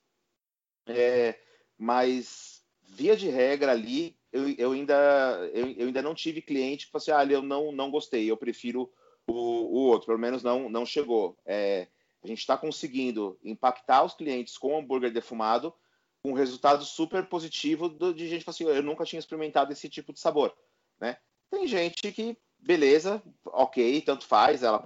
É, 0.87 1.39
mas, 1.77 2.63
via 2.81 3.15
de 3.15 3.29
regra 3.29 3.71
ali, 3.71 4.17
eu, 4.31 4.49
eu 4.57 4.71
ainda, 4.71 5.49
eu, 5.53 5.67
eu, 5.71 5.87
ainda 5.87 6.01
não 6.01 6.15
tive 6.15 6.41
cliente 6.41 6.89
que 6.89 6.97
assim, 6.97 7.11
ah, 7.11 7.23
eu 7.25 7.41
não, 7.41 7.71
não 7.71 7.91
gostei, 7.91 8.29
eu 8.29 8.37
prefiro 8.37 8.91
o, 9.27 9.33
o 9.33 9.87
outro, 9.87 10.07
pelo 10.07 10.19
menos 10.19 10.41
não, 10.41 10.69
não 10.69 10.85
chegou. 10.85 11.37
É, 11.45 11.87
a 12.23 12.27
gente 12.27 12.39
está 12.39 12.57
conseguindo 12.57 13.37
impactar 13.43 14.03
os 14.03 14.13
clientes 14.13 14.57
com 14.57 14.77
hambúrguer 14.77 15.11
defumado, 15.11 15.73
um 16.23 16.33
resultado 16.33 16.83
super 16.85 17.25
positivo 17.27 17.89
de 18.13 18.27
gente 18.27 18.47
assim, 18.47 18.63
eu 18.63 18.83
nunca 18.83 19.05
tinha 19.05 19.19
experimentado 19.19 19.71
esse 19.71 19.89
tipo 19.89 20.13
de 20.13 20.19
sabor, 20.19 20.55
né? 20.99 21.17
Tem 21.49 21.67
gente 21.67 22.11
que 22.11 22.37
beleza, 22.62 23.22
ok, 23.45 24.01
tanto 24.01 24.26
faz, 24.26 24.64
ela 24.64 24.84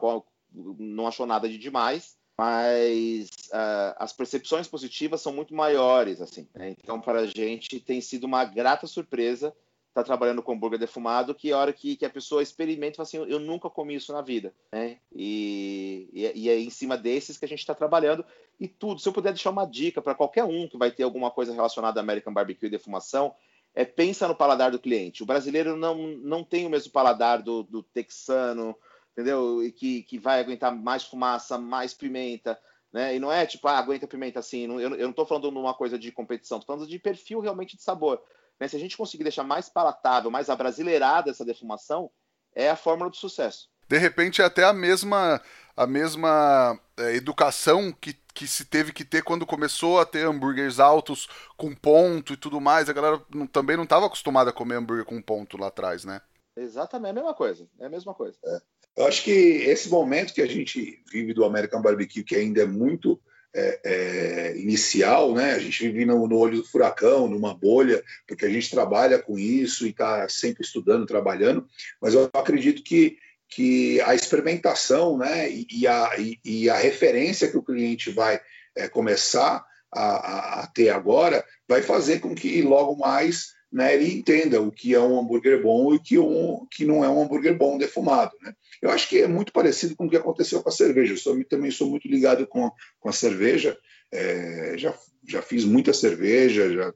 não 0.80 1.08
achou 1.08 1.26
nada 1.26 1.50
de 1.50 1.58
demais, 1.58 2.18
mas 2.38 3.30
uh, 3.48 3.96
as 3.98 4.12
percepções 4.12 4.68
positivas 4.68 5.22
são 5.22 5.34
muito 5.34 5.54
maiores, 5.54 6.22
assim. 6.22 6.48
Né? 6.54 6.76
Então, 6.82 7.00
para 7.00 7.22
a 7.22 7.26
gente 7.26 7.80
tem 7.80 8.02
sido 8.02 8.26
uma 8.26 8.44
grata 8.44 8.88
surpresa 8.88 9.54
estar 9.90 10.04
tá 10.04 10.04
trabalhando 10.04 10.44
com 10.44 10.52
hambúrguer 10.52 10.78
defumado, 10.78 11.34
que 11.34 11.54
a 11.54 11.58
hora 11.58 11.72
que, 11.72 11.96
que 11.96 12.06
a 12.06 12.10
pessoa 12.10 12.44
experimenta, 12.44 13.02
assim, 13.02 13.18
eu 13.18 13.40
nunca 13.40 13.70
comi 13.70 13.96
isso 13.96 14.12
na 14.12 14.22
vida, 14.22 14.54
né? 14.70 14.98
E, 15.14 16.10
e, 16.12 16.32
e 16.36 16.50
é 16.50 16.60
em 16.60 16.70
cima 16.70 16.98
desses 16.98 17.38
que 17.38 17.46
a 17.46 17.48
gente 17.48 17.60
está 17.60 17.74
trabalhando. 17.74 18.26
E 18.60 18.68
tudo, 18.68 19.00
se 19.00 19.08
eu 19.08 19.14
puder 19.14 19.32
deixar 19.32 19.52
uma 19.52 19.66
dica 19.66 20.02
para 20.02 20.14
qualquer 20.14 20.44
um 20.44 20.68
que 20.68 20.78
vai 20.78 20.92
ter 20.92 21.04
alguma 21.04 21.32
coisa 21.32 21.54
relacionada 21.54 22.00
a 22.00 22.04
American 22.04 22.34
Barbecue 22.34 22.68
e 22.68 22.70
defumação, 22.70 23.34
é, 23.76 23.84
pensa 23.84 24.28
no 24.28 24.36
paladar 24.36 24.72
do 24.72 24.80
cliente. 24.80 25.22
O 25.22 25.26
brasileiro 25.26 25.76
não, 25.76 25.96
não 25.98 26.44
tem 26.44 26.66
o 26.66 26.70
mesmo 26.70 26.92
paladar 26.92 27.42
do, 27.42 27.62
do 27.64 27.84
texano, 27.84 28.76
entendeu? 29.12 29.62
E 29.62 29.72
que, 29.72 30.04
que 30.04 30.18
vai 30.18 30.40
aguentar 30.40 30.74
mais 30.74 31.04
fumaça, 31.04 31.58
mais 31.58 31.94
pimenta, 31.94 32.58
né? 32.92 33.14
E 33.16 33.20
não 33.20 33.30
é 33.30 33.46
tipo, 33.46 33.68
ah, 33.68 33.78
aguenta 33.78 34.08
pimenta 34.08 34.40
assim. 34.40 34.66
Eu, 34.66 34.80
eu 34.80 35.00
não 35.00 35.10
estou 35.10 35.26
falando 35.26 35.52
de 35.52 35.58
uma 35.58 35.74
coisa 35.74 36.00
de 36.00 36.12
competição, 36.12 36.58
estou 36.58 36.74
falando 36.74 36.90
de 36.90 36.98
perfil 36.98 37.42
realmente 37.42 37.76
de 37.76 37.84
sabor. 37.84 38.22
Né? 38.58 38.70
Se 38.70 38.78
a 38.78 38.80
gente 38.80 38.96
conseguir 38.96 39.24
deixar 39.24 39.44
mais 39.44 39.68
palatável, 39.68 40.32
mais 40.32 40.50
abrasileirada 40.50 41.30
essa 41.30 41.44
defumação, 41.44 42.10
é 42.56 42.70
a 42.70 42.76
fórmula 42.78 43.10
do 43.10 43.18
sucesso. 43.18 43.70
De 43.90 43.98
repente 43.98 44.42
é 44.42 44.46
até 44.46 44.64
a 44.64 44.74
mesma 44.74 45.42
a 45.76 45.86
mesma 45.86 46.80
é, 46.98 47.16
educação 47.16 47.92
que 47.92 48.16
que 48.36 48.46
se 48.46 48.66
teve 48.66 48.92
que 48.92 49.06
ter 49.06 49.24
quando 49.24 49.46
começou 49.46 50.00
a 50.00 50.06
ter 50.06 50.28
hambúrgueres 50.28 50.80
altos 50.80 51.28
com 51.56 51.74
ponto 51.74 52.34
e 52.34 52.38
tudo 52.38 52.60
mais. 52.60 52.90
A 52.90 52.94
galera 52.94 53.22
não, 53.34 53.48
também 53.48 53.78
não 53.78 53.86
estava 53.86 54.06
acostumada 54.06 54.50
a 54.50 54.54
comer 54.54 54.76
hambúrguer 54.76 55.06
com 55.06 55.22
ponto 55.22 55.58
lá 55.58 55.68
atrás, 55.68 56.04
né? 56.04 56.22
Exatamente, 56.56 57.08
é 57.08 57.12
a 57.12 57.14
mesma 57.14 57.34
coisa. 57.34 57.68
É 57.80 57.86
a 57.86 57.90
mesma 57.90 58.14
coisa. 58.14 58.38
É. 58.46 58.60
Eu 58.98 59.08
acho 59.08 59.24
que 59.24 59.32
esse 59.32 59.90
momento 59.90 60.34
que 60.34 60.42
a 60.42 60.48
gente 60.48 61.02
vive 61.12 61.34
do 61.34 61.46
American 61.46 61.82
Barbecue, 61.82 62.24
que 62.24 62.36
ainda 62.36 62.62
é 62.62 62.66
muito 62.66 63.20
é, 63.54 63.80
é, 63.84 64.58
inicial, 64.58 65.34
né? 65.34 65.54
A 65.54 65.60
gente 65.60 65.88
vive 65.88 66.06
no, 66.06 66.28
no, 66.28 66.38
olho 66.38 66.58
do 66.58 66.68
furacão, 66.68 67.28
numa 67.28 67.54
bolha, 67.54 68.04
porque 68.28 68.46
a 68.46 68.50
gente 68.50 68.70
trabalha 68.70 69.18
com 69.18 69.40
isso 69.40 69.86
e 69.86 69.90
está 69.90 70.28
sempre 70.28 70.64
estudando, 70.64 71.06
trabalhando. 71.06 71.66
Mas 72.02 72.14
eu 72.14 72.30
acredito 72.34 72.84
que 72.84 73.18
que 73.50 74.02
a 74.02 74.16
experimentação 74.16 75.18
né, 75.18 75.50
e, 75.50 75.88
a, 75.88 76.12
e, 76.44 76.70
a 76.70 76.76
referência 76.76 77.50
que 77.50 77.58
o 77.58 77.64
cliente 77.64 78.10
vai 78.10 78.40
é, 78.76 78.88
começar 78.88 79.66
a, 79.92 80.62
a, 80.62 80.68
ter 80.68 80.90
agora 80.90 81.46
vai 81.68 81.82
fazer 81.82 82.20
com 82.20 82.36
que 82.36 82.62
logo 82.62 82.96
mais 82.98 83.54
né, 83.72 83.94
ele 83.94 84.14
entenda 84.14 84.62
o 84.62 84.72
que 84.72 84.94
é 84.94 85.00
um 85.00 85.20
hambúrguer 85.20 85.62
bom 85.62 85.94
e 85.94 86.00
que, 86.00 86.18
um, 86.18 86.66
que 86.72 86.86
não 86.86 87.04
é 87.04 87.10
um 87.10 87.22
hambúrguer 87.22 87.58
bom 87.58 87.78
defumado. 87.78 88.32
Né? 88.42 88.54
Eu 88.82 88.90
acho 88.90 89.08
que 89.08 89.22
é 89.22 89.28
muito 89.28 89.54
parecido 89.54 89.96
com 89.96 90.06
o 90.06 90.10
que 90.10 90.18
aconteceu 90.18 90.62
com 90.62 90.70
a 90.70 90.72
cerveja. 90.72 91.14
Eu 91.14 91.18
sou, 91.18 91.44
também 91.46 91.72
sou 91.72 91.90
muito 91.90 92.08
ligado 92.08 92.48
com, 92.48 92.72
com 93.00 93.10
a 93.10 93.14
cerveja. 93.14 93.78
É, 94.12 94.76
já, 94.78 94.98
já 95.28 95.42
fiz 95.42 95.66
muita 95.66 95.94
cerveja, 95.94 96.72
já, 96.72 96.94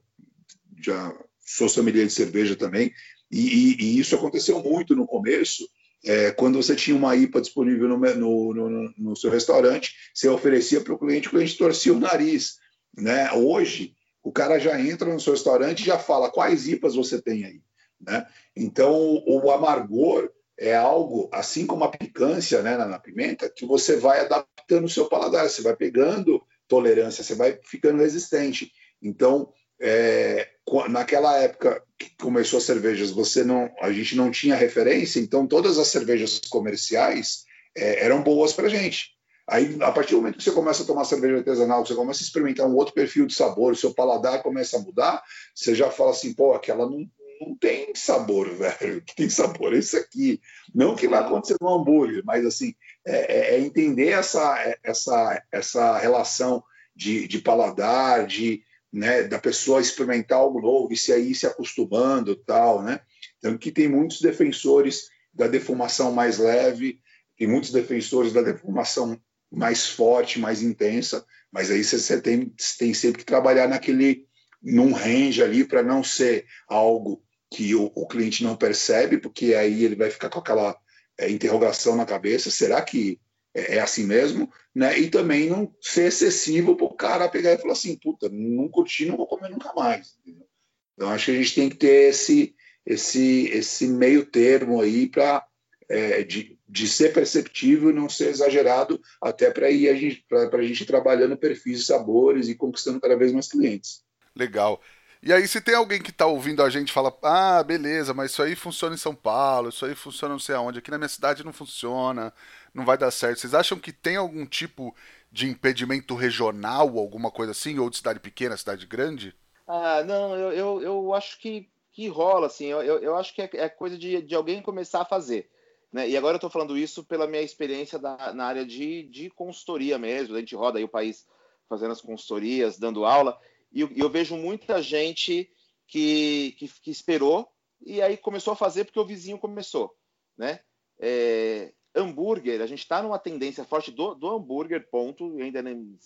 já 0.82 1.14
sou 1.40 1.68
sommelier 1.68 2.06
de 2.06 2.12
cerveja 2.12 2.56
também, 2.56 2.92
e, 3.30 3.40
e, 3.40 3.76
e 3.82 3.98
isso 3.98 4.14
aconteceu 4.14 4.62
muito 4.62 4.94
no 4.94 5.06
começo, 5.06 5.68
é, 6.04 6.30
quando 6.30 6.62
você 6.62 6.74
tinha 6.74 6.96
uma 6.96 7.14
IPA 7.14 7.40
disponível 7.40 7.88
no, 7.88 7.98
no, 7.98 8.54
no, 8.54 8.94
no 8.96 9.16
seu 9.16 9.30
restaurante, 9.30 9.94
você 10.14 10.28
oferecia 10.28 10.80
para 10.80 10.94
o 10.94 10.98
cliente, 10.98 11.28
o 11.28 11.30
cliente 11.30 11.56
torcia 11.56 11.92
o 11.92 12.00
nariz. 12.00 12.56
Né? 12.96 13.30
Hoje, 13.32 13.94
o 14.22 14.32
cara 14.32 14.58
já 14.58 14.80
entra 14.80 15.12
no 15.12 15.20
seu 15.20 15.32
restaurante 15.32 15.80
e 15.80 15.86
já 15.86 15.98
fala 15.98 16.30
quais 16.30 16.68
IPAs 16.68 16.94
você 16.94 17.20
tem 17.20 17.44
aí. 17.44 17.60
Né? 18.00 18.26
Então, 18.56 19.22
o 19.26 19.50
amargor 19.50 20.30
é 20.58 20.74
algo, 20.74 21.28
assim 21.32 21.66
como 21.66 21.84
a 21.84 21.90
picância 21.90 22.62
né, 22.62 22.76
na, 22.76 22.86
na 22.86 22.98
pimenta, 22.98 23.50
que 23.50 23.66
você 23.66 23.96
vai 23.96 24.20
adaptando 24.20 24.84
o 24.84 24.90
seu 24.90 25.06
paladar, 25.06 25.48
você 25.48 25.62
vai 25.62 25.74
pegando 25.74 26.42
tolerância, 26.68 27.24
você 27.24 27.34
vai 27.34 27.58
ficando 27.64 27.98
resistente. 27.98 28.70
Então, 29.02 29.50
é, 29.80 30.48
naquela 30.88 31.38
época 31.38 31.82
que 31.98 32.10
começou 32.16 32.58
as 32.58 32.64
cervejas, 32.64 33.10
você 33.10 33.42
não, 33.42 33.70
a 33.80 33.90
gente 33.92 34.14
não 34.14 34.30
tinha 34.30 34.54
referência, 34.54 35.20
então 35.20 35.46
todas 35.46 35.78
as 35.78 35.88
cervejas 35.88 36.40
comerciais 36.50 37.44
é, 37.76 38.04
eram 38.04 38.22
boas 38.22 38.52
para 38.52 38.68
gente. 38.68 39.18
Aí, 39.48 39.76
a 39.82 39.90
partir 39.90 40.12
do 40.12 40.18
momento 40.18 40.38
que 40.38 40.44
você 40.44 40.52
começa 40.52 40.84
a 40.84 40.86
tomar 40.86 41.04
cerveja 41.04 41.38
artesanal, 41.38 41.84
você 41.84 41.94
começa 41.94 42.22
a 42.22 42.24
experimentar 42.24 42.66
um 42.66 42.76
outro 42.76 42.94
perfil 42.94 43.26
de 43.26 43.34
sabor, 43.34 43.72
o 43.72 43.76
seu 43.76 43.92
paladar 43.92 44.42
começa 44.42 44.76
a 44.76 44.80
mudar, 44.80 45.22
você 45.52 45.74
já 45.74 45.90
fala 45.90 46.12
assim, 46.12 46.32
pô, 46.32 46.52
aquela 46.52 46.88
não, 46.88 47.04
não 47.40 47.56
tem 47.56 47.92
sabor, 47.94 48.48
velho. 48.54 49.02
Que 49.02 49.16
tem 49.16 49.28
sabor 49.28 49.74
é 49.74 49.78
isso 49.78 49.96
aqui. 49.96 50.40
Não 50.72 50.94
que 50.94 51.08
vai 51.08 51.18
acontecer 51.18 51.56
no 51.60 51.68
hambúrguer, 51.68 52.22
mas 52.24 52.46
assim, 52.46 52.74
é, 53.04 53.38
é, 53.38 53.54
é 53.56 53.60
entender 53.60 54.10
essa, 54.10 54.76
essa, 54.84 55.42
essa 55.50 55.98
relação 55.98 56.62
de, 56.94 57.26
de 57.26 57.40
paladar, 57.40 58.28
de, 58.28 58.62
né, 58.92 59.22
da 59.22 59.38
pessoa 59.38 59.80
experimentar 59.80 60.38
algo 60.38 60.60
novo 60.60 60.92
e 60.92 60.96
se 60.96 61.12
aí 61.12 61.34
se 61.34 61.46
acostumando 61.46 62.34
tal, 62.34 62.82
né? 62.82 63.00
Então 63.38 63.56
que 63.56 63.70
tem 63.70 63.88
muitos 63.88 64.20
defensores 64.20 65.08
da 65.32 65.46
defumação 65.46 66.12
mais 66.12 66.38
leve, 66.38 67.00
tem 67.36 67.46
muitos 67.46 67.70
defensores 67.70 68.32
da 68.32 68.42
defumação 68.42 69.20
mais 69.50 69.86
forte, 69.86 70.38
mais 70.38 70.62
intensa, 70.62 71.24
mas 71.50 71.70
aí 71.70 71.82
você 71.82 72.20
tem, 72.20 72.52
tem 72.78 72.94
sempre 72.94 73.20
que 73.20 73.24
trabalhar 73.24 73.68
naquele 73.68 74.26
num 74.62 74.92
range 74.92 75.42
ali 75.42 75.64
para 75.64 75.82
não 75.82 76.04
ser 76.04 76.44
algo 76.68 77.22
que 77.50 77.74
o, 77.74 77.90
o, 77.94 78.06
cliente 78.06 78.44
não 78.44 78.54
percebe, 78.54 79.18
porque 79.18 79.54
aí 79.54 79.84
ele 79.84 79.96
vai 79.96 80.10
ficar 80.10 80.28
com 80.28 80.38
aquela 80.38 80.76
é, 81.18 81.30
interrogação 81.30 81.96
na 81.96 82.04
cabeça, 82.04 82.50
será 82.50 82.80
que 82.82 83.18
é, 83.54 83.76
é 83.76 83.80
assim 83.80 84.04
mesmo, 84.04 84.50
né? 84.74 84.98
E 84.98 85.10
também 85.10 85.48
não 85.48 85.74
ser 85.80 86.08
excessivo 86.08 86.76
para 86.76 86.86
o 86.86 86.94
cara 86.94 87.28
pegar 87.28 87.52
e 87.52 87.58
falar 87.58 87.72
assim, 87.72 87.96
puta, 87.96 88.28
não 88.28 88.68
curti, 88.68 89.06
não 89.06 89.16
vou 89.16 89.26
comer 89.26 89.50
nunca 89.50 89.72
mais. 89.74 90.16
Entendeu? 90.20 90.46
Então 90.94 91.10
acho 91.10 91.26
que 91.26 91.30
a 91.32 91.34
gente 91.34 91.54
tem 91.54 91.68
que 91.68 91.76
ter 91.76 92.10
esse 92.10 92.54
esse 92.84 93.48
esse 93.48 93.86
meio 93.86 94.24
termo 94.24 94.80
aí 94.80 95.06
para 95.08 95.46
é, 95.88 96.22
de, 96.22 96.58
de 96.68 96.88
ser 96.88 97.12
perceptível 97.12 97.92
não 97.92 98.08
ser 98.08 98.28
exagerado, 98.28 99.00
até 99.20 99.50
para 99.50 99.70
ir 99.70 99.88
a 99.88 99.94
gente 99.94 100.24
para 100.28 100.58
a 100.58 100.62
gente 100.62 100.86
trabalhando 100.86 101.36
perfis 101.36 101.86
sabores 101.86 102.48
e 102.48 102.54
conquistando 102.54 103.00
cada 103.00 103.16
vez 103.16 103.32
mais 103.32 103.48
clientes. 103.48 104.02
Legal. 104.36 104.80
E 105.22 105.34
aí, 105.34 105.46
se 105.46 105.60
tem 105.60 105.74
alguém 105.74 106.00
que 106.00 106.10
está 106.10 106.24
ouvindo 106.24 106.62
a 106.62 106.70
gente 106.70 106.92
fala, 106.92 107.14
ah, 107.22 107.62
beleza, 107.62 108.14
mas 108.14 108.30
isso 108.30 108.42
aí 108.42 108.56
funciona 108.56 108.94
em 108.94 108.98
São 108.98 109.14
Paulo, 109.14 109.68
isso 109.68 109.84
aí 109.84 109.94
funciona 109.94 110.32
não 110.32 110.38
sei 110.38 110.54
aonde, 110.54 110.78
aqui 110.78 110.90
na 110.90 110.96
minha 110.96 111.10
cidade 111.10 111.44
não 111.44 111.52
funciona, 111.52 112.32
não 112.74 112.84
vai 112.84 112.96
dar 112.96 113.10
certo. 113.10 113.40
Vocês 113.40 113.54
acham 113.54 113.78
que 113.78 113.92
tem 113.92 114.16
algum 114.16 114.46
tipo 114.46 114.94
de 115.30 115.48
impedimento 115.48 116.14
regional, 116.14 116.98
alguma 116.98 117.30
coisa 117.30 117.52
assim, 117.52 117.78
ou 117.78 117.88
de 117.88 117.96
cidade 117.96 118.20
pequena, 118.20 118.56
cidade 118.56 118.86
grande? 118.86 119.34
Ah, 119.66 120.02
não, 120.02 120.36
eu, 120.36 120.52
eu, 120.52 120.82
eu 120.82 121.14
acho 121.14 121.38
que, 121.38 121.70
que 121.92 122.08
rola, 122.08 122.46
assim, 122.46 122.66
eu, 122.66 122.82
eu, 122.82 123.16
acho 123.16 123.34
que 123.34 123.42
é, 123.42 123.50
é 123.52 123.68
coisa 123.68 123.96
de, 123.96 124.20
de 124.22 124.34
alguém 124.34 124.60
começar 124.60 125.02
a 125.02 125.04
fazer. 125.04 125.48
Né? 125.92 126.08
E 126.08 126.16
agora 126.16 126.34
eu 126.34 126.38
estou 126.38 126.50
falando 126.50 126.76
isso 126.76 127.04
pela 127.04 127.26
minha 127.26 127.42
experiência 127.42 127.98
da, 127.98 128.32
na 128.32 128.46
área 128.46 128.66
de, 128.66 129.04
de 129.04 129.30
consultoria 129.30 129.98
mesmo, 129.98 130.34
a 130.34 130.40
gente 130.40 130.56
roda 130.56 130.78
aí 130.78 130.84
o 130.84 130.88
país 130.88 131.26
fazendo 131.68 131.92
as 131.92 132.00
consultorias, 132.00 132.78
dando 132.78 133.04
aula, 133.04 133.38
e 133.72 133.80
eu, 133.80 133.90
eu 133.94 134.10
vejo 134.10 134.36
muita 134.36 134.82
gente 134.82 135.48
que, 135.86 136.54
que, 136.58 136.68
que, 136.68 136.90
esperou 136.90 137.48
e 137.80 138.02
aí 138.02 138.16
começou 138.16 138.52
a 138.52 138.56
fazer 138.56 138.84
porque 138.84 138.98
o 138.98 139.06
vizinho 139.06 139.38
começou, 139.38 139.96
né? 140.36 140.60
É, 140.98 141.72
hambúrguer, 141.94 142.60
a 142.60 142.66
gente 142.66 142.80
está 142.80 143.02
numa 143.02 143.18
tendência 143.18 143.64
forte 143.64 143.90
do, 143.90 144.14
do 144.14 144.28
hambúrguer, 144.28 144.88
ponto, 144.90 145.36
ainda 145.40 145.62
nem, 145.62 145.98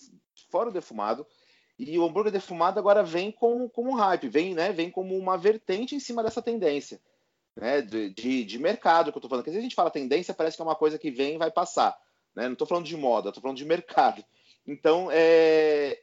fora 0.49 0.69
o 0.69 0.73
defumado. 0.73 1.25
E 1.77 1.97
o 1.99 2.05
hambúrguer 2.05 2.31
defumado 2.31 2.79
agora 2.79 3.03
vem 3.03 3.31
com, 3.31 3.67
com 3.69 3.89
um 3.89 3.93
hype, 3.93 4.29
vem, 4.29 4.53
né, 4.53 4.71
vem 4.71 4.89
como 4.89 5.17
uma 5.17 5.37
vertente 5.37 5.95
em 5.95 5.99
cima 5.99 6.23
dessa 6.23 6.41
tendência 6.41 6.99
né, 7.55 7.81
de, 7.81 8.09
de, 8.09 8.43
de 8.43 8.59
mercado 8.59 9.11
que 9.11 9.17
eu 9.17 9.19
estou 9.19 9.29
falando. 9.29 9.43
Porque 9.43 9.53
se 9.53 9.59
a 9.59 9.63
gente 9.63 9.75
fala 9.75 9.89
tendência, 9.89 10.33
parece 10.33 10.57
que 10.57 10.61
é 10.61 10.65
uma 10.65 10.75
coisa 10.75 10.99
que 10.99 11.09
vem 11.09 11.35
e 11.35 11.37
vai 11.37 11.49
passar. 11.49 11.97
Né? 12.35 12.45
Não 12.45 12.53
estou 12.53 12.67
falando 12.67 12.85
de 12.85 12.97
moda, 12.97 13.29
estou 13.29 13.41
falando 13.41 13.57
de 13.57 13.65
mercado. 13.65 14.23
Então, 14.67 15.09
é, 15.11 15.99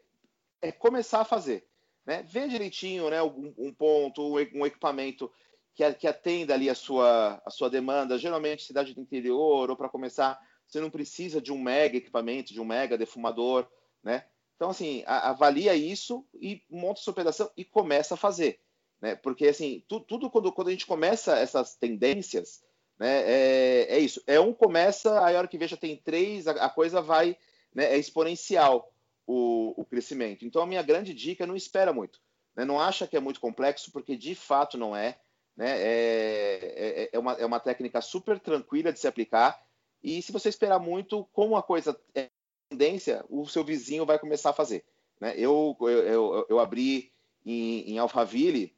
é 0.62 0.72
começar 0.72 1.20
a 1.20 1.26
fazer. 1.26 1.66
Né? 2.06 2.22
Ver 2.22 2.48
direitinho 2.48 3.10
né, 3.10 3.22
um, 3.22 3.52
um 3.58 3.72
ponto, 3.72 4.34
um 4.54 4.66
equipamento 4.66 5.30
que, 5.74 5.92
que 5.94 6.06
atenda 6.06 6.54
ali 6.54 6.68
a 6.68 6.74
sua, 6.74 7.40
a 7.44 7.50
sua 7.50 7.70
demanda, 7.70 8.18
geralmente 8.18 8.64
cidade 8.64 8.94
do 8.94 9.00
interior, 9.00 9.70
ou 9.70 9.76
para 9.76 9.88
começar, 9.88 10.40
você 10.66 10.80
não 10.80 10.90
precisa 10.90 11.40
de 11.40 11.52
um 11.52 11.60
mega 11.60 11.96
equipamento, 11.96 12.52
de 12.52 12.60
um 12.60 12.64
mega 12.64 12.96
defumador, 12.96 13.66
né? 14.02 14.24
Então, 14.56 14.70
assim, 14.70 15.02
a, 15.06 15.30
avalia 15.30 15.74
isso 15.74 16.26
e 16.34 16.62
monta 16.70 17.00
sua 17.00 17.12
operação 17.12 17.50
e 17.56 17.64
começa 17.64 18.14
a 18.14 18.16
fazer, 18.16 18.60
né? 19.00 19.16
Porque, 19.16 19.48
assim, 19.48 19.82
tu, 19.88 20.00
tudo 20.00 20.30
quando, 20.30 20.52
quando 20.52 20.68
a 20.68 20.70
gente 20.70 20.86
começa 20.86 21.38
essas 21.38 21.74
tendências, 21.74 22.62
né, 22.98 23.22
é, 23.24 23.96
é 23.96 23.98
isso. 23.98 24.22
É 24.26 24.38
um 24.38 24.52
começa, 24.52 25.24
aí 25.24 25.34
a 25.34 25.38
hora 25.38 25.48
que 25.48 25.58
veja 25.58 25.76
tem 25.76 25.96
três, 25.96 26.46
a, 26.46 26.52
a 26.52 26.70
coisa 26.70 27.00
vai, 27.00 27.36
né, 27.74 27.94
é 27.94 27.98
exponencial 27.98 28.92
o, 29.26 29.74
o 29.80 29.84
crescimento. 29.84 30.44
Então, 30.44 30.62
a 30.62 30.66
minha 30.66 30.82
grande 30.82 31.12
dica 31.12 31.44
é 31.44 31.46
não 31.46 31.56
espera 31.56 31.92
muito. 31.92 32.20
Né? 32.54 32.64
Não 32.64 32.80
acha 32.80 33.06
que 33.06 33.16
é 33.16 33.20
muito 33.20 33.40
complexo, 33.40 33.90
porque 33.90 34.16
de 34.16 34.34
fato 34.34 34.78
não 34.78 34.94
é. 34.94 35.18
Né? 35.56 35.70
É, 35.70 36.58
é, 36.76 37.10
é, 37.12 37.18
uma, 37.18 37.32
é 37.34 37.44
uma 37.44 37.60
técnica 37.60 38.00
super 38.00 38.38
tranquila 38.38 38.92
de 38.92 38.98
se 38.98 39.06
aplicar. 39.06 39.60
E 40.02 40.20
se 40.22 40.32
você 40.32 40.48
esperar 40.48 40.78
muito, 40.78 41.28
como 41.32 41.56
a 41.56 41.62
coisa 41.62 41.98
é 42.14 42.28
tendência, 42.68 43.24
o 43.28 43.46
seu 43.46 43.62
vizinho 43.62 44.06
vai 44.06 44.18
começar 44.18 44.50
a 44.50 44.54
fazer. 44.54 44.84
Né? 45.20 45.34
Eu, 45.36 45.76
eu, 45.80 45.88
eu, 45.88 46.46
eu 46.48 46.58
abri 46.58 47.12
em, 47.44 47.92
em 47.92 47.98
Alphaville, 47.98 48.74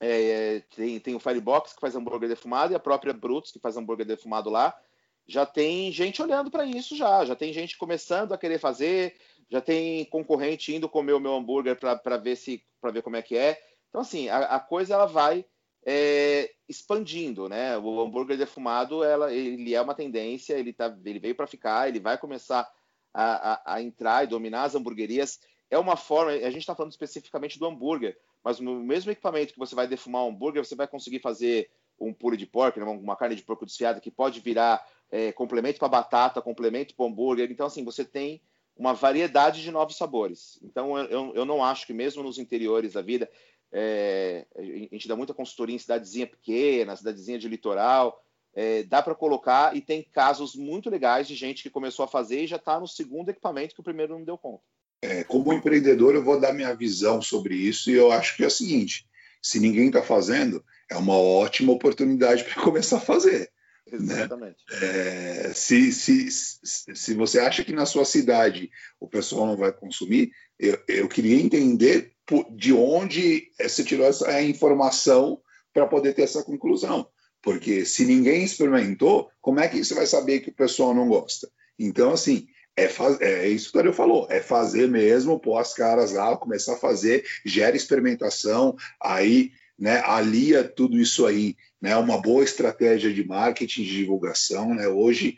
é, 0.00 0.60
tem, 0.74 1.00
tem 1.00 1.14
o 1.14 1.20
Firebox 1.20 1.72
que 1.72 1.80
faz 1.80 1.94
hambúrguer 1.94 2.28
defumado 2.28 2.72
e 2.72 2.76
a 2.76 2.80
própria 2.80 3.12
Brutus 3.12 3.50
que 3.50 3.58
faz 3.58 3.76
hambúrguer 3.76 4.06
defumado 4.06 4.50
lá. 4.50 4.76
Já 5.26 5.44
tem 5.44 5.90
gente 5.90 6.22
olhando 6.22 6.50
para 6.50 6.64
isso 6.64 6.96
já, 6.96 7.24
já 7.24 7.34
tem 7.34 7.52
gente 7.52 7.76
começando 7.76 8.32
a 8.32 8.38
querer 8.38 8.58
fazer, 8.58 9.16
já 9.50 9.60
tem 9.60 10.04
concorrente 10.04 10.74
indo 10.74 10.88
comer 10.88 11.14
o 11.14 11.20
meu 11.20 11.34
hambúrguer 11.34 11.76
para 11.76 12.16
ver 12.16 12.36
se 12.36 12.62
para 12.80 12.92
ver 12.92 13.02
como 13.02 13.16
é 13.16 13.22
que 13.22 13.36
é. 13.36 13.60
Então 13.88 14.00
assim, 14.00 14.28
a, 14.28 14.38
a 14.38 14.60
coisa 14.60 14.94
ela 14.94 15.06
vai 15.06 15.44
é, 15.88 16.50
expandindo, 16.68 17.48
né? 17.48 17.78
O 17.78 18.00
hambúrguer 18.00 18.36
defumado, 18.36 19.04
ela, 19.04 19.32
ele 19.32 19.72
é 19.72 19.80
uma 19.80 19.94
tendência, 19.94 20.54
ele, 20.54 20.72
tá, 20.72 20.94
ele 21.04 21.20
veio 21.20 21.36
para 21.36 21.46
ficar, 21.46 21.88
ele 21.88 22.00
vai 22.00 22.18
começar 22.18 22.68
a, 23.14 23.52
a, 23.52 23.74
a, 23.76 23.82
entrar 23.82 24.24
e 24.24 24.26
dominar 24.26 24.64
as 24.64 24.74
hamburguerias. 24.74 25.38
É 25.70 25.78
uma 25.78 25.96
forma, 25.96 26.32
a 26.32 26.50
gente 26.50 26.58
está 26.58 26.74
falando 26.74 26.90
especificamente 26.90 27.56
do 27.56 27.66
hambúrguer, 27.66 28.18
mas 28.42 28.58
no 28.58 28.80
mesmo 28.80 29.12
equipamento 29.12 29.52
que 29.52 29.58
você 29.58 29.76
vai 29.76 29.86
defumar 29.86 30.24
um 30.24 30.30
hambúrguer, 30.30 30.64
você 30.64 30.74
vai 30.74 30.88
conseguir 30.88 31.20
fazer 31.20 31.70
um 32.00 32.12
puro 32.12 32.36
de 32.36 32.46
porco, 32.46 32.80
né? 32.80 32.84
uma 32.84 33.16
carne 33.16 33.36
de 33.36 33.42
porco 33.42 33.64
desfiada 33.64 34.00
que 34.00 34.10
pode 34.10 34.40
virar 34.40 34.84
é, 35.08 35.30
complemento 35.30 35.78
para 35.78 35.88
batata, 35.88 36.42
complemento 36.42 36.96
para 36.96 37.06
hambúrguer. 37.06 37.48
Então, 37.50 37.66
assim, 37.66 37.84
você 37.84 38.04
tem 38.04 38.42
uma 38.76 38.92
variedade 38.92 39.62
de 39.62 39.70
novos 39.70 39.96
sabores. 39.96 40.58
Então, 40.62 40.98
eu, 40.98 41.32
eu 41.34 41.44
não 41.44 41.64
acho 41.64 41.86
que 41.86 41.94
mesmo 41.94 42.22
nos 42.22 42.38
interiores 42.38 42.92
da 42.92 43.02
vida, 43.02 43.30
é, 43.72 44.46
a 44.56 44.62
gente 44.62 45.08
dá 45.08 45.16
muita 45.16 45.34
consultoria 45.34 45.74
em 45.74 45.78
cidadezinha 45.78 46.26
pequena, 46.26 46.96
cidadezinha 46.96 47.38
de 47.38 47.48
litoral. 47.48 48.22
É, 48.54 48.84
dá 48.84 49.02
para 49.02 49.14
colocar 49.14 49.76
e 49.76 49.82
tem 49.82 50.02
casos 50.02 50.54
muito 50.54 50.88
legais 50.88 51.28
de 51.28 51.34
gente 51.34 51.62
que 51.62 51.68
começou 51.68 52.04
a 52.04 52.08
fazer 52.08 52.44
e 52.44 52.46
já 52.46 52.56
está 52.56 52.80
no 52.80 52.88
segundo 52.88 53.28
equipamento 53.28 53.74
que 53.74 53.80
o 53.80 53.84
primeiro 53.84 54.14
não 54.14 54.24
deu 54.24 54.38
conta. 54.38 54.62
É, 55.02 55.22
como 55.24 55.52
empreendedor, 55.52 56.14
eu 56.14 56.24
vou 56.24 56.40
dar 56.40 56.54
minha 56.54 56.74
visão 56.74 57.20
sobre 57.20 57.54
isso 57.54 57.90
e 57.90 57.94
eu 57.94 58.10
acho 58.10 58.34
que 58.34 58.44
é 58.44 58.46
o 58.46 58.50
seguinte: 58.50 59.06
se 59.42 59.60
ninguém 59.60 59.88
está 59.88 60.02
fazendo, 60.02 60.64
é 60.90 60.96
uma 60.96 61.18
ótima 61.18 61.72
oportunidade 61.72 62.44
para 62.44 62.62
começar 62.62 62.96
a 62.96 63.00
fazer. 63.00 63.50
Né? 63.92 63.98
Exatamente. 64.14 64.64
Né? 64.70 64.78
É, 64.82 65.52
se, 65.52 65.92
se, 65.92 66.30
se 66.30 67.14
você 67.14 67.38
acha 67.38 67.62
que 67.62 67.72
na 67.72 67.86
sua 67.86 68.04
cidade 68.04 68.70
o 68.98 69.06
pessoal 69.06 69.46
não 69.46 69.56
vai 69.56 69.72
consumir, 69.72 70.32
eu, 70.58 70.78
eu 70.88 71.08
queria 71.08 71.40
entender 71.40 72.15
de 72.54 72.72
onde 72.72 73.50
você 73.60 73.84
tirou 73.84 74.06
essa 74.06 74.42
informação 74.42 75.40
para 75.72 75.86
poder 75.86 76.14
ter 76.14 76.22
essa 76.22 76.42
conclusão. 76.42 77.08
Porque 77.42 77.84
se 77.84 78.04
ninguém 78.04 78.42
experimentou, 78.42 79.30
como 79.40 79.60
é 79.60 79.68
que 79.68 79.84
você 79.84 79.94
vai 79.94 80.06
saber 80.06 80.40
que 80.40 80.50
o 80.50 80.54
pessoal 80.54 80.92
não 80.92 81.08
gosta? 81.08 81.48
Então, 81.78 82.12
assim, 82.12 82.48
é, 82.76 82.88
faz, 82.88 83.20
é 83.20 83.48
isso 83.48 83.70
que 83.70 83.78
o 83.78 83.78
Dario 83.78 83.92
falou, 83.92 84.26
é 84.28 84.40
fazer 84.40 84.88
mesmo, 84.88 85.40
pôr 85.40 85.58
as 85.58 85.72
caras 85.72 86.12
lá, 86.12 86.36
começar 86.36 86.74
a 86.74 86.78
fazer, 86.78 87.24
gera 87.44 87.76
experimentação, 87.76 88.76
aí 89.00 89.52
né, 89.78 90.00
alia 90.04 90.64
tudo 90.64 90.98
isso 90.98 91.26
aí, 91.26 91.54
né, 91.80 91.96
uma 91.96 92.20
boa 92.20 92.42
estratégia 92.42 93.12
de 93.12 93.24
marketing, 93.24 93.82
de 93.82 93.96
divulgação, 93.96 94.74
né, 94.74 94.88
hoje 94.88 95.36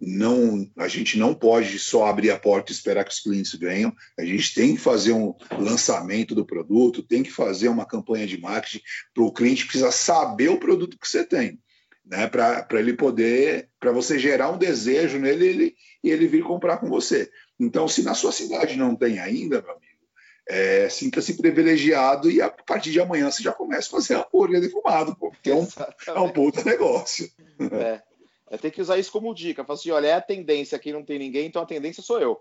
não, 0.00 0.68
a 0.76 0.86
gente 0.86 1.18
não 1.18 1.34
pode 1.34 1.78
só 1.78 2.06
abrir 2.06 2.30
a 2.30 2.38
porta 2.38 2.70
e 2.70 2.74
esperar 2.74 3.04
que 3.04 3.12
os 3.12 3.20
clientes 3.20 3.52
venham, 3.54 3.92
a 4.18 4.24
gente 4.24 4.54
tem 4.54 4.74
que 4.74 4.80
fazer 4.80 5.12
um 5.12 5.34
lançamento 5.58 6.34
do 6.34 6.44
produto, 6.44 7.02
tem 7.02 7.22
que 7.22 7.30
fazer 7.30 7.68
uma 7.68 7.86
campanha 7.86 8.26
de 8.26 8.40
marketing, 8.40 8.82
para 9.12 9.24
o 9.24 9.32
cliente 9.32 9.66
precisa 9.66 9.90
saber 9.90 10.50
o 10.50 10.58
produto 10.58 10.98
que 10.98 11.08
você 11.08 11.24
tem, 11.24 11.58
né, 12.04 12.28
para 12.28 12.66
ele 12.72 12.94
poder, 12.94 13.68
para 13.80 13.90
você 13.90 14.18
gerar 14.18 14.50
um 14.50 14.58
desejo 14.58 15.18
nele 15.18 15.46
ele, 15.46 15.74
e 16.04 16.10
ele 16.10 16.26
vir 16.28 16.44
comprar 16.44 16.78
com 16.78 16.88
você. 16.88 17.30
Então, 17.58 17.88
se 17.88 18.02
na 18.02 18.14
sua 18.14 18.32
cidade 18.32 18.76
não 18.76 18.94
tem 18.94 19.18
ainda, 19.18 19.62
meu 19.62 19.72
amigo, 19.72 19.91
é, 20.48 20.88
sinta-se 20.88 21.36
privilegiado 21.36 22.30
e 22.30 22.40
a 22.40 22.50
partir 22.50 22.90
de 22.90 23.00
amanhã 23.00 23.30
você 23.30 23.42
já 23.42 23.52
começa 23.52 23.88
a 23.88 24.00
fazer 24.00 24.14
hambúrguer 24.16 24.60
defumado, 24.60 25.16
porque 25.16 25.50
é 25.50 25.54
um, 25.54 25.66
é 26.06 26.20
um 26.20 26.28
puta 26.30 26.64
negócio. 26.64 27.30
É. 27.60 28.02
é. 28.50 28.58
Tem 28.58 28.70
que 28.70 28.80
usar 28.80 28.98
isso 28.98 29.12
como 29.12 29.34
dica. 29.34 29.64
Fala 29.64 29.78
assim, 29.78 29.90
olha, 29.90 30.08
é 30.08 30.14
a 30.14 30.20
tendência, 30.20 30.76
aqui 30.76 30.92
não 30.92 31.04
tem 31.04 31.18
ninguém, 31.18 31.46
então 31.46 31.62
a 31.62 31.66
tendência 31.66 32.02
sou 32.02 32.20
eu. 32.20 32.40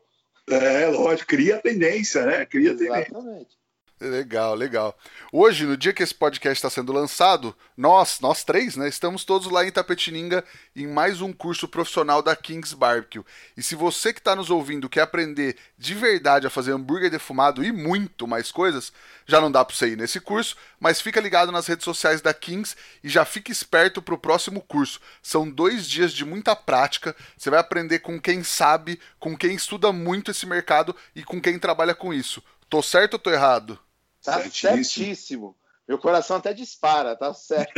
É, 0.49 0.87
lógico, 0.87 1.29
cria 1.29 1.57
a 1.57 1.61
tendência, 1.61 2.25
né? 2.25 2.45
Cria 2.45 2.71
a 2.71 2.75
tendência. 2.75 3.11
Exatamente. 3.11 3.60
Legal, 4.01 4.55
legal. 4.55 4.97
Hoje, 5.31 5.63
no 5.63 5.77
dia 5.77 5.93
que 5.93 6.01
esse 6.01 6.15
podcast 6.15 6.57
está 6.57 6.71
sendo 6.71 6.91
lançado, 6.91 7.55
nós, 7.77 8.19
nós 8.19 8.43
três, 8.43 8.75
né, 8.75 8.89
estamos 8.89 9.23
todos 9.23 9.47
lá 9.51 9.63
em 9.63 9.69
Tapetininga 9.69 10.43
em 10.75 10.87
mais 10.87 11.21
um 11.21 11.31
curso 11.31 11.67
profissional 11.67 12.23
da 12.23 12.35
Kings 12.35 12.75
Barbecue. 12.75 13.23
E 13.55 13.61
se 13.61 13.75
você 13.75 14.11
que 14.11 14.17
está 14.17 14.35
nos 14.35 14.49
ouvindo 14.49 14.89
quer 14.89 15.01
aprender 15.01 15.55
de 15.77 15.93
verdade 15.93 16.47
a 16.47 16.49
fazer 16.49 16.71
hambúrguer 16.71 17.11
defumado 17.11 17.63
e 17.63 17.71
muito 17.71 18.27
mais 18.27 18.51
coisas, 18.51 18.91
já 19.27 19.39
não 19.39 19.51
dá 19.51 19.63
para 19.63 19.75
você 19.75 19.89
ir 19.89 19.97
nesse 19.97 20.19
curso, 20.19 20.57
mas 20.79 20.99
fica 20.99 21.21
ligado 21.21 21.51
nas 21.51 21.67
redes 21.67 21.85
sociais 21.85 22.21
da 22.21 22.33
Kings 22.33 22.75
e 23.03 23.09
já 23.09 23.23
fique 23.23 23.51
esperto 23.51 24.01
para 24.01 24.15
o 24.15 24.19
próximo 24.19 24.61
curso. 24.61 24.99
São 25.21 25.47
dois 25.47 25.87
dias 25.87 26.11
de 26.11 26.25
muita 26.25 26.55
prática, 26.55 27.15
você 27.37 27.51
vai 27.51 27.59
aprender 27.59 27.99
com 27.99 28.19
quem 28.19 28.43
sabe, 28.43 28.99
com 29.19 29.37
quem 29.37 29.53
estuda 29.53 29.91
muito 29.91 30.31
esse 30.31 30.47
mercado 30.47 30.95
e 31.15 31.23
com 31.23 31.39
quem 31.39 31.59
trabalha 31.59 31.93
com 31.93 32.11
isso. 32.11 32.41
Tô 32.67 32.81
certo 32.81 33.13
ou 33.13 33.19
tô 33.19 33.29
errado? 33.29 33.77
Tá 34.23 34.41
certíssimo. 34.41 34.73
certíssimo. 34.73 35.57
Meu 35.87 35.97
coração 35.97 36.37
até 36.37 36.53
dispara, 36.53 37.15
tá 37.15 37.33
certo. 37.33 37.73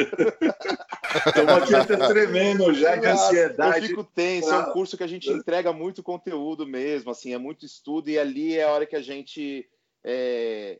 Estamos 1.26 1.54
aqui 1.54 1.74
até 1.74 1.98
tremendo 2.08 2.74
já 2.74 2.96
de 2.96 3.08
ansiedade. 3.08 3.86
Eu 3.86 3.89
fico 3.89 4.04
tenso, 4.04 4.52
é 4.52 4.60
um 4.60 4.72
curso 4.72 4.98
que 4.98 5.04
a 5.04 5.08
gente 5.08 5.32
entrega 5.32 5.74
muito 5.74 6.04
conteúdo 6.04 6.68
mesmo, 6.68 7.10
assim, 7.10 7.34
é 7.34 7.38
muito 7.38 7.66
estudo 7.66 8.10
e 8.10 8.20
ali 8.20 8.58
é 8.58 8.64
a 8.64 8.72
hora 8.72 8.86
que 8.86 8.96
a 8.96 9.02
gente 9.02 9.68
é, 10.04 10.80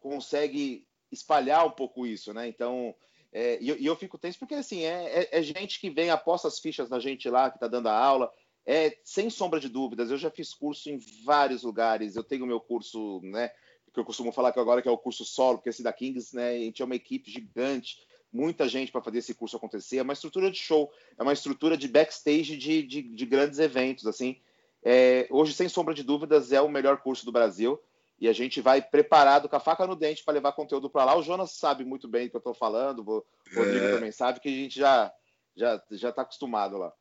consegue 0.00 0.84
espalhar 1.12 1.66
um 1.66 1.70
pouco 1.70 2.06
isso, 2.06 2.32
né? 2.32 2.48
Então, 2.48 2.94
é, 3.32 3.58
e, 3.60 3.68
eu, 3.68 3.76
e, 3.76 3.86
eu, 3.86 3.94
fico 3.94 4.18
tenso 4.18 4.38
porque, 4.38 4.54
assim, 4.54 4.82
é, 4.82 5.20
é, 5.20 5.38
é, 5.38 5.42
gente 5.42 5.78
que 5.78 5.90
vem, 5.90 6.10
aposta 6.10 6.48
as 6.48 6.58
fichas 6.58 6.88
na 6.88 6.98
gente 6.98 7.28
lá, 7.28 7.50
que 7.50 7.56
está 7.56 7.68
dando 7.68 7.88
a 7.88 7.96
aula, 7.96 8.30
é, 8.66 8.96
sem 9.04 9.30
sombra 9.30 9.60
de 9.60 9.68
dúvidas, 9.68 10.10
eu 10.10 10.18
já 10.18 10.30
fiz 10.30 10.54
curso 10.54 10.90
em 10.90 10.98
vários 11.24 11.62
lugares, 11.62 12.16
eu 12.16 12.24
tenho 12.24 12.46
meu 12.46 12.60
curso, 12.60 13.20
né, 13.22 13.50
que 13.92 14.00
eu 14.00 14.04
costumo 14.04 14.32
falar 14.32 14.52
que 14.52 14.60
agora 14.60 14.80
que 14.80 14.88
é 14.88 14.90
o 14.90 14.98
curso 14.98 15.24
solo, 15.24 15.58
porque 15.58 15.68
esse 15.70 15.82
da 15.82 15.92
Kings, 15.92 16.34
né, 16.34 16.50
a 16.50 16.58
gente 16.58 16.82
é 16.82 16.84
uma 16.84 16.94
equipe 16.94 17.30
gigante, 17.30 17.98
muita 18.32 18.66
gente 18.68 18.90
para 18.90 19.02
fazer 19.02 19.18
esse 19.18 19.34
curso 19.34 19.56
acontecer, 19.56 19.98
é 19.98 20.02
uma 20.02 20.14
estrutura 20.14 20.50
de 20.50 20.58
show, 20.58 20.90
é 21.18 21.22
uma 21.22 21.32
estrutura 21.32 21.76
de 21.76 21.88
backstage 21.88 22.56
de, 22.56 22.82
de, 22.82 23.02
de 23.02 23.26
grandes 23.26 23.58
eventos, 23.58 24.06
assim. 24.06 24.40
É, 24.82 25.28
hoje, 25.30 25.52
sem 25.52 25.68
sombra 25.68 25.94
de 25.94 26.02
dúvidas, 26.02 26.50
é 26.50 26.60
o 26.60 26.68
melhor 26.68 27.02
curso 27.02 27.24
do 27.24 27.32
Brasil 27.32 27.80
e 28.22 28.28
a 28.28 28.32
gente 28.32 28.60
vai 28.60 28.80
preparado 28.80 29.48
com 29.48 29.56
a 29.56 29.60
faca 29.60 29.84
no 29.84 29.96
dente 29.96 30.22
para 30.22 30.34
levar 30.34 30.52
conteúdo 30.52 30.88
para 30.88 31.04
lá. 31.04 31.16
O 31.16 31.24
Jonas 31.24 31.50
sabe 31.50 31.84
muito 31.84 32.06
bem 32.06 32.26
do 32.26 32.30
que 32.30 32.36
eu 32.36 32.38
estou 32.38 32.54
falando, 32.54 33.00
o 33.00 33.26
Rodrigo 33.52 33.84
é... 33.84 33.94
também 33.94 34.12
sabe 34.12 34.38
que 34.38 34.48
a 34.48 34.52
gente 34.52 34.78
já 34.78 35.12
já 35.56 35.82
já 35.90 36.10
está 36.10 36.22
acostumado 36.22 36.78
lá. 36.78 36.92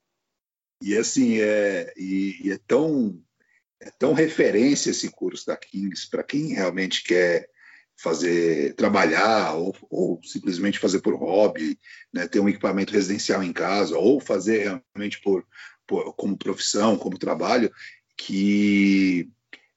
E 0.82 0.98
assim 0.98 1.40
é 1.40 1.94
e, 1.96 2.40
e 2.44 2.52
é 2.52 2.58
tão 2.58 3.22
é 3.82 3.90
tão 3.98 4.14
referência 4.14 4.92
esse 4.92 5.10
curso 5.10 5.48
da 5.48 5.58
Kings 5.58 6.08
para 6.10 6.24
quem 6.24 6.54
realmente 6.54 7.04
quer 7.04 7.50
fazer 7.98 8.74
trabalhar 8.76 9.54
ou, 9.54 9.76
ou, 9.90 10.20
simplesmente 10.24 10.80
fazer 10.80 11.02
por 11.02 11.16
hobby, 11.16 11.78
né, 12.14 12.28
ter 12.28 12.40
um 12.40 12.50
equipamento 12.50 12.94
residencial 12.94 13.44
em 13.44 13.54
casa 13.54 13.98
ou 13.98 14.20
fazer 14.20 14.82
realmente 14.96 15.22
por, 15.22 15.46
por 15.86 16.14
como 16.16 16.38
profissão, 16.38 16.98
como 16.98 17.18
trabalho, 17.18 17.72
que 18.18 19.30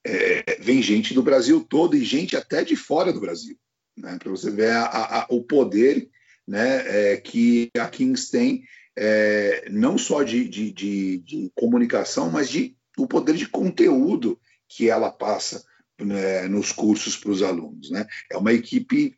é, 0.05 0.59
vem 0.61 0.83
gente 0.83 1.13
do 1.15 1.23
Brasil 1.23 1.65
todo 1.65 1.97
e 1.97 2.05
gente 2.05 2.37
até 2.37 2.63
de 2.63 2.77
fora 2.77 3.13
do 3.13 3.21
Brasil, 3.21 3.59
né, 3.97 4.19
para 4.19 4.31
você 4.31 4.51
ver 4.51 4.71
a, 4.71 4.85
a, 4.85 5.27
o 5.31 5.43
poder 5.43 6.09
né, 6.47 7.13
é, 7.13 7.17
que 7.17 7.71
a 7.79 7.89
Kings 7.89 8.31
tem, 8.31 8.65
é, 8.97 9.67
não 9.71 9.99
só 9.99 10.23
de, 10.23 10.49
de, 10.49 10.71
de, 10.73 11.19
de 11.19 11.53
comunicação, 11.55 12.31
mas 12.31 12.49
de 12.49 12.77
o 12.99 13.07
poder 13.07 13.35
de 13.35 13.49
conteúdo 13.49 14.39
que 14.69 14.89
ela 14.89 15.11
passa 15.11 15.65
né, 16.01 16.49
nos 16.49 16.73
cursos 16.73 17.17
para 17.17 17.31
os 17.31 17.43
alunos. 17.43 17.91
Né? 17.91 18.07
É 18.31 18.37
uma 18.37 18.53
equipe, 18.53 19.17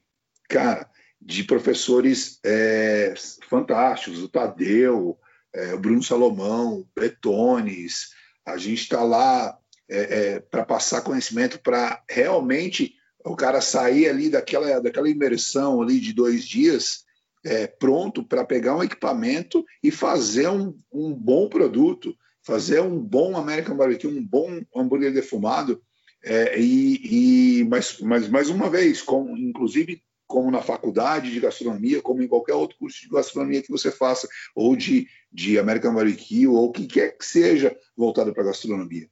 cara, 0.48 0.88
de 1.20 1.44
professores 1.44 2.38
é, 2.44 3.14
fantásticos, 3.48 4.22
o 4.22 4.28
Tadeu, 4.28 5.18
é, 5.54 5.74
o 5.74 5.78
Bruno 5.78 6.02
Salomão, 6.02 6.80
o 6.80 6.88
Bretones, 6.94 8.10
a 8.44 8.56
gente 8.56 8.82
está 8.82 9.02
lá 9.02 9.56
é, 9.88 9.98
é 10.34 10.40
para 10.40 10.64
passar 10.64 11.00
conhecimento 11.00 11.60
para 11.60 12.02
realmente 12.08 12.94
o 13.24 13.34
cara 13.34 13.60
sair 13.60 14.08
ali 14.08 14.28
daquela, 14.28 14.80
daquela 14.80 15.08
imersão 15.08 15.80
ali 15.82 15.98
de 15.98 16.12
dois 16.12 16.44
dias 16.44 17.04
é, 17.44 17.66
pronto 17.66 18.24
para 18.24 18.44
pegar 18.44 18.76
um 18.76 18.82
equipamento 18.82 19.64
e 19.82 19.90
fazer 19.90 20.48
um, 20.48 20.76
um 20.92 21.14
bom 21.14 21.48
produto, 21.48 22.14
fazer 22.46 22.80
um 22.80 22.96
bom 22.96 23.36
American 23.36 23.76
Barbecue, 23.76 24.06
um 24.06 24.24
bom 24.24 24.62
hambúrguer 24.74 25.12
defumado, 25.12 25.82
é, 26.24 26.58
e, 26.58 27.58
e 27.60 27.64
mas, 27.64 27.98
mas 28.00 28.28
mais 28.28 28.48
uma 28.48 28.70
vez, 28.70 29.04
inclusive 29.36 30.00
como 30.28 30.50
na 30.50 30.62
faculdade 30.62 31.32
de 31.32 31.40
gastronomia, 31.40 32.00
como 32.00 32.22
em 32.22 32.28
qualquer 32.28 32.54
outro 32.54 32.78
curso 32.78 33.00
de 33.00 33.08
gastronomia 33.08 33.62
que 33.62 33.70
você 33.70 33.90
faça, 33.90 34.28
ou 34.54 34.76
de, 34.76 35.08
de 35.32 35.58
American 35.58 35.94
Barbecue, 35.94 36.46
ou 36.46 36.66
o 36.66 36.72
que 36.72 36.86
quer 36.86 37.16
que 37.18 37.24
seja 37.24 37.76
voltado 37.96 38.32
para 38.32 38.44
gastronomia. 38.44 39.08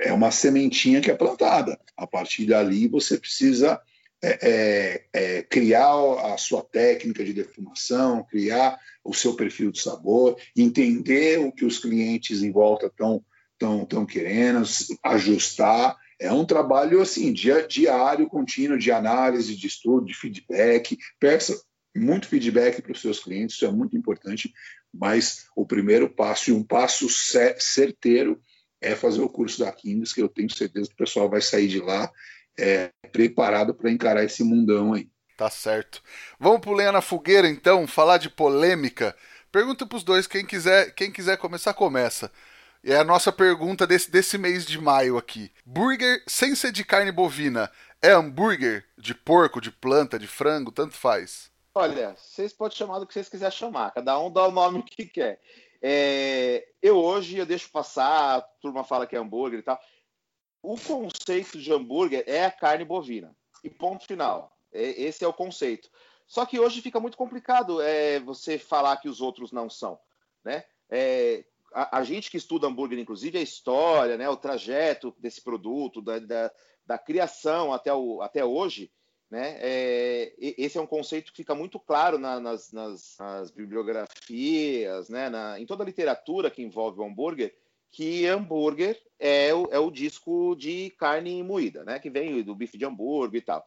É 0.00 0.12
uma 0.12 0.30
sementinha 0.30 1.00
que 1.00 1.10
é 1.10 1.14
plantada. 1.14 1.78
A 1.96 2.06
partir 2.06 2.46
dali, 2.46 2.88
você 2.88 3.18
precisa 3.18 3.80
é, 4.22 4.38
é, 4.42 5.04
é, 5.12 5.42
criar 5.42 5.92
a 6.32 6.36
sua 6.36 6.62
técnica 6.62 7.24
de 7.24 7.32
defumação, 7.32 8.24
criar 8.24 8.78
o 9.04 9.14
seu 9.14 9.34
perfil 9.34 9.70
de 9.70 9.80
sabor, 9.80 10.36
entender 10.56 11.38
o 11.38 11.52
que 11.52 11.64
os 11.64 11.78
clientes 11.78 12.42
em 12.42 12.50
volta 12.50 12.86
estão 12.86 13.24
tão, 13.56 13.84
tão 13.84 14.04
querendo, 14.04 14.62
ajustar. 15.04 15.96
É 16.20 16.32
um 16.32 16.44
trabalho 16.44 17.00
assim 17.00 17.32
dia, 17.32 17.66
diário, 17.66 18.28
contínuo 18.28 18.76
de 18.76 18.90
análise, 18.90 19.54
de 19.54 19.66
estudo, 19.68 20.06
de 20.06 20.14
feedback. 20.14 20.98
Peça 21.20 21.60
muito 21.96 22.28
feedback 22.28 22.82
para 22.82 22.92
os 22.92 23.00
seus 23.00 23.20
clientes, 23.20 23.56
isso 23.56 23.66
é 23.66 23.70
muito 23.70 23.96
importante. 23.96 24.52
Mas 24.92 25.46
o 25.54 25.64
primeiro 25.64 26.08
passo 26.10 26.50
e 26.50 26.52
um 26.52 26.64
passo 26.64 27.08
certeiro 27.08 28.40
é 28.80 28.94
fazer 28.94 29.20
o 29.20 29.28
curso 29.28 29.60
da 29.60 29.72
Kings, 29.72 30.14
que 30.14 30.22
eu 30.22 30.28
tenho 30.28 30.52
certeza 30.52 30.88
que 30.88 30.94
o 30.94 30.98
pessoal 30.98 31.28
vai 31.28 31.40
sair 31.40 31.68
de 31.68 31.80
lá 31.80 32.10
é, 32.58 32.90
preparado 33.12 33.74
para 33.74 33.90
encarar 33.90 34.24
esse 34.24 34.42
mundão 34.42 34.92
aí. 34.94 35.08
Tá 35.36 35.48
certo. 35.48 36.02
Vamos 36.38 36.60
pro 36.60 36.72
Lenha 36.72 36.90
na 36.90 37.00
Fogueira, 37.00 37.48
então, 37.48 37.86
falar 37.86 38.18
de 38.18 38.28
polêmica. 38.28 39.14
Pergunta 39.52 39.86
pros 39.86 40.02
dois, 40.02 40.26
quem 40.26 40.44
quiser, 40.44 40.92
quem 40.94 41.12
quiser 41.12 41.36
começar, 41.38 41.72
começa. 41.74 42.30
É 42.84 42.96
a 42.96 43.04
nossa 43.04 43.30
pergunta 43.30 43.86
desse, 43.86 44.10
desse 44.10 44.36
mês 44.36 44.66
de 44.66 44.80
maio 44.80 45.16
aqui. 45.16 45.52
Burger 45.64 46.22
sem 46.26 46.54
ser 46.54 46.72
de 46.72 46.84
carne 46.84 47.12
bovina 47.12 47.70
é 48.02 48.10
hambúrguer 48.12 48.84
de 48.96 49.14
porco, 49.14 49.60
de 49.60 49.70
planta, 49.70 50.18
de 50.18 50.26
frango, 50.26 50.72
tanto 50.72 50.94
faz? 50.94 51.50
Olha, 51.74 52.16
vocês 52.16 52.52
podem 52.52 52.76
chamar 52.76 52.98
do 52.98 53.06
que 53.06 53.14
vocês 53.14 53.28
quiserem 53.28 53.56
chamar, 53.56 53.92
cada 53.92 54.18
um 54.20 54.32
dá 54.32 54.46
o 54.46 54.52
nome 54.52 54.82
que 54.82 55.06
quer. 55.06 55.40
É, 55.80 56.66
eu 56.82 56.96
hoje 56.96 57.38
eu 57.38 57.46
deixo 57.46 57.70
passar, 57.70 58.38
a 58.38 58.40
turma 58.60 58.82
fala 58.82 59.06
que 59.06 59.14
é 59.14 59.18
hambúrguer 59.18 59.60
e 59.60 59.62
tal 59.62 59.78
o 60.62 60.76
conceito 60.78 61.58
de 61.58 61.72
hambúrguer 61.72 62.24
é 62.26 62.44
a 62.44 62.50
carne 62.50 62.84
bovina. 62.84 63.34
E 63.62 63.70
ponto 63.70 64.06
final. 64.06 64.56
É, 64.72 65.02
esse 65.02 65.24
é 65.24 65.28
o 65.28 65.32
conceito. 65.32 65.90
Só 66.26 66.44
que 66.44 66.60
hoje 66.60 66.82
fica 66.82 67.00
muito 67.00 67.16
complicado 67.16 67.80
é, 67.80 68.20
você 68.20 68.58
falar 68.58 68.98
que 68.98 69.08
os 69.08 69.20
outros 69.20 69.50
não 69.50 69.70
são. 69.70 69.98
Né? 70.44 70.64
É, 70.90 71.44
a, 71.72 71.98
a, 71.98 72.04
gente 72.04 72.30
que 72.30 72.36
estuda 72.36 72.66
hambúrguer, 72.66 72.98
inclusive, 72.98 73.38
a 73.38 73.42
história, 73.42 74.16
né, 74.16 74.28
o 74.28 74.36
trajeto 74.36 75.14
desse 75.18 75.40
produto, 75.40 76.02
da, 76.02 76.18
da, 76.18 76.52
da 76.86 76.98
criação 76.98 77.72
até, 77.72 77.92
o, 77.92 78.20
até 78.22 78.44
hoje, 78.44 78.90
né, 79.30 79.56
é, 79.60 80.34
esse 80.38 80.78
é 80.78 80.80
um 80.80 80.86
conceito 80.86 81.30
que 81.30 81.38
fica 81.38 81.54
muito 81.54 81.78
claro 81.78 82.18
na, 82.18 82.40
nas, 82.40 82.72
nas, 82.72 83.16
nas, 83.18 83.50
bibliografias, 83.50 85.08
né, 85.08 85.28
na, 85.28 85.60
em 85.60 85.66
toda 85.66 85.82
a 85.82 85.86
literatura 85.86 86.50
que 86.50 86.62
envolve 86.62 87.00
o 87.00 87.04
hambúrguer, 87.04 87.54
que 87.90 88.26
hambúrguer 88.26 89.00
é 89.18 89.52
o, 89.54 89.68
é 89.70 89.78
o 89.78 89.90
disco 89.90 90.54
de 90.56 90.90
carne 90.90 91.42
moída, 91.42 91.84
né? 91.84 91.98
Que 91.98 92.10
vem 92.10 92.42
do 92.42 92.54
bife 92.54 92.78
de 92.78 92.84
hambúrguer 92.84 93.40
e 93.40 93.44
tal. 93.44 93.66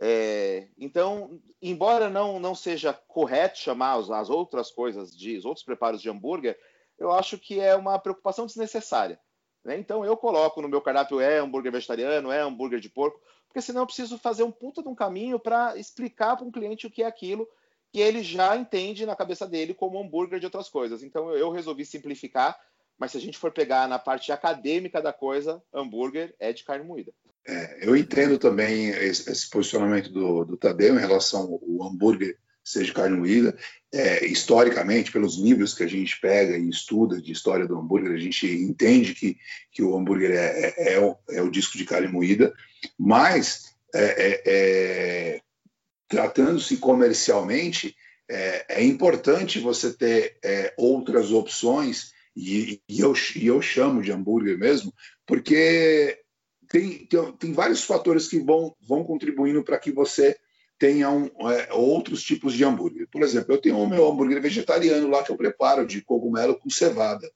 É, 0.00 0.68
então, 0.76 1.40
embora 1.60 2.10
não, 2.10 2.40
não 2.40 2.54
seja 2.54 2.92
correto 2.92 3.58
chamar 3.58 3.98
as, 3.98 4.10
as 4.10 4.30
outras 4.30 4.70
coisas 4.70 5.16
de 5.16 5.36
os 5.36 5.44
outros 5.44 5.64
preparos 5.64 6.02
de 6.02 6.10
hambúrguer, 6.10 6.58
eu 6.98 7.12
acho 7.12 7.38
que 7.38 7.60
é 7.60 7.76
uma 7.76 7.98
preocupação 7.98 8.46
desnecessária. 8.46 9.20
Né? 9.64 9.78
Então, 9.78 10.04
eu 10.04 10.16
coloco 10.16 10.60
no 10.60 10.68
meu 10.68 10.80
cardápio 10.80 11.20
é 11.20 11.38
hambúrguer 11.38 11.70
vegetariano, 11.70 12.32
é 12.32 12.40
hambúrguer 12.40 12.80
de 12.80 12.88
porco, 12.88 13.20
porque 13.46 13.60
senão 13.60 13.82
eu 13.82 13.86
preciso 13.86 14.18
fazer 14.18 14.42
um 14.42 14.50
puta 14.50 14.82
de 14.82 14.88
um 14.88 14.94
caminho 14.94 15.38
para 15.38 15.76
explicar 15.76 16.36
para 16.36 16.46
um 16.46 16.50
cliente 16.50 16.86
o 16.86 16.90
que 16.90 17.02
é 17.02 17.06
aquilo 17.06 17.48
que 17.92 18.00
ele 18.00 18.22
já 18.22 18.56
entende 18.56 19.04
na 19.04 19.14
cabeça 19.14 19.46
dele 19.46 19.74
como 19.74 20.00
hambúrguer 20.00 20.40
de 20.40 20.46
outras 20.46 20.68
coisas. 20.68 21.02
Então, 21.02 21.30
eu 21.32 21.50
resolvi 21.50 21.84
simplificar 21.84 22.58
mas 22.98 23.12
se 23.12 23.18
a 23.18 23.20
gente 23.20 23.38
for 23.38 23.50
pegar 23.50 23.88
na 23.88 23.98
parte 23.98 24.30
acadêmica 24.32 25.00
da 25.00 25.12
coisa, 25.12 25.62
hambúrguer 25.72 26.34
é 26.38 26.52
de 26.52 26.64
carne 26.64 26.84
moída. 26.84 27.12
É, 27.46 27.78
eu 27.82 27.96
entendo 27.96 28.38
também 28.38 28.88
esse, 28.90 29.28
esse 29.30 29.50
posicionamento 29.50 30.10
do, 30.10 30.44
do, 30.44 30.56
Tadeu 30.56 30.94
em 30.94 31.00
relação 31.00 31.42
ao 31.42 31.86
hambúrguer 31.86 32.36
ser 32.64 32.84
de 32.84 32.92
carne 32.92 33.16
moída. 33.16 33.56
É, 33.92 34.24
historicamente, 34.24 35.10
pelos 35.10 35.36
livros 35.36 35.74
que 35.74 35.82
a 35.82 35.88
gente 35.88 36.18
pega 36.20 36.56
e 36.56 36.68
estuda 36.68 37.20
de 37.20 37.32
história 37.32 37.66
do 37.66 37.76
hambúrguer, 37.76 38.12
a 38.12 38.18
gente 38.18 38.46
entende 38.46 39.14
que, 39.14 39.36
que 39.70 39.82
o 39.82 39.96
hambúrguer 39.96 40.30
é, 40.30 40.68
é, 40.68 40.94
é 40.94 41.00
o, 41.00 41.16
é 41.30 41.42
o, 41.42 41.50
disco 41.50 41.76
de 41.76 41.84
carne 41.84 42.08
moída, 42.08 42.54
mas 42.98 43.74
é, 43.94 45.40
tratando-se 46.08 46.76
comercialmente, 46.76 47.94
é, 48.30 48.82
importante 48.84 49.58
você 49.58 49.92
ter 49.92 50.38
outras 50.78 51.32
opções 51.32 52.12
e, 52.36 52.80
e, 52.88 53.00
eu, 53.00 53.12
e 53.36 53.46
eu 53.46 53.60
chamo 53.60 54.02
de 54.02 54.12
hambúrguer 54.12 54.58
mesmo, 54.58 54.92
porque 55.26 56.18
tem, 56.68 57.06
tem, 57.06 57.32
tem 57.32 57.52
vários 57.52 57.84
fatores 57.84 58.28
que 58.28 58.38
vão, 58.38 58.74
vão 58.80 59.04
contribuindo 59.04 59.62
para 59.62 59.78
que 59.78 59.92
você 59.92 60.36
tenha 60.78 61.10
um, 61.10 61.30
é, 61.50 61.72
outros 61.72 62.22
tipos 62.22 62.54
de 62.54 62.64
hambúrguer. 62.64 63.06
Por 63.10 63.22
exemplo, 63.22 63.54
eu 63.54 63.60
tenho 63.60 63.78
o 63.78 63.88
meu 63.88 64.08
hambúrguer 64.08 64.40
vegetariano 64.40 65.08
lá 65.08 65.22
que 65.22 65.30
eu 65.30 65.36
preparo 65.36 65.86
de 65.86 66.02
cogumelo 66.02 66.58
com 66.58 66.68
cevada. 66.68 67.30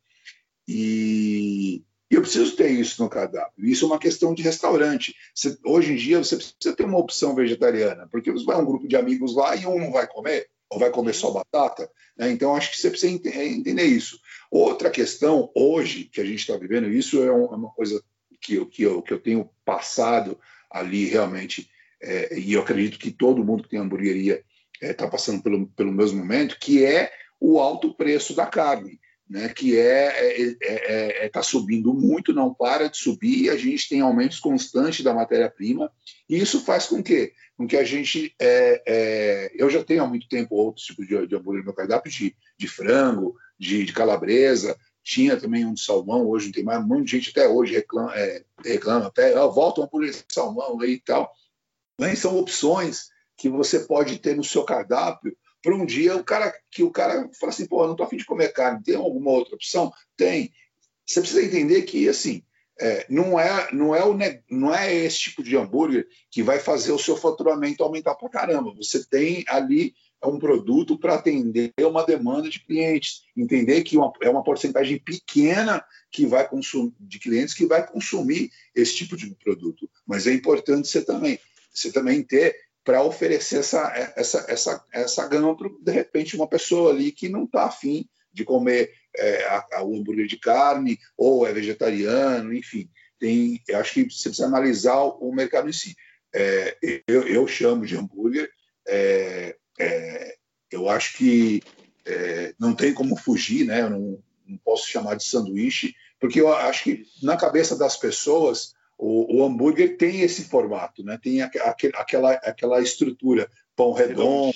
E, 0.67 1.85
eu 2.11 2.23
preciso 2.23 2.57
ter 2.57 2.71
isso 2.71 3.03
no 3.03 3.11
cardápio. 3.11 3.67
Isso 3.67 3.85
é 3.85 3.89
uma 3.89 3.99
questão 3.99 4.33
de 4.33 4.43
restaurante. 4.43 5.15
Você, 5.35 5.57
hoje 5.65 5.93
em 5.93 5.97
dia, 5.97 6.19
você 6.19 6.37
precisa 6.37 6.75
ter 6.75 6.85
uma 6.85 6.99
opção 6.99 7.35
vegetariana, 7.35 8.09
porque 8.11 8.31
você 8.31 8.45
vai 8.45 8.57
um 8.57 8.65
grupo 8.65 8.87
de 8.87 8.97
amigos 8.97 9.35
lá 9.35 9.57
e 9.57 9.67
um 9.67 9.79
não 9.79 9.91
vai 9.91 10.07
comer 10.07 10.49
ou 10.71 10.79
vai 10.79 10.91
comer 10.91 11.15
só 11.15 11.31
batata? 11.31 11.91
Né? 12.17 12.31
Então, 12.31 12.55
acho 12.55 12.71
que 12.71 12.79
você 12.79 12.91
precisa 12.91 13.13
entender 13.13 13.85
isso. 13.85 14.21
Outra 14.51 14.91
questão, 14.91 15.51
hoje, 15.55 16.05
que 16.05 16.21
a 16.21 16.25
gente 16.25 16.41
está 16.41 16.57
vivendo, 16.57 16.91
isso 16.91 17.23
é, 17.23 17.27
é 17.27 17.33
uma 17.33 17.71
coisa 17.71 18.03
que 18.41 18.55
eu, 18.55 18.67
que 18.67 18.83
eu, 18.83 19.03
que 19.03 19.13
eu 19.13 19.21
tenho 19.21 19.49
passado 19.65 20.39
ali 20.71 21.07
realmente, 21.07 21.71
é, 22.03 22.39
e 22.39 22.53
eu 22.53 22.61
acredito 22.61 22.99
que 22.99 23.11
todo 23.11 23.45
mundo 23.45 23.63
que 23.63 23.71
tem 23.71 23.79
hamburgueria 23.79 24.45
está 24.75 24.87
é, 24.87 24.93
tá 24.93 25.09
passando 25.09 25.43
pelo, 25.43 25.67
pelo 25.69 25.93
mesmo 25.93 26.19
momento, 26.19 26.59
que 26.59 26.85
é 26.85 27.11
o 27.41 27.59
alto 27.59 27.95
preço 27.95 28.35
da 28.35 28.47
carne 28.47 29.01
né, 29.29 29.49
que 29.49 29.77
é 29.77 30.41
está 30.41 30.67
é, 30.67 31.23
é, 31.23 31.27
é, 31.27 31.29
tá 31.29 31.43
subindo 31.43 31.93
muito, 31.93 32.33
não 32.33 32.55
para 32.55 32.89
de 32.89 32.97
subir, 32.97 33.51
a 33.51 33.57
gente 33.57 33.89
tem 33.89 34.01
aumentos 34.01 34.39
constantes 34.39 35.05
da 35.05 35.13
matéria-prima, 35.13 35.91
e 36.29 36.39
isso 36.39 36.61
faz 36.65 36.87
com 36.87 37.03
que, 37.03 37.33
com 37.57 37.67
que 37.67 37.77
a 37.77 37.85
gente. 37.85 38.35
É, 38.41 38.83
é, 38.87 39.53
eu 39.55 39.69
já 39.69 39.83
tenho 39.83 40.05
há 40.05 40.07
muito 40.07 40.29
tempo 40.29 40.55
outros 40.55 40.87
tipos 40.87 41.07
de, 41.07 41.27
de 41.27 41.35
hambúrguer 41.35 41.61
no 41.61 41.67
meu 41.67 41.75
cardápio, 41.75 42.11
de, 42.11 42.37
de 42.57 42.69
frango, 42.69 43.37
de, 43.59 43.85
de, 43.85 43.93
calabresa, 43.93 44.77
tinha 45.03 45.37
também 45.37 45.65
um 45.65 45.75
de 45.75 45.83
salmão, 45.83 46.29
hoje 46.29 46.47
não 46.47 46.53
tem 46.53 46.65
mais, 46.65 46.81
um 46.81 46.87
monte 46.87 47.07
de 47.07 47.11
gente 47.13 47.31
até 47.31 47.49
hoje 47.49 47.75
reclama, 47.75 48.15
é, 48.15 48.45
reclama 48.65 49.07
até, 49.07 49.41
oh, 49.41 49.51
volta 49.51 49.81
um 49.81 49.85
hambúrguer 49.85 50.13
de 50.13 50.25
salmão 50.33 50.81
aí 50.81 50.93
e 50.93 51.01
tal. 51.01 51.33
Mas 51.99 52.21
são 52.21 52.39
opções 52.39 53.09
que 53.37 53.49
você 53.49 53.81
pode 53.81 54.19
ter 54.19 54.37
no 54.37 54.45
seu 54.45 54.65
cardápio 54.65 55.37
para 55.67 55.75
um 55.75 55.85
dia 55.85 56.15
o 56.15 56.23
cara 56.23 56.55
que 56.71 56.85
o 56.85 56.93
cara 56.93 57.29
fala 57.41 57.51
assim, 57.51 57.67
pô, 57.67 57.85
não 57.85 57.91
estou 57.91 58.07
afim 58.07 58.17
de 58.17 58.25
comer 58.25 58.53
carne, 58.53 58.85
tem 58.85 58.95
alguma 58.95 59.33
outra 59.33 59.57
opção? 59.57 59.93
Tem. 60.17 60.53
Você 61.05 61.21
precisa 61.21 61.45
entender 61.45 61.83
que 61.83 62.09
assim 62.09 62.45
é, 62.79 63.05
não 63.11 63.41
é 63.41 63.69
não 63.73 63.93
é 63.93 64.05
o 64.05 64.17
não 64.49 64.73
é 64.73 64.95
esse 64.95 65.19
tipo 65.19 65.43
de 65.43 65.57
hambúrguer 65.57 66.07
que 66.31 66.41
vai 66.41 66.61
fazer 66.61 66.93
o 66.93 66.99
seu 67.01 67.17
faturamento 67.17 67.83
aumentar 67.83 68.15
para 68.15 68.29
caramba. 68.29 68.73
Você 68.77 69.05
tem 69.05 69.45
ali 69.49 69.93
um 70.25 70.39
produto 70.39 70.97
para 70.97 71.15
atender 71.15 71.73
uma 71.81 72.05
demanda 72.05 72.49
de 72.49 72.61
clientes, 72.61 73.23
entender 73.37 73.83
que 73.83 73.97
uma, 73.97 74.13
é 74.23 74.31
uma 74.31 74.45
porcentagem 74.45 75.01
pequena 75.01 75.85
que 76.13 76.27
vai 76.27 76.49
consumir 76.49 76.95
de 77.01 77.19
clientes 77.19 77.55
que 77.55 77.67
vai 77.67 77.85
consumir 77.85 78.53
esse 78.73 78.95
tipo 78.95 79.17
de 79.17 79.35
produto, 79.35 79.91
mas 80.07 80.29
é 80.29 80.33
importante 80.33 80.87
você 80.87 81.05
também 81.05 81.41
você 81.73 81.93
também 81.93 82.23
ter 82.23 82.57
para 82.87 83.03
oferecer 83.03 83.59
essa, 83.59 84.13
essa, 84.17 84.47
essa, 84.49 84.85
essa 84.93 85.27
gama 85.27 85.57
para, 85.57 85.69
de 85.83 85.91
repente, 85.91 86.37
uma 86.37 86.47
pessoa 86.47 86.93
ali 86.93 87.11
que 87.11 87.29
não 87.29 87.43
está 87.43 87.65
afim 87.65 88.09
de 88.33 88.45
comer 88.45 88.93
é, 89.17 89.45
a, 89.47 89.67
a, 89.73 89.83
o 89.83 89.97
hambúrguer 89.97 90.29
de 90.29 90.39
carne 90.39 90.97
ou 91.19 91.45
é 91.45 91.53
vegetariano, 91.53 92.55
enfim. 92.55 92.89
Tem, 93.19 93.61
eu 93.67 93.79
acho 93.79 93.93
que 93.93 94.05
você 94.05 94.29
precisa 94.29 94.47
analisar 94.47 95.03
o, 95.03 95.33
mercado 95.33 95.69
em 95.69 95.73
si. 95.73 95.97
É, 96.33 96.77
eu, 97.09 97.27
eu, 97.27 97.49
chamo 97.49 97.85
de 97.85 97.97
hambúrguer, 97.97 98.49
é, 98.87 99.57
é 99.81 100.37
eu 100.71 100.89
acho 100.89 101.17
que 101.17 101.63
é, 102.05 102.55
não 102.57 102.73
tem 102.73 102.95
como 102.95 103.17
fugir, 103.17 103.67
né? 103.67 103.83
Eu 103.83 103.91
não, 103.91 104.23
não 104.47 104.59
posso 104.59 104.89
chamar 104.89 105.17
de 105.17 105.25
sanduíche, 105.25 105.93
porque 106.21 106.41
eu 106.41 106.55
acho 106.55 106.85
que 106.85 107.05
na 107.21 107.37
cabeça 107.37 107.77
das 107.77 107.97
pessoas 107.97 108.75
o, 108.99 109.39
o, 109.39 109.45
hambúrguer 109.45 109.97
tem 109.97 110.23
esse 110.23 110.45
formato, 110.45 111.05
né? 111.05 111.19
Tem 111.23 111.43
aquela, 111.43 112.33
aquela 112.33 112.81
estrutura, 112.81 113.51
pão 113.75 113.93
redondo, 113.93 114.55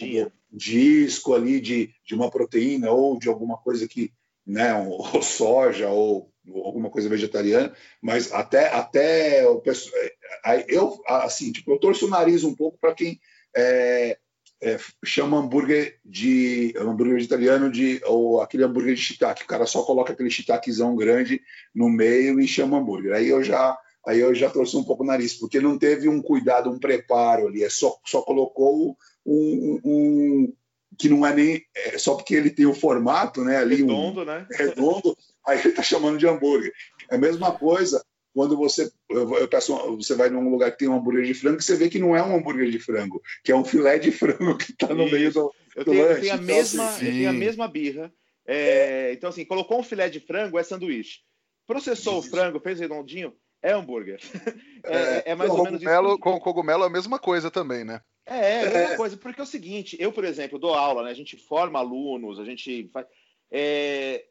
disco 0.51 1.35
ali 1.35 1.61
de, 1.61 1.91
de 2.05 2.15
uma 2.15 2.31
proteína 2.31 2.91
ou 2.91 3.19
de 3.19 3.29
alguma 3.29 3.57
coisa 3.59 3.87
que, 3.87 4.13
né, 4.47 4.75
ou 4.89 5.23
soja 5.23 5.89
ou, 5.91 6.33
ou 6.49 6.65
alguma 6.65 6.91
coisa 6.91 7.09
vegetariana, 7.09 7.73
mas 8.01 8.33
até 8.33 8.73
até 8.75 9.47
o 9.47 9.61
pessoal, 9.61 9.95
eu 10.67 11.01
assim, 11.07 11.53
tipo, 11.53 11.71
eu 11.71 11.79
torço 11.79 12.07
o 12.07 12.11
nariz 12.11 12.43
um 12.43 12.55
pouco 12.55 12.79
para 12.81 12.95
quem 12.95 13.21
é, 13.55 14.19
é, 14.63 14.79
chama 15.05 15.39
hambúrguer 15.39 15.99
de 16.05 16.75
hambúrguer 16.77 17.15
vegetariano 17.15 17.71
de 17.71 18.01
ou 18.05 18.41
aquele 18.41 18.65
hambúrguer 18.65 18.95
de 18.95 19.01
shiitake, 19.01 19.45
o 19.45 19.47
cara 19.47 19.67
só 19.67 19.83
coloca 19.83 20.13
aquele 20.13 20.31
shiitakezão 20.31 20.97
grande 20.97 21.41
no 21.75 21.89
meio 21.89 22.41
e 22.41 22.49
chama 22.49 22.79
hambúrguer. 22.79 23.15
Aí 23.15 23.29
eu 23.29 23.43
já 23.43 23.79
aí 24.11 24.21
eu 24.21 24.35
já 24.35 24.51
trouxe 24.51 24.77
um 24.77 24.85
pouco 24.85 25.03
o 25.03 25.07
nariz, 25.07 25.35
porque 25.35 25.61
não 25.61 25.79
teve 25.79 26.09
um 26.09 26.21
cuidado, 26.21 26.71
um 26.71 26.79
preparo 26.79 27.47
ali, 27.47 27.63
é 27.63 27.71
só, 27.71 27.99
só 28.05 28.23
colocou 28.23 28.97
um, 29.25 29.81
um 29.85 30.53
que 30.99 31.09
não 31.09 31.27
é 31.27 31.35
nem 31.35 31.63
é 31.75 31.99
só 31.99 32.15
porque 32.15 32.35
ele 32.35 32.51
tem 32.51 32.67
o 32.67 32.75
formato, 32.75 33.45
né? 33.45 33.57
Ali 33.57 33.77
redondo, 33.77 34.23
um, 34.23 34.25
né? 34.25 34.47
Redondo, 34.51 35.17
aí 35.47 35.59
ele 35.59 35.69
está 35.69 35.83
chamando 35.83 36.19
de 36.19 36.27
hambúrguer. 36.27 36.73
É 37.11 37.15
a 37.15 37.19
mesma 37.19 37.53
coisa 37.53 38.05
quando 38.35 38.57
você 38.57 38.91
eu 39.09 39.49
peço, 39.49 39.75
você 39.97 40.15
vai 40.15 40.31
num 40.31 40.51
lugar 40.51 40.71
que 40.73 40.79
tem 40.79 40.89
um 40.89 40.97
hambúrguer 40.97 41.25
de 41.25 41.35
frango, 41.35 41.61
você 41.61 41.77
vê 41.77 41.89
que 41.89 41.99
não 41.99 42.15
é 42.15 42.23
um 42.23 42.37
hambúrguer 42.37 42.71
de 42.71 42.79
frango, 42.79 43.21
que 43.45 43.51
é 43.51 43.57
um 43.57 43.65
filé 43.65 43.99
de 43.99 44.13
frango 44.13 44.57
que 44.57 44.73
está 44.73 44.89
no 44.95 45.11
meio 45.11 45.33
do, 45.33 45.53
eu 45.75 45.85
tenho, 45.85 46.03
lanche. 46.03 46.15
Eu 46.15 46.21
tenho 46.21 46.33
a 46.33 46.37
então, 46.37 46.47
mesma, 46.47 46.89
assim, 46.89 47.07
eu 47.07 47.13
tenho 47.13 47.31
a 47.31 47.33
mesma 47.33 47.69
birra. 47.69 48.13
É, 48.47 49.13
então 49.13 49.31
assim, 49.31 49.45
colocou 49.45 49.79
um 49.79 49.83
filé 49.83 50.09
de 50.09 50.21
frango 50.21 50.59
é 50.59 50.63
sanduíche. 50.63 51.21
Processou 51.67 52.19
Isso. 52.19 52.29
o 52.29 52.31
frango, 52.31 52.61
fez 52.61 52.81
redondinho, 52.81 53.33
é 53.63 53.73
hambúrguer. 53.73 54.21
É, 54.83 54.97
é, 54.97 55.23
é 55.27 55.35
mais 55.35 55.51
ou 55.51 55.63
menos 55.63 55.83
isso. 55.83 56.19
Com 56.21 56.41
cogumelo 56.41 56.85
é 56.85 56.87
a 56.87 56.91
mesma 56.91 57.19
coisa 57.19 57.51
também, 57.51 57.85
né? 57.85 58.01
É, 58.25 58.39
é 58.39 58.61
a 58.61 58.71
mesma 58.71 58.95
é. 58.95 58.97
coisa, 58.97 59.15
porque 59.15 59.39
é 59.39 59.45
o 59.45 59.47
seguinte, 59.47 59.95
eu, 60.01 60.11
por 60.11 60.25
exemplo, 60.25 60.59
dou 60.59 60.73
aula, 60.73 61.03
né? 61.03 61.11
A 61.11 61.15
gente 61.15 61.37
forma 61.37 61.79
alunos, 61.79 62.41
a 62.41 62.47
gente 62.47 62.89
faz. 62.91 63.07
É, 63.51 64.25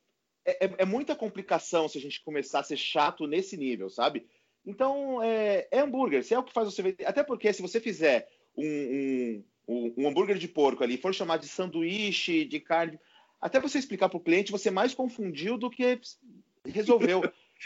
é, 0.44 0.66
é, 0.66 0.76
é 0.80 0.86
muita 0.86 1.16
complicação 1.16 1.88
se 1.88 2.00
a 2.00 2.02
gente 2.02 2.24
começar 2.24 2.62
a 2.62 2.64
ser 2.64 2.78
chato 2.78 3.28
nesse 3.28 3.56
nível, 3.56 3.92
sabe? 3.92 4.26
Então, 4.66 5.22
é, 5.22 5.68
é 5.70 5.80
hambúrguer, 5.82 6.24
se 6.24 6.34
é 6.34 6.40
o 6.40 6.44
que 6.44 6.52
faz 6.52 6.66
você 6.68 6.82
ver. 6.82 6.96
Até 7.06 7.22
porque 7.22 7.54
se 7.54 7.62
você 7.62 7.80
fizer 7.80 8.28
um, 8.58 9.44
um, 9.68 9.94
um 9.98 10.08
hambúrguer 10.08 10.40
de 10.40 10.48
porco 10.48 10.84
ali, 10.84 10.98
for 10.98 11.14
chamar 11.14 11.38
de 11.38 11.48
sanduíche, 11.48 12.44
de 12.44 12.60
carne, 12.60 13.00
até 13.40 13.60
você 13.60 13.78
explicar 13.78 14.10
para 14.10 14.18
o 14.18 14.24
cliente, 14.24 14.52
você 14.52 14.72
mais 14.72 14.96
confundiu 14.96 15.60
do 15.60 15.70
que 15.70 16.02
resolveu. 16.66 17.22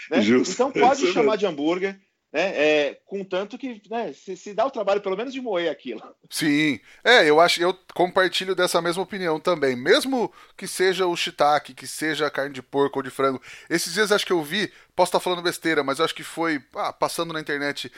Né? 0.10 0.20
Então 0.48 0.72
pode 0.72 1.12
chamar 1.12 1.36
de 1.36 1.46
hambúrguer, 1.46 2.00
né? 2.34 2.42
É, 2.56 3.00
contanto 3.06 3.60
que 3.60 3.80
né, 3.88 4.12
se, 4.12 4.36
se, 4.36 4.56
dá 4.56 4.66
o 4.66 4.72
trabalho 4.72 5.00
pelo 5.02 5.16
menos 5.16 5.32
de 5.32 5.40
moer 5.40 5.72
aquilo. 5.72 6.02
Sim, 6.28 6.80
é, 7.04 7.30
eu 7.30 7.40
acho, 7.40 7.62
eu 7.62 7.78
compartilho 7.94 8.56
dessa 8.56 8.82
mesma 8.82 9.04
opinião 9.04 9.40
também. 9.40 9.76
Mesmo 9.76 10.34
que 10.58 10.68
seja 10.68 11.06
o 11.06 11.16
shiitake, 11.16 11.76
que 11.76 11.86
seja 11.86 12.32
carne 12.32 12.52
de 12.52 12.64
porco 12.64 12.98
ou 12.98 13.04
de 13.04 13.12
frango. 13.12 13.40
Esses 13.70 13.94
dias 13.94 14.12
acho 14.12 14.26
que 14.26 14.34
eu 14.34 14.42
vi, 14.42 14.74
posso 14.96 15.10
estar 15.10 15.20
falando 15.20 15.44
besteira, 15.44 15.84
mas 15.84 16.02
acho 16.02 16.16
que 16.16 16.24
foi 16.24 16.60
ah, 16.74 16.92
passando 16.92 17.34
na 17.34 17.40
internet, 17.40 17.92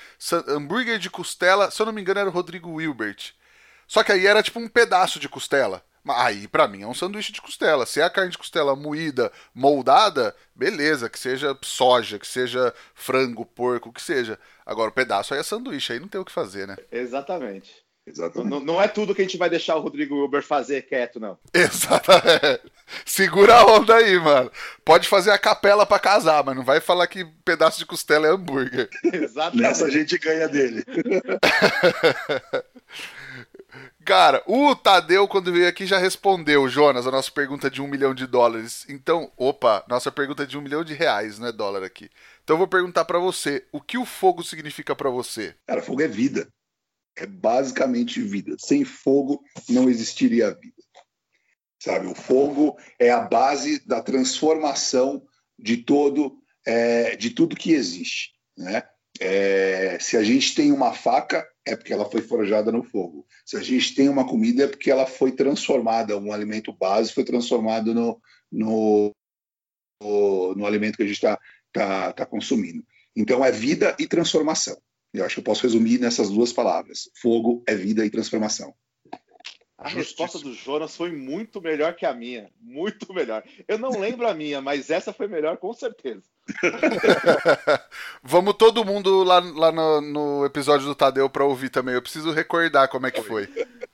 hambúrguer 0.50 1.00
de 1.00 1.10
costela, 1.10 1.72
se 1.72 1.82
eu 1.82 1.86
não 1.86 1.93
me 1.93 2.02
engano 2.02 2.20
era 2.20 2.30
o 2.30 2.34
Rodrigo 2.34 2.74
Wilbert. 2.74 3.32
Só 3.88 4.04
que 4.04 4.12
aí 4.12 4.28
era 4.28 4.43
tipo 4.43 4.60
um 4.60 4.68
pedaço 4.68 5.18
de 5.18 5.30
costela. 5.30 5.82
Aí, 6.08 6.47
para 6.47 6.68
mim, 6.68 6.84
é 6.84 6.88
um 6.88 6.93
sanduíche 6.93 7.32
de 7.32 7.41
costela. 7.41 7.86
Se 7.86 7.99
é 7.99 8.03
a 8.03 8.10
carne 8.10 8.32
de 8.32 8.38
costela 8.38 8.76
moída, 8.76 9.32
moldada, 9.53 10.36
beleza, 10.56 11.10
que 11.10 11.18
seja 11.18 11.58
soja, 11.64 12.20
que 12.20 12.28
seja 12.28 12.74
frango, 12.93 13.45
porco, 13.45 13.91
que 13.91 14.01
seja. 14.01 14.39
Agora, 14.66 14.89
o 14.89 14.93
pedaço 14.93 15.34
aí 15.34 15.39
é 15.39 15.43
sanduíche, 15.43 15.93
aí 15.93 15.99
não 15.99 16.08
tem 16.08 16.22
o 16.22 16.26
que 16.26 16.32
fazer, 16.32 16.68
né? 16.68 16.76
Exatamente. 16.91 17.86
Exatamente. 18.08 18.49
Não, 18.51 18.60
não, 18.60 18.82
é 18.82 18.88
tudo 18.88 19.16
que 19.16 19.22
a 19.22 19.26
gente 19.26 19.38
vai 19.38 19.49
deixar 19.49 19.76
o 19.76 19.80
Rodrigo 19.80 20.24
Uber 20.24 20.43
fazer 20.43 20.84
quieto, 20.84 21.20
não. 21.20 21.39
Exatamente. 21.51 22.62
Segura 23.03 23.56
a 23.56 23.66
onda 23.66 23.95
aí, 23.95 24.20
mano. 24.20 24.51
Pode 24.84 25.08
fazer 25.08 25.32
a 25.32 25.39
capela 25.39 25.88
para 25.88 25.97
casar, 25.97 26.43
mas 26.43 26.56
não 26.56 26.64
vai 26.64 26.80
falar 26.80 27.08
que 27.08 27.26
pedaço 27.43 27.80
de 27.80 27.86
costela 27.86 28.28
é 28.28 28.30
hambúrguer. 28.30 28.89
Exatamente. 29.12 29.62
Nessa 29.62 29.86
a 29.86 29.89
gente 29.89 30.20
ganha 30.20 30.47
dele. 30.47 30.84
Cara, 34.06 34.44
o 34.46 34.76
Tadeu, 34.76 35.28
quando 35.28 35.52
veio 35.52 35.68
aqui, 35.68 35.86
já 35.86 35.98
respondeu, 35.98 36.70
Jonas, 36.70 37.08
a 37.08 37.12
nossa 37.12 37.32
pergunta 37.32 37.70
de 37.70 37.82
um 37.82 37.88
milhão 37.88 38.14
de 38.14 38.28
dólares. 38.28 38.86
Então, 38.88 39.32
opa, 39.36 39.84
nossa 39.88 40.12
pergunta 40.12 40.46
de 40.46 40.58
um 40.58 40.62
milhão 40.62 40.84
de 40.84 40.94
reais, 40.94 41.40
não 41.40 41.48
é 41.48 41.52
dólar 41.52 41.84
aqui. 41.84 42.10
Então 42.44 42.56
eu 42.56 42.60
vou 42.60 42.68
perguntar 42.68 43.06
para 43.06 43.18
você, 43.18 43.66
o 43.72 43.82
que 43.82 43.98
o 43.98 44.06
fogo 44.06 44.44
significa 44.44 44.96
para 44.96 45.10
você? 45.10 45.56
Cara, 45.66 45.82
fogo 45.82 46.02
é 46.02 46.08
vida 46.08 46.48
é 47.16 47.26
basicamente 47.26 48.22
vida. 48.22 48.56
Sem 48.60 48.84
fogo 48.84 49.44
não 49.70 49.90
existiria 49.90 50.54
vida. 50.54 50.76
Sabe, 51.82 52.08
o 52.08 52.16
fogo 52.16 52.78
é 53.00 53.12
a 53.12 53.22
base 53.22 53.86
da 53.86 54.02
transformação 54.02 55.24
de 55.58 55.78
todo, 55.78 56.38
é, 56.66 57.16
de 57.16 57.30
tudo 57.30 57.56
que 57.56 57.74
existe, 57.74 58.32
né? 58.58 58.84
É, 59.20 59.98
se 60.00 60.18
a 60.18 60.24
gente 60.24 60.56
tem 60.56 60.72
uma 60.72 60.94
faca, 60.94 61.48
é 61.66 61.76
porque 61.76 61.91
ela 61.91 62.09
foi 62.09 62.22
forjada 62.22 62.72
no 62.72 62.84
fogo. 62.84 63.26
Se 63.45 63.57
a 63.57 63.61
gente 63.61 63.95
tem 63.95 64.07
uma 64.07 64.28
comida, 64.28 64.63
é 64.63 64.68
porque 64.68 64.91
ela 64.91 65.05
foi 65.05 65.32
transformada, 65.32 66.18
um 66.18 66.32
alimento 66.32 66.72
base 66.72 67.11
foi 67.11 67.24
transformado 67.24 67.93
no, 67.93 68.22
no, 68.51 69.11
no, 70.01 70.55
no 70.55 70.66
alimento 70.66 70.97
que 70.97 71.03
a 71.03 71.07
gente 71.07 71.16
está 71.16 71.39
tá, 71.74 72.13
tá 72.13 72.26
consumindo. 72.26 72.86
Então, 73.16 73.43
é 73.43 73.51
vida 73.51 73.95
e 73.99 74.07
transformação. 74.07 74.78
Eu 75.13 75.26
acho 75.26 75.36
que 75.36 75.39
eu 75.39 75.45
posso 75.45 75.63
resumir 75.63 75.99
nessas 75.99 76.30
duas 76.30 76.53
palavras: 76.53 77.09
fogo 77.22 77.63
é 77.68 77.74
vida 77.74 78.05
e 78.05 78.09
transformação. 78.09 78.76
A 79.78 79.89
resposta 79.89 80.39
do 80.39 80.53
Jonas 80.53 80.95
foi 80.95 81.11
muito 81.11 81.61
melhor 81.61 81.95
que 81.95 82.05
a 82.05 82.13
minha. 82.13 82.49
Muito 82.59 83.13
melhor. 83.13 83.43
Eu 83.68 83.78
não 83.78 83.99
lembro 83.99 84.28
a 84.28 84.34
minha, 84.34 84.61
mas 84.61 84.89
essa 84.89 85.13
foi 85.13 85.28
melhor 85.28 85.57
com 85.57 85.74
certeza. 85.74 86.24
Vamos 88.24 88.56
todo 88.56 88.86
mundo 88.86 89.24
lá, 89.24 89.39
lá 89.39 89.72
no, 89.72 90.01
no 90.01 90.45
episódio 90.45 90.86
do 90.86 90.95
Tadeu 90.95 91.30
para 91.30 91.45
ouvir 91.45 91.70
também. 91.70 91.95
Eu 91.95 92.01
preciso 92.01 92.32
recordar 92.32 92.88
como 92.88 93.08
é 93.08 93.12
que 93.12 93.22
foi. 93.22 93.47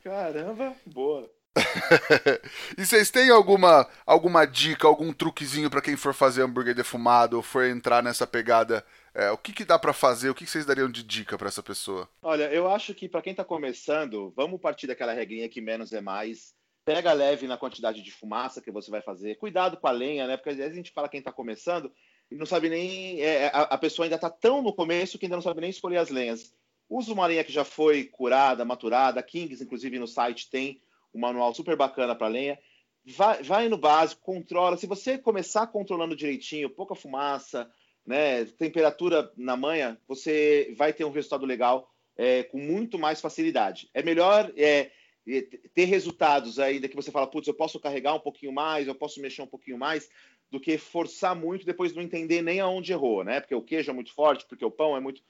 Caramba, 0.03 0.73
boa. 0.85 1.29
e 2.77 2.85
vocês 2.85 3.11
têm 3.11 3.29
alguma, 3.29 3.87
alguma 4.05 4.45
dica, 4.45 4.87
algum 4.87 5.11
truquezinho 5.11 5.69
para 5.69 5.81
quem 5.81 5.97
for 5.97 6.13
fazer 6.13 6.43
hambúrguer 6.43 6.73
defumado 6.73 7.35
ou 7.35 7.43
for 7.43 7.65
entrar 7.65 8.01
nessa 8.01 8.25
pegada 8.25 8.85
é, 9.13 9.29
o 9.29 9.37
que, 9.37 9.51
que 9.51 9.65
dá 9.65 9.77
para 9.77 9.91
fazer? 9.91 10.29
O 10.29 10.35
que, 10.35 10.45
que 10.45 10.51
vocês 10.51 10.65
dariam 10.65 10.89
de 10.89 11.03
dica 11.03 11.37
para 11.37 11.49
essa 11.49 11.61
pessoa? 11.61 12.09
Olha, 12.21 12.51
eu 12.51 12.71
acho 12.71 12.93
que 12.93 13.09
para 13.09 13.21
quem 13.21 13.31
está 13.31 13.43
começando, 13.43 14.31
vamos 14.35 14.59
partir 14.59 14.87
daquela 14.87 15.13
regrinha 15.13 15.49
que 15.49 15.59
menos 15.59 15.91
é 15.91 15.99
mais. 15.99 16.55
Pega 16.85 17.11
leve 17.11 17.45
na 17.45 17.57
quantidade 17.57 18.01
de 18.01 18.11
fumaça 18.11 18.61
que 18.61 18.71
você 18.71 18.89
vai 18.89 19.01
fazer. 19.01 19.35
Cuidado 19.35 19.77
com 19.77 19.87
a 19.87 19.91
lenha, 19.91 20.25
né? 20.27 20.37
Porque 20.37 20.49
às 20.49 20.57
vezes 20.57 20.71
a 20.71 20.75
gente 20.75 20.93
fala 20.93 21.09
quem 21.09 21.19
está 21.19 21.31
começando 21.31 21.91
e 22.31 22.35
não 22.35 22.45
sabe 22.45 22.69
nem. 22.69 23.21
É, 23.21 23.47
a, 23.47 23.63
a, 23.63 23.77
pessoa 23.77 24.05
ainda 24.05 24.15
está 24.15 24.29
tão 24.29 24.61
no 24.61 24.73
começo 24.73 25.19
que 25.19 25.25
ainda 25.25 25.35
não 25.35 25.43
sabe 25.43 25.61
nem 25.61 25.69
escolher 25.69 25.97
as 25.97 26.09
lenhas. 26.09 26.55
Usa 26.89 27.11
uma 27.11 27.27
lenha 27.27 27.43
que 27.43 27.51
já 27.51 27.65
foi 27.65 28.05
curada, 28.05 28.63
maturada. 28.63 29.21
Kings, 29.21 29.61
inclusive, 29.61 29.99
no 29.99 30.07
site 30.07 30.49
tem 30.49 30.81
um 31.13 31.19
manual 31.19 31.53
super 31.53 31.75
bacana 31.75 32.15
para 32.15 32.27
lenha. 32.27 32.57
Vai, 33.05 33.43
vai 33.43 33.69
no 33.69 33.77
básico, 33.77 34.21
controla. 34.21 34.77
Se 34.77 34.87
você 34.87 35.17
começar 35.17 35.67
controlando 35.67 36.15
direitinho, 36.15 36.69
pouca 36.69 36.95
fumaça, 36.95 37.69
né, 38.05 38.45
temperatura 38.45 39.31
na 39.35 39.57
manha, 39.57 39.99
você 40.07 40.73
vai 40.77 40.93
ter 40.93 41.03
um 41.03 41.11
resultado 41.11 41.45
legal 41.45 41.91
é, 42.15 42.43
com 42.43 42.57
muito 42.57 42.97
mais 42.97 43.19
facilidade. 43.19 43.89
É 43.93 44.01
melhor 44.03 44.51
é, 44.55 44.91
é 45.27 45.41
ter 45.73 45.85
resultados 45.85 46.59
ainda 46.59 46.87
que 46.87 46.95
você 46.95 47.11
fala, 47.11 47.27
putz, 47.27 47.47
eu 47.47 47.53
posso 47.53 47.79
carregar 47.79 48.13
um 48.13 48.19
pouquinho 48.19 48.51
mais, 48.51 48.87
eu 48.87 48.95
posso 48.95 49.21
mexer 49.21 49.41
um 49.41 49.47
pouquinho 49.47 49.77
mais, 49.77 50.09
do 50.51 50.59
que 50.59 50.77
forçar 50.77 51.35
muito 51.35 51.65
depois 51.65 51.93
não 51.93 52.03
entender 52.03 52.41
nem 52.41 52.59
aonde 52.59 52.91
errou, 52.91 53.23
né? 53.23 53.39
Porque 53.39 53.55
o 53.55 53.61
queijo 53.61 53.89
é 53.89 53.93
muito 53.93 54.13
forte, 54.13 54.45
porque 54.45 54.65
o 54.65 54.69
pão 54.69 54.95
é 54.95 54.99
muito. 54.99 55.21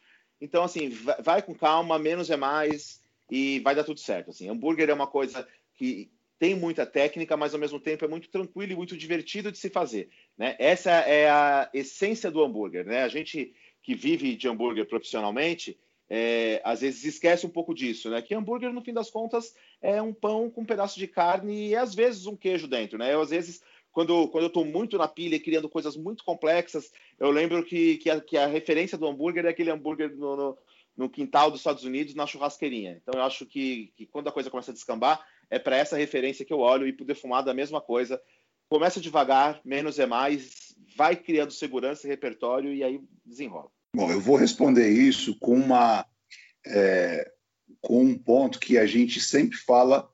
Então, 0.41 0.63
assim, 0.63 0.89
vai 1.19 1.41
com 1.43 1.53
calma, 1.53 1.99
menos 1.99 2.32
é 2.32 2.36
mais 2.36 2.99
e 3.30 3.59
vai 3.59 3.76
dar 3.76 3.84
tudo 3.84 3.99
certo. 3.99 4.32
Assim, 4.32 4.49
hambúrguer 4.49 4.89
é 4.89 4.93
uma 4.93 5.05
coisa 5.05 5.47
que 5.76 6.11
tem 6.39 6.55
muita 6.55 6.88
técnica, 6.88 7.38
mas 7.38 7.53
ao 7.53 7.59
mesmo 7.59 7.80
tempo 7.80 8.03
é 8.03 8.07
muito 8.07 8.28
tranquilo 8.30 8.72
e 8.72 8.76
muito 8.76 8.97
divertido 8.97 9.51
de 9.51 9.59
se 9.59 9.69
fazer. 9.69 10.09
Né? 10.36 10.55
Essa 10.57 10.89
é 10.89 11.30
a 11.30 11.69
essência 11.72 12.32
do 12.32 12.43
hambúrguer. 12.43 12.84
Né? 12.84 13.03
A 13.03 13.07
gente 13.07 13.53
que 13.84 13.93
vive 13.93 14.36
de 14.36 14.47
hambúrguer 14.47 14.88
profissionalmente, 14.88 15.78
é, 16.09 16.59
às 16.63 16.82
vezes 16.82 17.05
esquece 17.05 17.45
um 17.45 17.49
pouco 17.49 17.74
disso, 17.74 18.09
né? 18.09 18.22
Que 18.22 18.36
hambúrguer, 18.36 18.72
no 18.74 18.82
fim 18.82 18.93
das 18.93 19.09
contas, 19.09 19.55
é 19.82 20.01
um 20.01 20.13
pão 20.13 20.49
com 20.49 20.61
um 20.61 20.65
pedaço 20.65 20.99
de 20.99 21.07
carne 21.07 21.69
e 21.69 21.76
às 21.76 21.95
vezes 21.95 22.26
um 22.26 22.36
queijo 22.36 22.67
dentro, 22.67 22.97
né? 22.97 23.13
Eu, 23.13 23.22
às 23.22 23.30
vezes, 23.30 23.63
quando, 23.91 24.27
quando 24.29 24.43
eu 24.43 24.47
estou 24.47 24.65
muito 24.65 24.97
na 24.97 25.07
pilha 25.07 25.39
criando 25.39 25.69
coisas 25.69 25.95
muito 25.95 26.23
complexas, 26.23 26.91
eu 27.19 27.29
lembro 27.29 27.63
que, 27.63 27.97
que, 27.97 28.09
a, 28.09 28.21
que 28.21 28.37
a 28.37 28.47
referência 28.47 28.97
do 28.97 29.07
hambúrguer 29.07 29.45
é 29.45 29.49
aquele 29.49 29.69
hambúrguer 29.69 30.15
no, 30.15 30.35
no, 30.35 30.57
no, 30.97 31.09
quintal 31.09 31.51
dos 31.51 31.59
Estados 31.59 31.83
Unidos, 31.83 32.15
na 32.15 32.25
churrasqueirinha. 32.25 33.01
Então 33.01 33.19
eu 33.19 33.25
acho 33.25 33.45
que, 33.45 33.91
que 33.95 34.05
quando 34.05 34.27
a 34.27 34.31
coisa 34.31 34.49
começa 34.49 34.71
a 34.71 34.73
descambar, 34.73 35.25
é 35.49 35.59
para 35.59 35.77
essa 35.77 35.97
referência 35.97 36.45
que 36.45 36.53
eu 36.53 36.59
olho 36.59 36.87
e 36.87 36.93
para 36.93 37.03
o 37.03 37.07
defumado 37.07 37.49
a 37.49 37.53
mesma 37.53 37.81
coisa. 37.81 38.21
Começa 38.69 39.01
devagar, 39.01 39.59
menos 39.65 39.99
é 39.99 40.05
mais, 40.05 40.73
vai 40.95 41.15
criando 41.15 41.51
segurança 41.51 42.07
e 42.07 42.09
repertório 42.09 42.73
e 42.73 42.83
aí 42.83 43.01
desenrola. 43.25 43.69
Bom, 43.93 44.09
eu 44.09 44.21
vou 44.21 44.37
responder 44.37 44.89
isso 44.89 45.37
com 45.39 45.55
uma 45.55 46.05
é, 46.65 47.29
com 47.81 48.01
um 48.01 48.17
ponto 48.17 48.59
que 48.59 48.77
a 48.77 48.85
gente 48.85 49.19
sempre 49.19 49.57
fala 49.57 50.09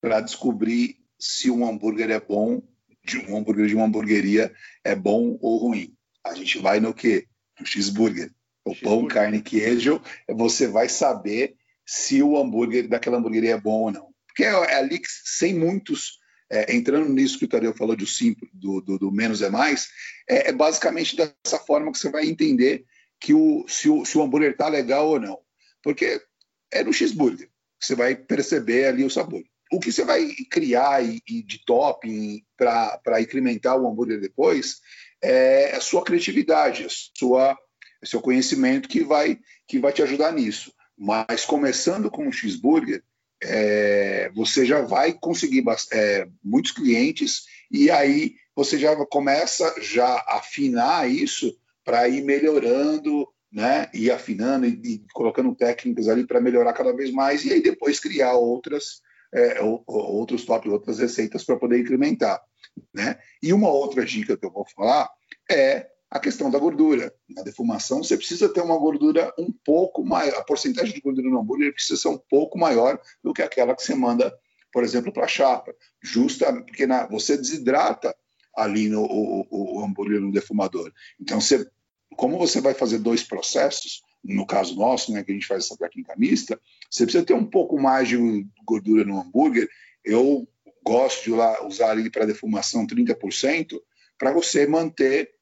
para 0.00 0.20
descobrir 0.20 0.98
se 1.18 1.50
um 1.50 1.66
hambúrguer 1.66 2.10
é 2.10 2.20
bom, 2.20 2.62
de 3.08 3.18
um 3.18 3.36
hambúrguer 3.36 3.66
de 3.66 3.74
uma 3.74 3.86
hamburgueria 3.86 4.52
é 4.84 4.94
bom 4.94 5.38
ou 5.40 5.56
ruim. 5.56 5.94
A 6.24 6.34
gente 6.34 6.58
vai 6.58 6.78
no 6.78 6.92
quê? 6.92 7.26
No 7.58 7.66
cheeseburger. 7.66 8.30
O 8.64 8.74
pão, 8.76 9.06
carne, 9.08 9.40
queijo, 9.40 10.00
você 10.28 10.68
vai 10.68 10.88
saber 10.88 11.56
se 11.86 12.22
o 12.22 12.36
hambúrguer 12.36 12.86
daquela 12.86 13.16
hamburgueria 13.16 13.54
é 13.54 13.60
bom 13.60 13.84
ou 13.84 13.90
não. 13.90 14.08
Porque 14.26 14.44
é, 14.44 14.50
é 14.50 14.74
ali 14.74 14.98
que, 14.98 15.08
sem 15.08 15.54
muitos, 15.54 16.18
é, 16.50 16.74
entrando 16.74 17.08
nisso 17.08 17.38
que 17.38 17.46
o 17.46 17.48
Tadeu 17.48 17.74
falou 17.74 17.96
do, 17.96 18.06
simples, 18.06 18.50
do, 18.52 18.82
do, 18.82 18.98
do 18.98 19.10
menos 19.10 19.40
é 19.40 19.48
mais, 19.48 19.88
é, 20.28 20.50
é, 20.50 20.52
basicamente 20.52 21.16
dessa 21.16 21.58
forma 21.58 21.90
que 21.90 21.98
você 21.98 22.10
vai 22.10 22.26
entender 22.26 22.84
que 23.18 23.32
o, 23.32 23.64
se, 23.66 23.88
o, 23.88 24.04
se 24.04 24.18
o 24.18 24.22
hambúrguer 24.22 24.52
está 24.52 24.68
legal 24.68 25.08
ou 25.08 25.18
não. 25.18 25.38
Porque 25.82 26.20
é 26.70 26.84
no 26.84 26.92
cheeseburger 26.92 27.48
que 27.80 27.86
você 27.86 27.94
vai 27.94 28.14
perceber 28.14 28.86
ali 28.86 29.04
o 29.04 29.10
sabor. 29.10 29.42
O 29.70 29.78
que 29.78 29.92
você 29.92 30.04
vai 30.04 30.28
criar 30.50 31.04
e, 31.04 31.20
e 31.28 31.42
de 31.42 31.64
topping 31.64 32.42
para 32.56 33.20
incrementar 33.20 33.78
o 33.78 33.88
hambúrguer 33.88 34.20
depois 34.20 34.80
é 35.22 35.76
a 35.76 35.80
sua 35.80 36.02
criatividade, 36.02 36.84
a 36.84 36.88
sua, 36.88 37.58
seu 38.04 38.20
conhecimento 38.20 38.88
que 38.88 39.02
vai, 39.02 39.38
que 39.66 39.78
vai 39.78 39.92
te 39.92 40.02
ajudar 40.02 40.32
nisso. 40.32 40.72
Mas 40.96 41.44
começando 41.44 42.10
com 42.10 42.28
o 42.28 42.32
cheeseburger, 42.32 43.02
é, 43.42 44.30
você 44.34 44.64
já 44.64 44.80
vai 44.80 45.12
conseguir 45.12 45.62
é, 45.92 46.26
muitos 46.42 46.72
clientes 46.72 47.44
e 47.70 47.90
aí 47.90 48.34
você 48.54 48.76
já 48.78 48.96
começa 49.06 49.74
já 49.80 50.06
a 50.06 50.38
afinar 50.38 51.08
isso 51.08 51.56
para 51.84 52.08
ir 52.08 52.22
melhorando, 52.22 53.28
né? 53.52 53.88
E 53.94 54.10
afinando 54.10 54.66
e, 54.66 54.80
e 54.84 55.04
colocando 55.12 55.54
técnicas 55.54 56.08
ali 56.08 56.26
para 56.26 56.40
melhorar 56.40 56.72
cada 56.72 56.92
vez 56.92 57.12
mais 57.12 57.44
e 57.44 57.52
aí 57.52 57.62
depois 57.62 58.00
criar 58.00 58.32
outras 58.32 59.00
é, 59.32 59.60
outros 59.62 60.44
top, 60.44 60.68
outras 60.68 60.98
receitas 60.98 61.44
para 61.44 61.56
poder 61.56 61.80
incrementar, 61.80 62.40
né? 62.92 63.18
E 63.42 63.52
uma 63.52 63.68
outra 63.68 64.04
dica 64.04 64.36
que 64.36 64.44
eu 64.44 64.50
vou 64.50 64.66
falar 64.74 65.08
é 65.50 65.88
a 66.10 66.18
questão 66.18 66.50
da 66.50 66.58
gordura. 66.58 67.12
Na 67.28 67.42
defumação, 67.42 68.02
você 68.02 68.16
precisa 68.16 68.48
ter 68.48 68.60
uma 68.60 68.78
gordura 68.78 69.32
um 69.38 69.52
pouco 69.52 70.04
maior, 70.04 70.38
a 70.38 70.44
porcentagem 70.44 70.94
de 70.94 71.00
gordura 71.00 71.28
no 71.28 71.38
hambúrguer 71.38 71.72
precisa 71.72 72.00
ser 72.00 72.08
um 72.08 72.18
pouco 72.18 72.58
maior 72.58 72.98
do 73.22 73.32
que 73.32 73.42
aquela 73.42 73.74
que 73.74 73.82
você 73.82 73.94
manda, 73.94 74.34
por 74.72 74.82
exemplo, 74.82 75.12
para 75.12 75.24
a 75.24 75.28
chapa. 75.28 75.74
Justa, 76.02 76.52
porque 76.62 76.86
na, 76.86 77.06
você 77.06 77.36
desidrata 77.36 78.14
ali 78.56 78.88
no 78.88 79.02
o, 79.02 79.46
o, 79.50 79.84
hambúrguer 79.84 80.20
no 80.20 80.32
defumador. 80.32 80.92
Então, 81.20 81.40
você, 81.40 81.68
como 82.16 82.38
você 82.38 82.60
vai 82.60 82.74
fazer 82.74 82.98
dois 82.98 83.22
processos, 83.22 84.02
no 84.24 84.46
caso 84.46 84.74
nosso, 84.76 85.12
né, 85.12 85.22
que 85.22 85.30
a 85.30 85.34
gente 85.34 85.46
faz 85.46 85.64
essa 85.64 85.76
técnica 85.76 86.14
mista, 86.16 86.60
você 86.90 87.04
precisa 87.04 87.24
ter 87.24 87.34
um 87.34 87.44
pouco 87.44 87.80
mais 87.80 88.08
de 88.08 88.46
gordura 88.64 89.04
no 89.04 89.20
hambúrguer. 89.20 89.68
Eu 90.04 90.46
gosto 90.84 91.24
de 91.24 91.32
usar 91.66 91.90
ali 91.90 92.10
para 92.10 92.26
defumação 92.26 92.86
30%, 92.86 93.78
para 94.18 94.32
você 94.32 94.66
manter 94.66 95.32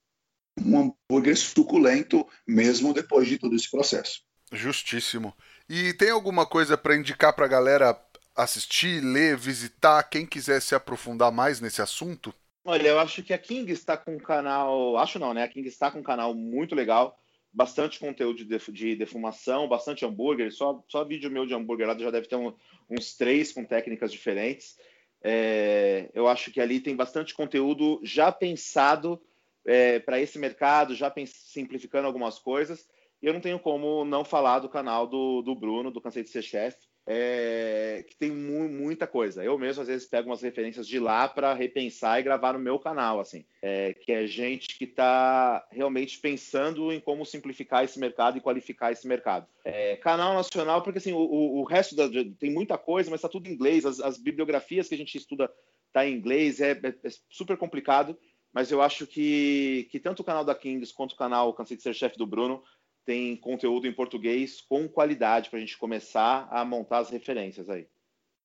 um 0.58 0.92
hambúrguer 1.10 1.36
suculento 1.36 2.26
mesmo 2.46 2.92
depois 2.92 3.28
de 3.28 3.38
todo 3.38 3.54
esse 3.54 3.70
processo. 3.70 4.22
Justíssimo. 4.52 5.34
E 5.68 5.92
tem 5.94 6.10
alguma 6.10 6.46
coisa 6.46 6.76
para 6.78 6.96
indicar 6.96 7.34
para 7.34 7.46
a 7.46 7.48
galera 7.48 8.00
assistir, 8.34 9.00
ler, 9.02 9.36
visitar, 9.36 10.02
quem 10.04 10.26
quiser 10.26 10.60
se 10.60 10.74
aprofundar 10.74 11.32
mais 11.32 11.60
nesse 11.60 11.80
assunto? 11.80 12.32
Olha, 12.64 12.88
eu 12.88 12.98
acho 12.98 13.22
que 13.22 13.32
a 13.32 13.38
King 13.38 13.70
está 13.72 13.96
com 13.96 14.16
um 14.16 14.18
canal. 14.18 14.96
Acho 14.98 15.18
não, 15.18 15.32
né? 15.32 15.42
A 15.42 15.48
King 15.48 15.66
está 15.68 15.90
com 15.90 16.00
um 16.00 16.02
canal 16.02 16.34
muito 16.34 16.74
legal. 16.74 17.18
Bastante 17.52 17.98
conteúdo 17.98 18.44
de, 18.44 18.72
de 18.72 18.96
defumação, 18.96 19.68
bastante 19.68 20.04
hambúrguer. 20.04 20.52
Só, 20.52 20.84
só 20.88 21.04
vídeo 21.04 21.30
meu 21.30 21.46
de 21.46 21.54
hambúrguer 21.54 21.86
lá 21.86 21.98
já 21.98 22.10
deve 22.10 22.28
ter 22.28 22.36
um, 22.36 22.52
uns 22.90 23.16
três 23.16 23.52
com 23.52 23.64
técnicas 23.64 24.12
diferentes. 24.12 24.76
É, 25.22 26.10
eu 26.14 26.28
acho 26.28 26.52
que 26.52 26.60
ali 26.60 26.80
tem 26.80 26.94
bastante 26.94 27.34
conteúdo 27.34 28.00
já 28.02 28.30
pensado 28.30 29.20
é, 29.66 29.98
para 29.98 30.20
esse 30.20 30.38
mercado, 30.38 30.94
já 30.94 31.12
simplificando 31.26 32.06
algumas 32.06 32.38
coisas. 32.38 32.88
E 33.22 33.26
eu 33.26 33.32
não 33.32 33.40
tenho 33.40 33.58
como 33.58 34.04
não 34.04 34.24
falar 34.24 34.58
do 34.58 34.68
canal 34.68 35.06
do, 35.06 35.42
do 35.42 35.54
Bruno, 35.54 35.90
do 35.90 36.00
Cansei 36.00 36.22
de 36.22 36.28
Ser 36.28 36.42
Chefe, 36.42 36.86
é, 37.06 38.04
que 38.08 38.16
tem 38.16 38.32
mu 38.32 38.68
muita 38.68 39.06
coisa. 39.06 39.44
Eu 39.44 39.56
mesmo, 39.56 39.82
às 39.82 39.88
vezes, 39.88 40.08
pego 40.08 40.28
umas 40.28 40.42
referências 40.42 40.88
de 40.88 40.98
lá 40.98 41.28
para 41.28 41.54
repensar 41.54 42.18
e 42.18 42.22
gravar 42.24 42.54
no 42.54 42.58
meu 42.58 42.78
canal, 42.80 43.20
assim, 43.20 43.44
é, 43.62 43.94
que 43.94 44.10
é 44.10 44.26
gente 44.26 44.76
que 44.76 44.84
está 44.84 45.64
realmente 45.70 46.18
pensando 46.18 46.92
em 46.92 46.98
como 46.98 47.24
simplificar 47.24 47.84
esse 47.84 47.98
mercado 48.00 48.36
e 48.36 48.40
qualificar 48.40 48.90
esse 48.90 49.06
mercado. 49.06 49.46
É, 49.64 49.96
canal 49.96 50.34
nacional, 50.34 50.82
porque 50.82 50.98
assim, 50.98 51.12
o, 51.12 51.18
o 51.18 51.64
resto 51.64 51.94
da, 51.94 52.08
tem 52.38 52.50
muita 52.50 52.76
coisa, 52.76 53.08
mas 53.08 53.18
está 53.18 53.28
tudo 53.28 53.48
em 53.48 53.52
inglês, 53.52 53.86
as, 53.86 54.00
as, 54.00 54.18
bibliografias 54.18 54.88
que 54.88 54.94
a 54.94 54.98
gente 54.98 55.16
estuda 55.16 55.50
tá 55.92 56.06
em 56.06 56.14
inglês, 56.14 56.60
é, 56.60 56.72
é, 56.72 56.88
é, 56.88 57.10
super 57.30 57.56
complicado, 57.56 58.18
mas 58.52 58.70
eu 58.70 58.82
acho 58.82 59.06
que, 59.06 59.86
que 59.90 60.00
tanto 60.00 60.20
o 60.20 60.24
canal 60.24 60.44
da 60.44 60.54
Kings 60.54 60.92
quanto 60.92 61.12
o 61.12 61.16
canal 61.16 61.52
Cansei 61.52 61.76
de 61.76 61.82
Ser 61.82 61.94
Chefe 61.94 62.16
do 62.16 62.26
Bruno 62.26 62.62
tem 63.06 63.36
conteúdo 63.36 63.86
em 63.86 63.92
português 63.92 64.60
com 64.60 64.88
qualidade 64.88 65.48
para 65.48 65.58
a 65.58 65.60
gente 65.60 65.78
começar 65.78 66.48
a 66.50 66.64
montar 66.64 66.98
as 66.98 67.08
referências 67.08 67.70
aí. 67.70 67.86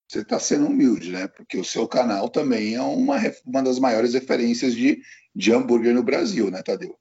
Você 0.07 0.19
está 0.19 0.39
sendo 0.39 0.67
humilde, 0.67 1.11
né? 1.11 1.27
Porque 1.27 1.57
o 1.57 1.63
seu 1.63 1.87
canal 1.87 2.29
também 2.29 2.75
é 2.75 2.81
uma, 2.81 3.17
uma 3.45 3.63
das 3.63 3.79
maiores 3.79 4.13
referências 4.13 4.75
de, 4.75 5.01
de 5.33 5.51
hambúrguer 5.51 5.93
no 5.93 6.03
Brasil, 6.03 6.51
né, 6.51 6.61
Tadeu? 6.61 6.95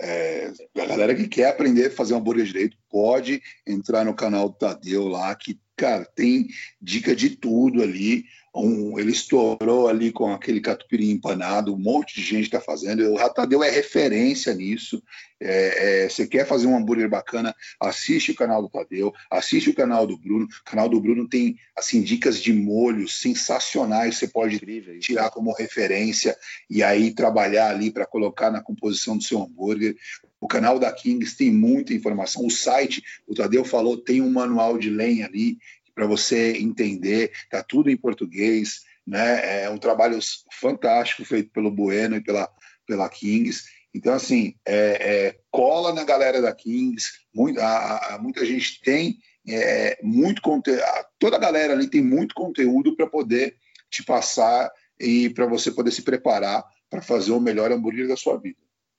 É, 0.00 0.52
a 0.76 0.86
galera 0.86 1.14
que 1.14 1.28
quer 1.28 1.48
aprender 1.48 1.86
a 1.86 1.90
fazer 1.90 2.14
hambúrguer 2.14 2.44
direito 2.44 2.76
pode 2.88 3.42
entrar 3.66 4.04
no 4.04 4.14
canal 4.14 4.48
do 4.48 4.56
Tadeu 4.56 5.06
lá, 5.06 5.34
que, 5.34 5.58
cara, 5.76 6.04
tem 6.04 6.48
dica 6.80 7.14
de 7.14 7.30
tudo 7.30 7.82
ali. 7.82 8.24
Um, 8.54 8.98
ele 8.98 9.12
estourou 9.12 9.86
ali 9.86 10.10
com 10.10 10.32
aquele 10.32 10.62
catupiry 10.62 11.10
empanado, 11.10 11.74
um 11.74 11.78
monte 11.78 12.14
de 12.14 12.22
gente 12.22 12.44
está 12.44 12.58
fazendo. 12.58 13.02
O 13.12 13.16
Ratadeu 13.16 13.62
é 13.62 13.68
referência 13.68 14.54
nisso. 14.54 15.02
É, 15.38 16.04
é, 16.04 16.08
você 16.08 16.26
quer 16.26 16.46
fazer 16.46 16.66
um 16.66 16.74
hambúrguer 16.74 17.10
bacana, 17.10 17.54
assiste 17.78 18.30
o 18.30 18.34
canal 18.34 18.62
do 18.62 18.70
Tadeu, 18.70 19.12
assiste 19.30 19.68
o 19.68 19.74
canal 19.74 20.06
do 20.06 20.16
Bruno. 20.16 20.46
O 20.46 20.64
canal 20.64 20.88
do 20.88 20.98
Bruno 20.98 21.28
tem 21.28 21.58
assim 21.76 22.00
dicas 22.00 22.40
de 22.40 22.54
molhos 22.54 23.20
sensacionais, 23.20 24.16
você 24.16 24.26
pode 24.26 24.56
Incrível, 24.56 24.98
tirar 25.00 25.30
como 25.30 25.52
referência 25.52 26.34
e 26.70 26.82
aí 26.82 27.14
trabalhar 27.14 27.68
ali 27.68 27.90
para 27.90 28.06
colocar 28.06 28.50
na 28.50 28.62
composição 28.62 29.18
do 29.18 29.22
seu 29.22 29.42
hambúrguer. 29.42 29.94
O 30.40 30.46
canal 30.46 30.78
da 30.78 30.92
Kings 30.92 31.36
tem 31.36 31.50
muita 31.50 31.94
informação. 31.94 32.46
O 32.46 32.50
site, 32.50 33.02
o 33.26 33.34
Tadeu 33.34 33.64
falou, 33.64 33.96
tem 33.96 34.20
um 34.20 34.30
manual 34.30 34.78
de 34.78 34.90
lenha 34.90 35.26
ali 35.26 35.58
para 35.94 36.06
você 36.06 36.52
entender, 36.58 37.32
está 37.44 37.62
tudo 37.62 37.90
em 37.90 37.96
português, 37.96 38.82
né? 39.06 39.64
É 39.64 39.70
um 39.70 39.78
trabalho 39.78 40.18
fantástico 40.52 41.24
feito 41.24 41.50
pelo 41.50 41.70
Bueno 41.70 42.16
e 42.16 42.20
pela, 42.20 42.50
pela 42.86 43.08
Kings. 43.08 43.64
Então, 43.94 44.12
assim, 44.12 44.54
é, 44.66 44.74
é, 44.76 45.38
cola 45.50 45.94
na 45.94 46.04
galera 46.04 46.42
da 46.42 46.54
Kings, 46.54 47.12
muito, 47.34 47.58
a, 47.60 48.14
a, 48.14 48.18
muita 48.18 48.44
gente 48.44 48.80
tem 48.82 49.18
é, 49.48 49.98
muito 50.02 50.42
conteúdo, 50.42 50.82
toda 51.18 51.36
a 51.36 51.40
galera 51.40 51.72
ali 51.72 51.88
tem 51.88 52.02
muito 52.02 52.34
conteúdo 52.34 52.94
para 52.94 53.06
poder 53.06 53.56
te 53.88 54.02
passar 54.04 54.70
e 55.00 55.30
para 55.30 55.46
você 55.46 55.70
poder 55.70 55.92
se 55.92 56.02
preparar 56.02 56.62
para 56.90 57.00
fazer 57.00 57.32
o 57.32 57.40
melhor 57.40 57.72
hambúrguer 57.72 58.06
da 58.06 58.16
sua 58.16 58.36
vida. 58.36 58.58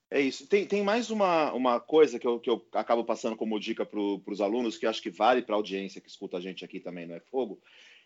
É 0.09 0.21
isso. 0.21 0.47
Tem, 0.47 0.65
tem 0.65 0.83
mais 0.83 1.11
uma, 1.11 1.51
uma 1.53 1.79
coisa 1.79 2.17
que 2.17 2.25
eu, 2.25 2.39
que 2.39 2.49
eu 2.49 2.65
acabo 2.73 3.03
passando 3.03 3.35
como 3.35 3.59
dica 3.59 3.85
para 3.85 3.99
os 3.99 4.41
alunos, 4.41 4.77
que 4.77 4.85
acho 4.85 5.01
que 5.01 5.09
vale 5.09 5.41
para 5.41 5.55
a 5.55 5.57
audiência 5.57 5.99
que 5.99 6.09
escuta 6.09 6.37
a 6.37 6.41
gente 6.41 6.63
aqui 6.63 6.79
também, 6.79 7.05
não 7.05 7.15
é 7.15 7.19
fogo, 7.19 7.59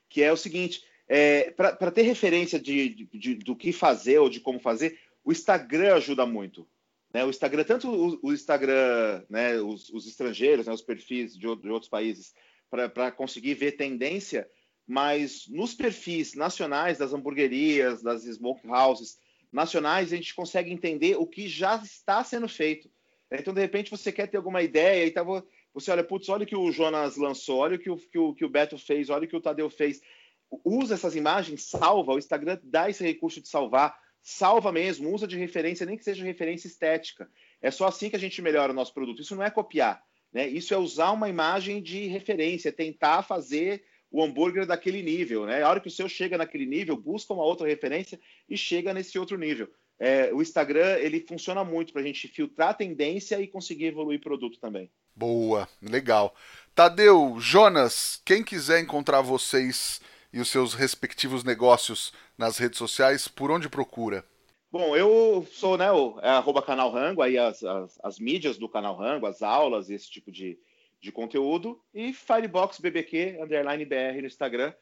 que 0.09 0.23
é 0.23 0.31
o 0.31 0.37
seguinte: 0.37 0.83
é, 1.07 1.51
para 1.51 1.91
ter 1.91 2.01
referência 2.01 2.59
de, 2.59 2.89
de, 2.89 3.05
de, 3.05 3.35
do 3.35 3.55
que 3.55 3.71
fazer 3.71 4.19
ou 4.19 4.29
de 4.29 4.39
como 4.39 4.59
fazer, 4.59 4.99
o 5.23 5.31
Instagram 5.31 5.95
ajuda 5.95 6.25
muito. 6.25 6.67
Né? 7.13 7.23
O 7.23 7.29
Instagram, 7.29 7.63
tanto 7.63 7.89
o, 7.89 8.19
o 8.23 8.33
Instagram, 8.33 9.23
né, 9.29 9.59
os, 9.59 9.89
os 9.89 10.07
estrangeiros, 10.07 10.65
né, 10.65 10.73
os 10.73 10.81
perfis 10.81 11.33
de, 11.33 11.41
de 11.41 11.69
outros 11.69 11.89
países, 11.89 12.33
para 12.69 13.11
conseguir 13.11 13.53
ver 13.53 13.73
tendência, 13.73 14.49
mas 14.87 15.45
nos 15.49 15.73
perfis 15.73 16.33
nacionais 16.33 16.97
das 16.97 17.13
hamburguerias, 17.13 18.01
das 18.01 18.23
smoke 18.23 18.65
houses, 18.67 19.19
nacionais, 19.51 20.11
a 20.11 20.15
gente 20.15 20.33
consegue 20.33 20.71
entender 20.71 21.15
o 21.17 21.27
que 21.27 21.47
já 21.47 21.75
está 21.77 22.23
sendo 22.23 22.47
feito. 22.47 22.89
Então, 23.31 23.53
de 23.53 23.61
repente, 23.61 23.91
você 23.91 24.11
quer 24.11 24.27
ter 24.27 24.37
alguma 24.37 24.61
ideia 24.61 25.05
e 25.05 25.11
tá, 25.11 25.23
você 25.73 25.91
olha, 25.91 26.03
putz, 26.03 26.27
olha 26.29 26.43
o 26.43 26.47
que 26.47 26.55
o 26.55 26.71
Jonas 26.71 27.15
lançou, 27.15 27.59
olha 27.59 27.75
o 27.75 27.79
que 27.79 27.89
o, 27.89 27.97
que 27.97 28.17
o, 28.17 28.33
que 28.33 28.45
o 28.45 28.49
Beto 28.49 28.77
fez, 28.77 29.09
olha 29.09 29.25
o 29.25 29.27
que 29.27 29.35
o 29.35 29.41
Tadeu 29.41 29.69
fez. 29.69 30.01
Usa 30.65 30.95
essas 30.95 31.15
imagens, 31.15 31.63
salva, 31.63 32.13
o 32.13 32.17
Instagram 32.17 32.59
dá 32.63 32.89
esse 32.89 33.03
recurso 33.03 33.41
de 33.41 33.47
salvar, 33.47 33.97
salva 34.21 34.71
mesmo, 34.71 35.13
usa 35.13 35.25
de 35.25 35.37
referência, 35.37 35.85
nem 35.85 35.97
que 35.97 36.03
seja 36.03 36.25
referência 36.25 36.67
estética. 36.67 37.29
É 37.61 37.71
só 37.71 37.87
assim 37.87 38.09
que 38.09 38.17
a 38.17 38.19
gente 38.19 38.41
melhora 38.41 38.73
o 38.73 38.75
nosso 38.75 38.93
produto. 38.93 39.21
Isso 39.21 39.35
não 39.35 39.43
é 39.43 39.49
copiar, 39.49 40.03
né? 40.33 40.47
Isso 40.47 40.73
é 40.73 40.77
usar 40.77 41.11
uma 41.11 41.29
imagem 41.29 41.81
de 41.81 42.07
referência, 42.07 42.69
é 42.69 42.73
tentar 42.73 43.23
fazer 43.23 43.83
o 44.11 44.21
hambúrguer 44.21 44.65
daquele 44.65 45.01
nível, 45.01 45.45
né? 45.45 45.63
A 45.63 45.69
hora 45.69 45.79
que 45.79 45.87
o 45.87 45.91
seu 45.91 46.09
chega 46.09 46.37
naquele 46.37 46.65
nível, 46.65 46.97
busca 46.97 47.33
uma 47.33 47.45
outra 47.45 47.67
referência 47.67 48.19
e 48.49 48.57
chega 48.57 48.93
nesse 48.93 49.17
outro 49.17 49.37
nível. 49.37 49.69
É, 49.97 50.33
o 50.33 50.41
Instagram 50.41 50.97
ele 50.97 51.25
funciona 51.27 51.63
muito 51.63 51.93
para 51.93 52.01
a 52.01 52.05
gente 52.05 52.27
filtrar 52.27 52.75
tendência 52.75 53.39
e 53.39 53.47
conseguir 53.47 53.85
evoluir 53.85 54.19
produto 54.19 54.59
também. 54.59 54.91
Boa, 55.15 55.69
legal. 55.81 56.35
Tadeu, 56.75 57.37
Jonas, 57.39 58.21
quem 58.25 58.43
quiser 58.43 58.81
encontrar 58.81 59.21
vocês 59.21 60.01
e 60.33 60.39
os 60.39 60.49
seus 60.49 60.73
respectivos 60.73 61.43
negócios 61.43 62.11
nas 62.37 62.57
redes 62.57 62.79
sociais, 62.79 63.27
por 63.27 63.51
onde 63.51 63.69
procura? 63.69 64.25
Bom, 64.71 64.95
eu 64.95 65.45
sou 65.51 65.77
né, 65.77 65.91
o 65.91 66.17
é, 66.21 66.29
arroba 66.29 66.61
canal 66.61 66.91
Rango, 66.91 67.21
aí 67.21 67.37
as, 67.37 67.61
as, 67.63 67.99
as 68.01 68.19
mídias 68.19 68.57
do 68.57 68.69
canal 68.69 68.95
Rango, 68.95 69.25
as 69.25 69.41
aulas, 69.41 69.89
esse 69.89 70.09
tipo 70.09 70.31
de, 70.31 70.57
de 71.01 71.11
conteúdo. 71.11 71.81
E 71.93 72.13
Firebox 72.13 72.79
BBQ, 72.79 73.39
underline 73.41 73.85
BR 73.85 74.21
no 74.21 74.27
Instagram. 74.27 74.73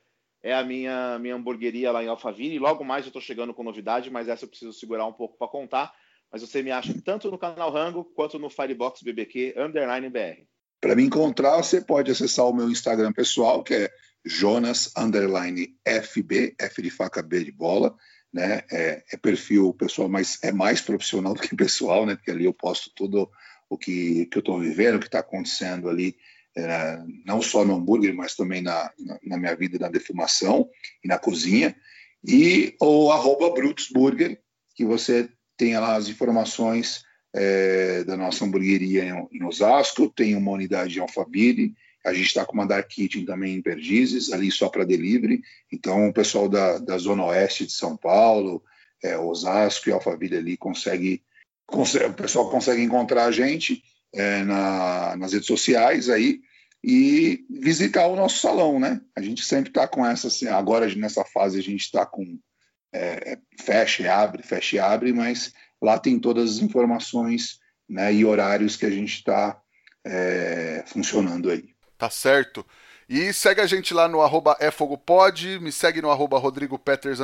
É 0.42 0.54
a 0.54 0.64
minha, 0.64 1.20
minha 1.20 1.36
hamburgueria 1.36 1.92
lá 1.92 2.04
em 2.04 2.08
Alphaville. 2.08 2.60
Logo 2.60 2.84
mais 2.84 3.06
eu 3.06 3.10
estou 3.10 3.22
chegando 3.22 3.54
com 3.54 3.64
novidade, 3.64 4.10
mas 4.10 4.28
essa 4.28 4.46
eu 4.46 4.50
preciso 4.50 4.74
segurar 4.74 5.06
um 5.06 5.14
pouco 5.14 5.38
para 5.38 5.48
contar. 5.48 5.94
Mas 6.32 6.42
você 6.42 6.62
me 6.62 6.72
acha 6.72 6.94
tanto 7.04 7.32
no 7.32 7.38
canal 7.38 7.72
Rango 7.72 8.06
quanto 8.06 8.38
no 8.38 8.50
Firebox 8.50 9.02
BBQ, 9.02 9.56
underline 9.58 10.10
BR. 10.10 10.44
Para 10.80 10.96
me 10.96 11.04
encontrar, 11.04 11.58
você 11.58 11.82
pode 11.82 12.12
acessar 12.12 12.46
o 12.46 12.54
meu 12.54 12.70
Instagram 12.70 13.12
pessoal, 13.12 13.64
que 13.64 13.74
é 13.74 13.90
Jonas 14.26 14.94
underline 14.98 15.76
FB, 15.86 16.56
F 16.58 16.82
de 16.82 16.90
faca, 16.90 17.22
B 17.22 17.44
de 17.44 17.52
bola. 17.52 17.96
Né? 18.32 18.62
É, 18.72 19.04
é 19.12 19.18
perfil 19.18 19.74
pessoal, 19.74 20.08
mas 20.08 20.38
é 20.44 20.52
mais 20.52 20.80
profissional 20.80 21.34
do 21.34 21.42
que 21.42 21.56
pessoal, 21.56 22.06
né? 22.06 22.16
Porque 22.16 22.32
ali 22.32 22.46
eu 22.46 22.54
posto 22.54 22.92
tudo 22.96 23.30
o 23.70 23.78
que, 23.78 24.26
que 24.26 24.38
eu 24.38 24.42
estou 24.42 24.60
vivendo, 24.60 24.96
o 24.96 25.00
que 25.00 25.06
está 25.06 25.20
acontecendo 25.20 25.88
ali, 25.88 26.16
é, 26.58 27.00
não 27.26 27.42
só 27.42 27.64
no 27.64 27.76
hambúrguer, 27.76 28.14
mas 28.14 28.36
também 28.36 28.62
na, 28.62 28.92
na, 29.00 29.20
na, 29.24 29.38
minha 29.38 29.56
vida 29.56 29.78
na 29.78 29.88
defumação 29.88 30.68
e 31.04 31.08
na 31.08 31.20
cozinha. 31.20 31.76
E 32.26 32.76
o 32.82 33.12
arroba 33.12 33.52
Brutusburger, 33.52 34.42
que 34.76 34.84
você 34.84 35.30
tem 35.56 35.78
lá 35.78 35.96
as 35.96 36.10
informações 36.10 37.04
é, 37.34 38.04
da 38.04 38.18
nossa 38.18 38.44
hamburgueria 38.44 39.04
em, 39.06 39.38
em, 39.38 39.44
Osasco, 39.44 40.10
tem 40.10 40.36
uma 40.36 40.52
unidade 40.52 40.98
em 40.98 41.02
Alphaville, 41.02 41.74
a 42.06 42.14
gente 42.14 42.28
está 42.28 42.46
com 42.46 42.54
uma 42.54 42.66
Dark 42.66 42.88
Kitchen 42.88 43.26
também 43.26 43.56
em 43.56 43.62
Perdizes, 43.62 44.32
ali 44.32 44.50
só 44.50 44.70
para 44.70 44.86
delivery. 44.86 45.42
Então, 45.72 46.08
o 46.08 46.14
pessoal 46.14 46.48
da, 46.48 46.80
da 46.80 46.98
Zona 46.98 47.26
Oeste 47.26 47.66
de 47.66 47.74
São 47.74 47.98
Paulo, 47.98 48.64
é, 49.04 49.18
Osasco 49.18 49.90
e 49.90 49.92
Alphaville 49.92 50.38
ali 50.38 50.58
consegue 50.58 51.22
o 51.72 52.14
pessoal 52.14 52.50
consegue 52.50 52.82
encontrar 52.82 53.26
a 53.26 53.32
gente 53.32 53.84
é, 54.14 54.44
na, 54.44 55.16
nas 55.18 55.34
redes 55.34 55.48
sociais 55.48 56.10
aí 56.10 56.40
e 56.84 57.46
visitar 57.50 58.08
o 58.08 58.16
nosso 58.16 58.40
salão, 58.40 58.80
né? 58.80 59.02
A 59.16 59.22
gente 59.22 59.44
sempre 59.44 59.70
está 59.70 59.88
com 59.88 60.06
essa, 60.06 60.28
assim, 60.28 60.48
agora 60.48 60.94
nessa 60.96 61.26
fase 61.26 61.60
a 61.60 61.64
gente 61.64 61.82
está 61.82 62.06
com 62.06 62.40
é, 62.94 63.38
fecha 63.60 64.04
e 64.04 64.08
abre, 64.08 64.44
fecha 64.44 64.78
e 64.78 64.80
abre, 64.80 65.14
mas 65.14 65.54
lá 65.82 66.00
tem 66.00 66.20
todas 66.20 66.58
as 66.58 66.60
informações 66.60 67.60
né, 67.88 68.14
e 68.14 68.26
horários 68.26 68.76
que 68.76 68.86
a 68.86 68.90
gente 68.90 69.16
está 69.16 69.60
é, 70.06 70.84
funcionando 70.88 71.50
aí. 71.50 71.74
Tá 71.98 72.10
certo. 72.10 72.66
E 73.10 73.34
segue 73.34 73.60
a 73.60 73.66
gente 73.66 73.92
lá 73.92 74.08
no 74.08 74.22
arroba 74.22 74.56
efogopod, 74.62 75.60
me 75.60 75.72
segue 75.72 76.00
no 76.00 76.12
arroba 76.12 76.38
rodrigopeters 76.38 77.18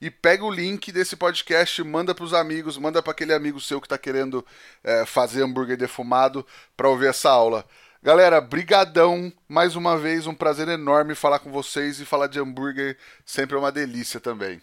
e 0.00 0.10
pega 0.10 0.42
o 0.42 0.50
link 0.50 0.90
desse 0.90 1.14
podcast, 1.14 1.84
manda 1.84 2.14
para 2.14 2.24
os 2.24 2.32
amigos, 2.32 2.78
manda 2.78 3.02
para 3.02 3.12
aquele 3.12 3.34
amigo 3.34 3.60
seu 3.60 3.82
que 3.82 3.86
está 3.86 3.98
querendo 3.98 4.42
é, 4.82 5.04
fazer 5.04 5.42
hambúrguer 5.42 5.76
defumado 5.76 6.46
para 6.74 6.88
ouvir 6.88 7.08
essa 7.08 7.28
aula. 7.28 7.66
Galera, 8.02 8.40
brigadão 8.40 9.30
mais 9.46 9.76
uma 9.76 9.98
vez, 9.98 10.26
um 10.26 10.34
prazer 10.34 10.68
enorme 10.68 11.14
falar 11.14 11.40
com 11.40 11.52
vocês 11.52 12.00
e 12.00 12.06
falar 12.06 12.26
de 12.26 12.40
hambúrguer, 12.40 12.96
sempre 13.26 13.56
é 13.56 13.58
uma 13.58 13.70
delícia 13.70 14.18
também. 14.18 14.58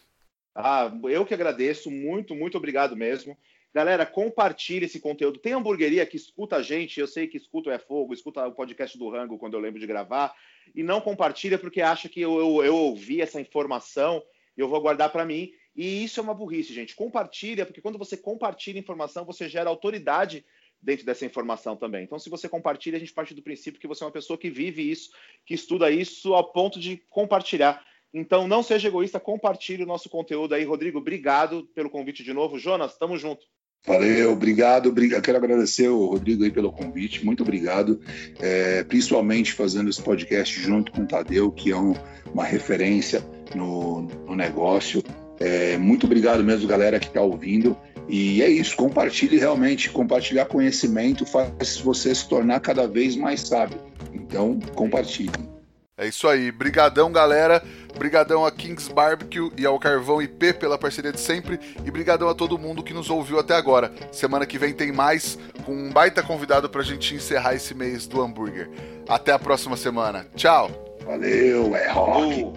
Ah, 0.56 0.92
eu 1.04 1.24
que 1.24 1.36
agradeço, 1.36 1.92
muito, 1.92 2.34
muito 2.34 2.58
obrigado 2.58 2.96
mesmo. 2.96 3.38
Galera, 3.76 4.06
compartilhe 4.06 4.86
esse 4.86 5.02
conteúdo. 5.02 5.38
Tem 5.38 5.52
hamburgueria 5.52 6.06
que 6.06 6.16
escuta 6.16 6.56
a 6.56 6.62
gente, 6.62 6.98
eu 6.98 7.06
sei 7.06 7.28
que 7.28 7.36
escuta 7.36 7.70
o 7.70 7.74
É 7.74 7.78
Fogo, 7.78 8.14
escuta 8.14 8.48
o 8.48 8.54
podcast 8.54 8.98
do 8.98 9.10
Rango 9.10 9.38
quando 9.38 9.56
eu 9.56 9.60
lembro 9.60 9.82
de 9.82 9.86
gravar, 9.86 10.34
e 10.74 10.82
não 10.82 11.02
compartilha 11.02 11.60
porque 11.60 11.82
acha 11.82 12.08
que 12.08 12.22
eu, 12.22 12.40
eu, 12.40 12.64
eu 12.64 12.74
ouvi 12.74 13.20
essa 13.20 13.42
informação 13.42 14.24
e 14.58 14.62
eu 14.62 14.70
vou 14.70 14.80
guardar 14.80 15.12
para 15.12 15.26
mim. 15.26 15.52
E 15.76 16.06
isso 16.06 16.22
é 16.22 16.24
uma 16.24 16.34
burrice, 16.34 16.74
gente. 16.74 16.96
Compartilha, 16.96 17.66
porque 17.66 17.82
quando 17.82 17.98
você 17.98 18.16
compartilha 18.16 18.80
informação, 18.80 19.26
você 19.26 19.50
gera 19.50 19.70
autoridade 19.70 20.46
dentro 20.82 21.06
dessa 21.06 21.26
informação 21.26 21.76
também. 21.76 22.06
Então, 22.06 22.18
se 22.18 22.30
você 22.30 22.48
compartilha, 22.48 22.96
a 22.96 23.00
gente 23.00 23.12
parte 23.12 23.34
do 23.34 23.44
princípio 23.44 23.82
que 23.82 23.88
você 23.90 24.06
é 24.06 24.08
uma 24.08 24.14
pessoa 24.14 24.40
que 24.40 24.50
vive 24.50 24.90
isso, 24.90 25.10
que 25.46 25.54
estuda 25.54 25.92
isso 25.92 26.34
ao 26.34 26.50
ponto 26.54 26.80
de 26.80 27.04
compartilhar. 27.10 27.86
Então, 28.14 28.48
não 28.48 28.64
seja 28.64 28.88
egoísta, 28.88 29.20
compartilhe 29.20 29.84
o 29.84 29.86
nosso 29.86 30.10
conteúdo 30.10 30.56
aí. 30.56 30.64
Rodrigo, 30.64 31.00
obrigado 31.00 31.66
pelo 31.76 31.90
convite 31.90 32.24
de 32.24 32.32
novo. 32.32 32.58
Jonas, 32.58 32.98
tamo 32.98 33.18
junto. 33.18 33.46
Valeu, 33.86 34.32
obrigado, 34.32 34.90
obrigado. 34.90 35.22
Quero 35.22 35.38
agradecer 35.38 35.88
o 35.90 36.08
Rodrigo 36.08 36.44
aí 36.44 36.52
pelo 36.52 36.72
convite, 36.72 37.24
muito 37.24 37.44
obrigado. 37.44 38.02
É, 38.40 38.84
principalmente 38.84 39.54
fazendo 39.54 39.90
esse 39.90 40.02
podcast 40.02 40.60
junto 40.60 40.92
com 40.92 41.04
o 41.04 41.08
Tadeu, 41.08 41.52
que 41.52 41.72
é 41.72 41.78
um, 41.78 41.94
uma 42.34 42.44
referência 42.44 43.24
no, 43.54 44.02
no 44.02 44.36
negócio. 44.36 45.04
É, 45.40 45.78
muito 45.78 46.06
obrigado 46.06 46.44
mesmo, 46.44 46.68
galera, 46.68 47.00
que 47.00 47.08
está 47.08 47.22
ouvindo. 47.22 47.78
E 48.08 48.42
é 48.42 48.50
isso, 48.50 48.76
compartilhe 48.76 49.38
realmente. 49.38 49.90
Compartilhar 49.90 50.46
conhecimento 50.46 51.26
faz 51.26 51.78
você 51.78 52.14
se 52.14 52.28
tornar 52.28 52.60
cada 52.62 52.88
vez 52.88 53.16
mais 53.16 53.42
sábio. 53.42 53.80
Então, 54.14 54.60
compartilhe. 54.74 55.56
É 55.98 56.08
isso 56.08 56.28
aí. 56.28 56.52
Brigadão, 56.52 57.12
galera. 57.12 57.64
Brigadão 57.98 58.46
a 58.46 58.52
Kings 58.52 58.92
Barbecue 58.92 59.52
e 59.58 59.66
ao 59.66 59.80
Carvão 59.80 60.22
IP 60.22 60.54
pela 60.54 60.78
parceria 60.78 61.12
de 61.12 61.20
sempre. 61.20 61.60
E 61.86 61.92
brigadão 61.92 62.30
a 62.30 62.36
todo 62.36 62.58
mundo 62.58 62.84
que 62.84 62.94
nos 62.94 63.10
ouviu 63.10 63.40
até 63.40 63.56
agora. 63.56 63.92
Semana 64.12 64.46
que 64.46 64.58
vem 64.58 64.74
tem 64.74 64.92
mais, 64.92 65.38
com 65.66 65.74
um 65.74 65.92
baita 65.92 66.22
convidado 66.22 66.70
pra 66.70 66.84
gente 66.84 67.16
encerrar 67.16 67.56
esse 67.56 67.74
mês 67.74 68.06
do 68.08 68.22
hambúrguer. 68.22 68.70
Até 69.08 69.32
a 69.32 69.40
próxima 69.40 69.78
semana. 69.78 70.26
Tchau. 70.36 70.70
Valeu, 71.06 71.76
é 71.76 71.92
rock. 71.92 72.54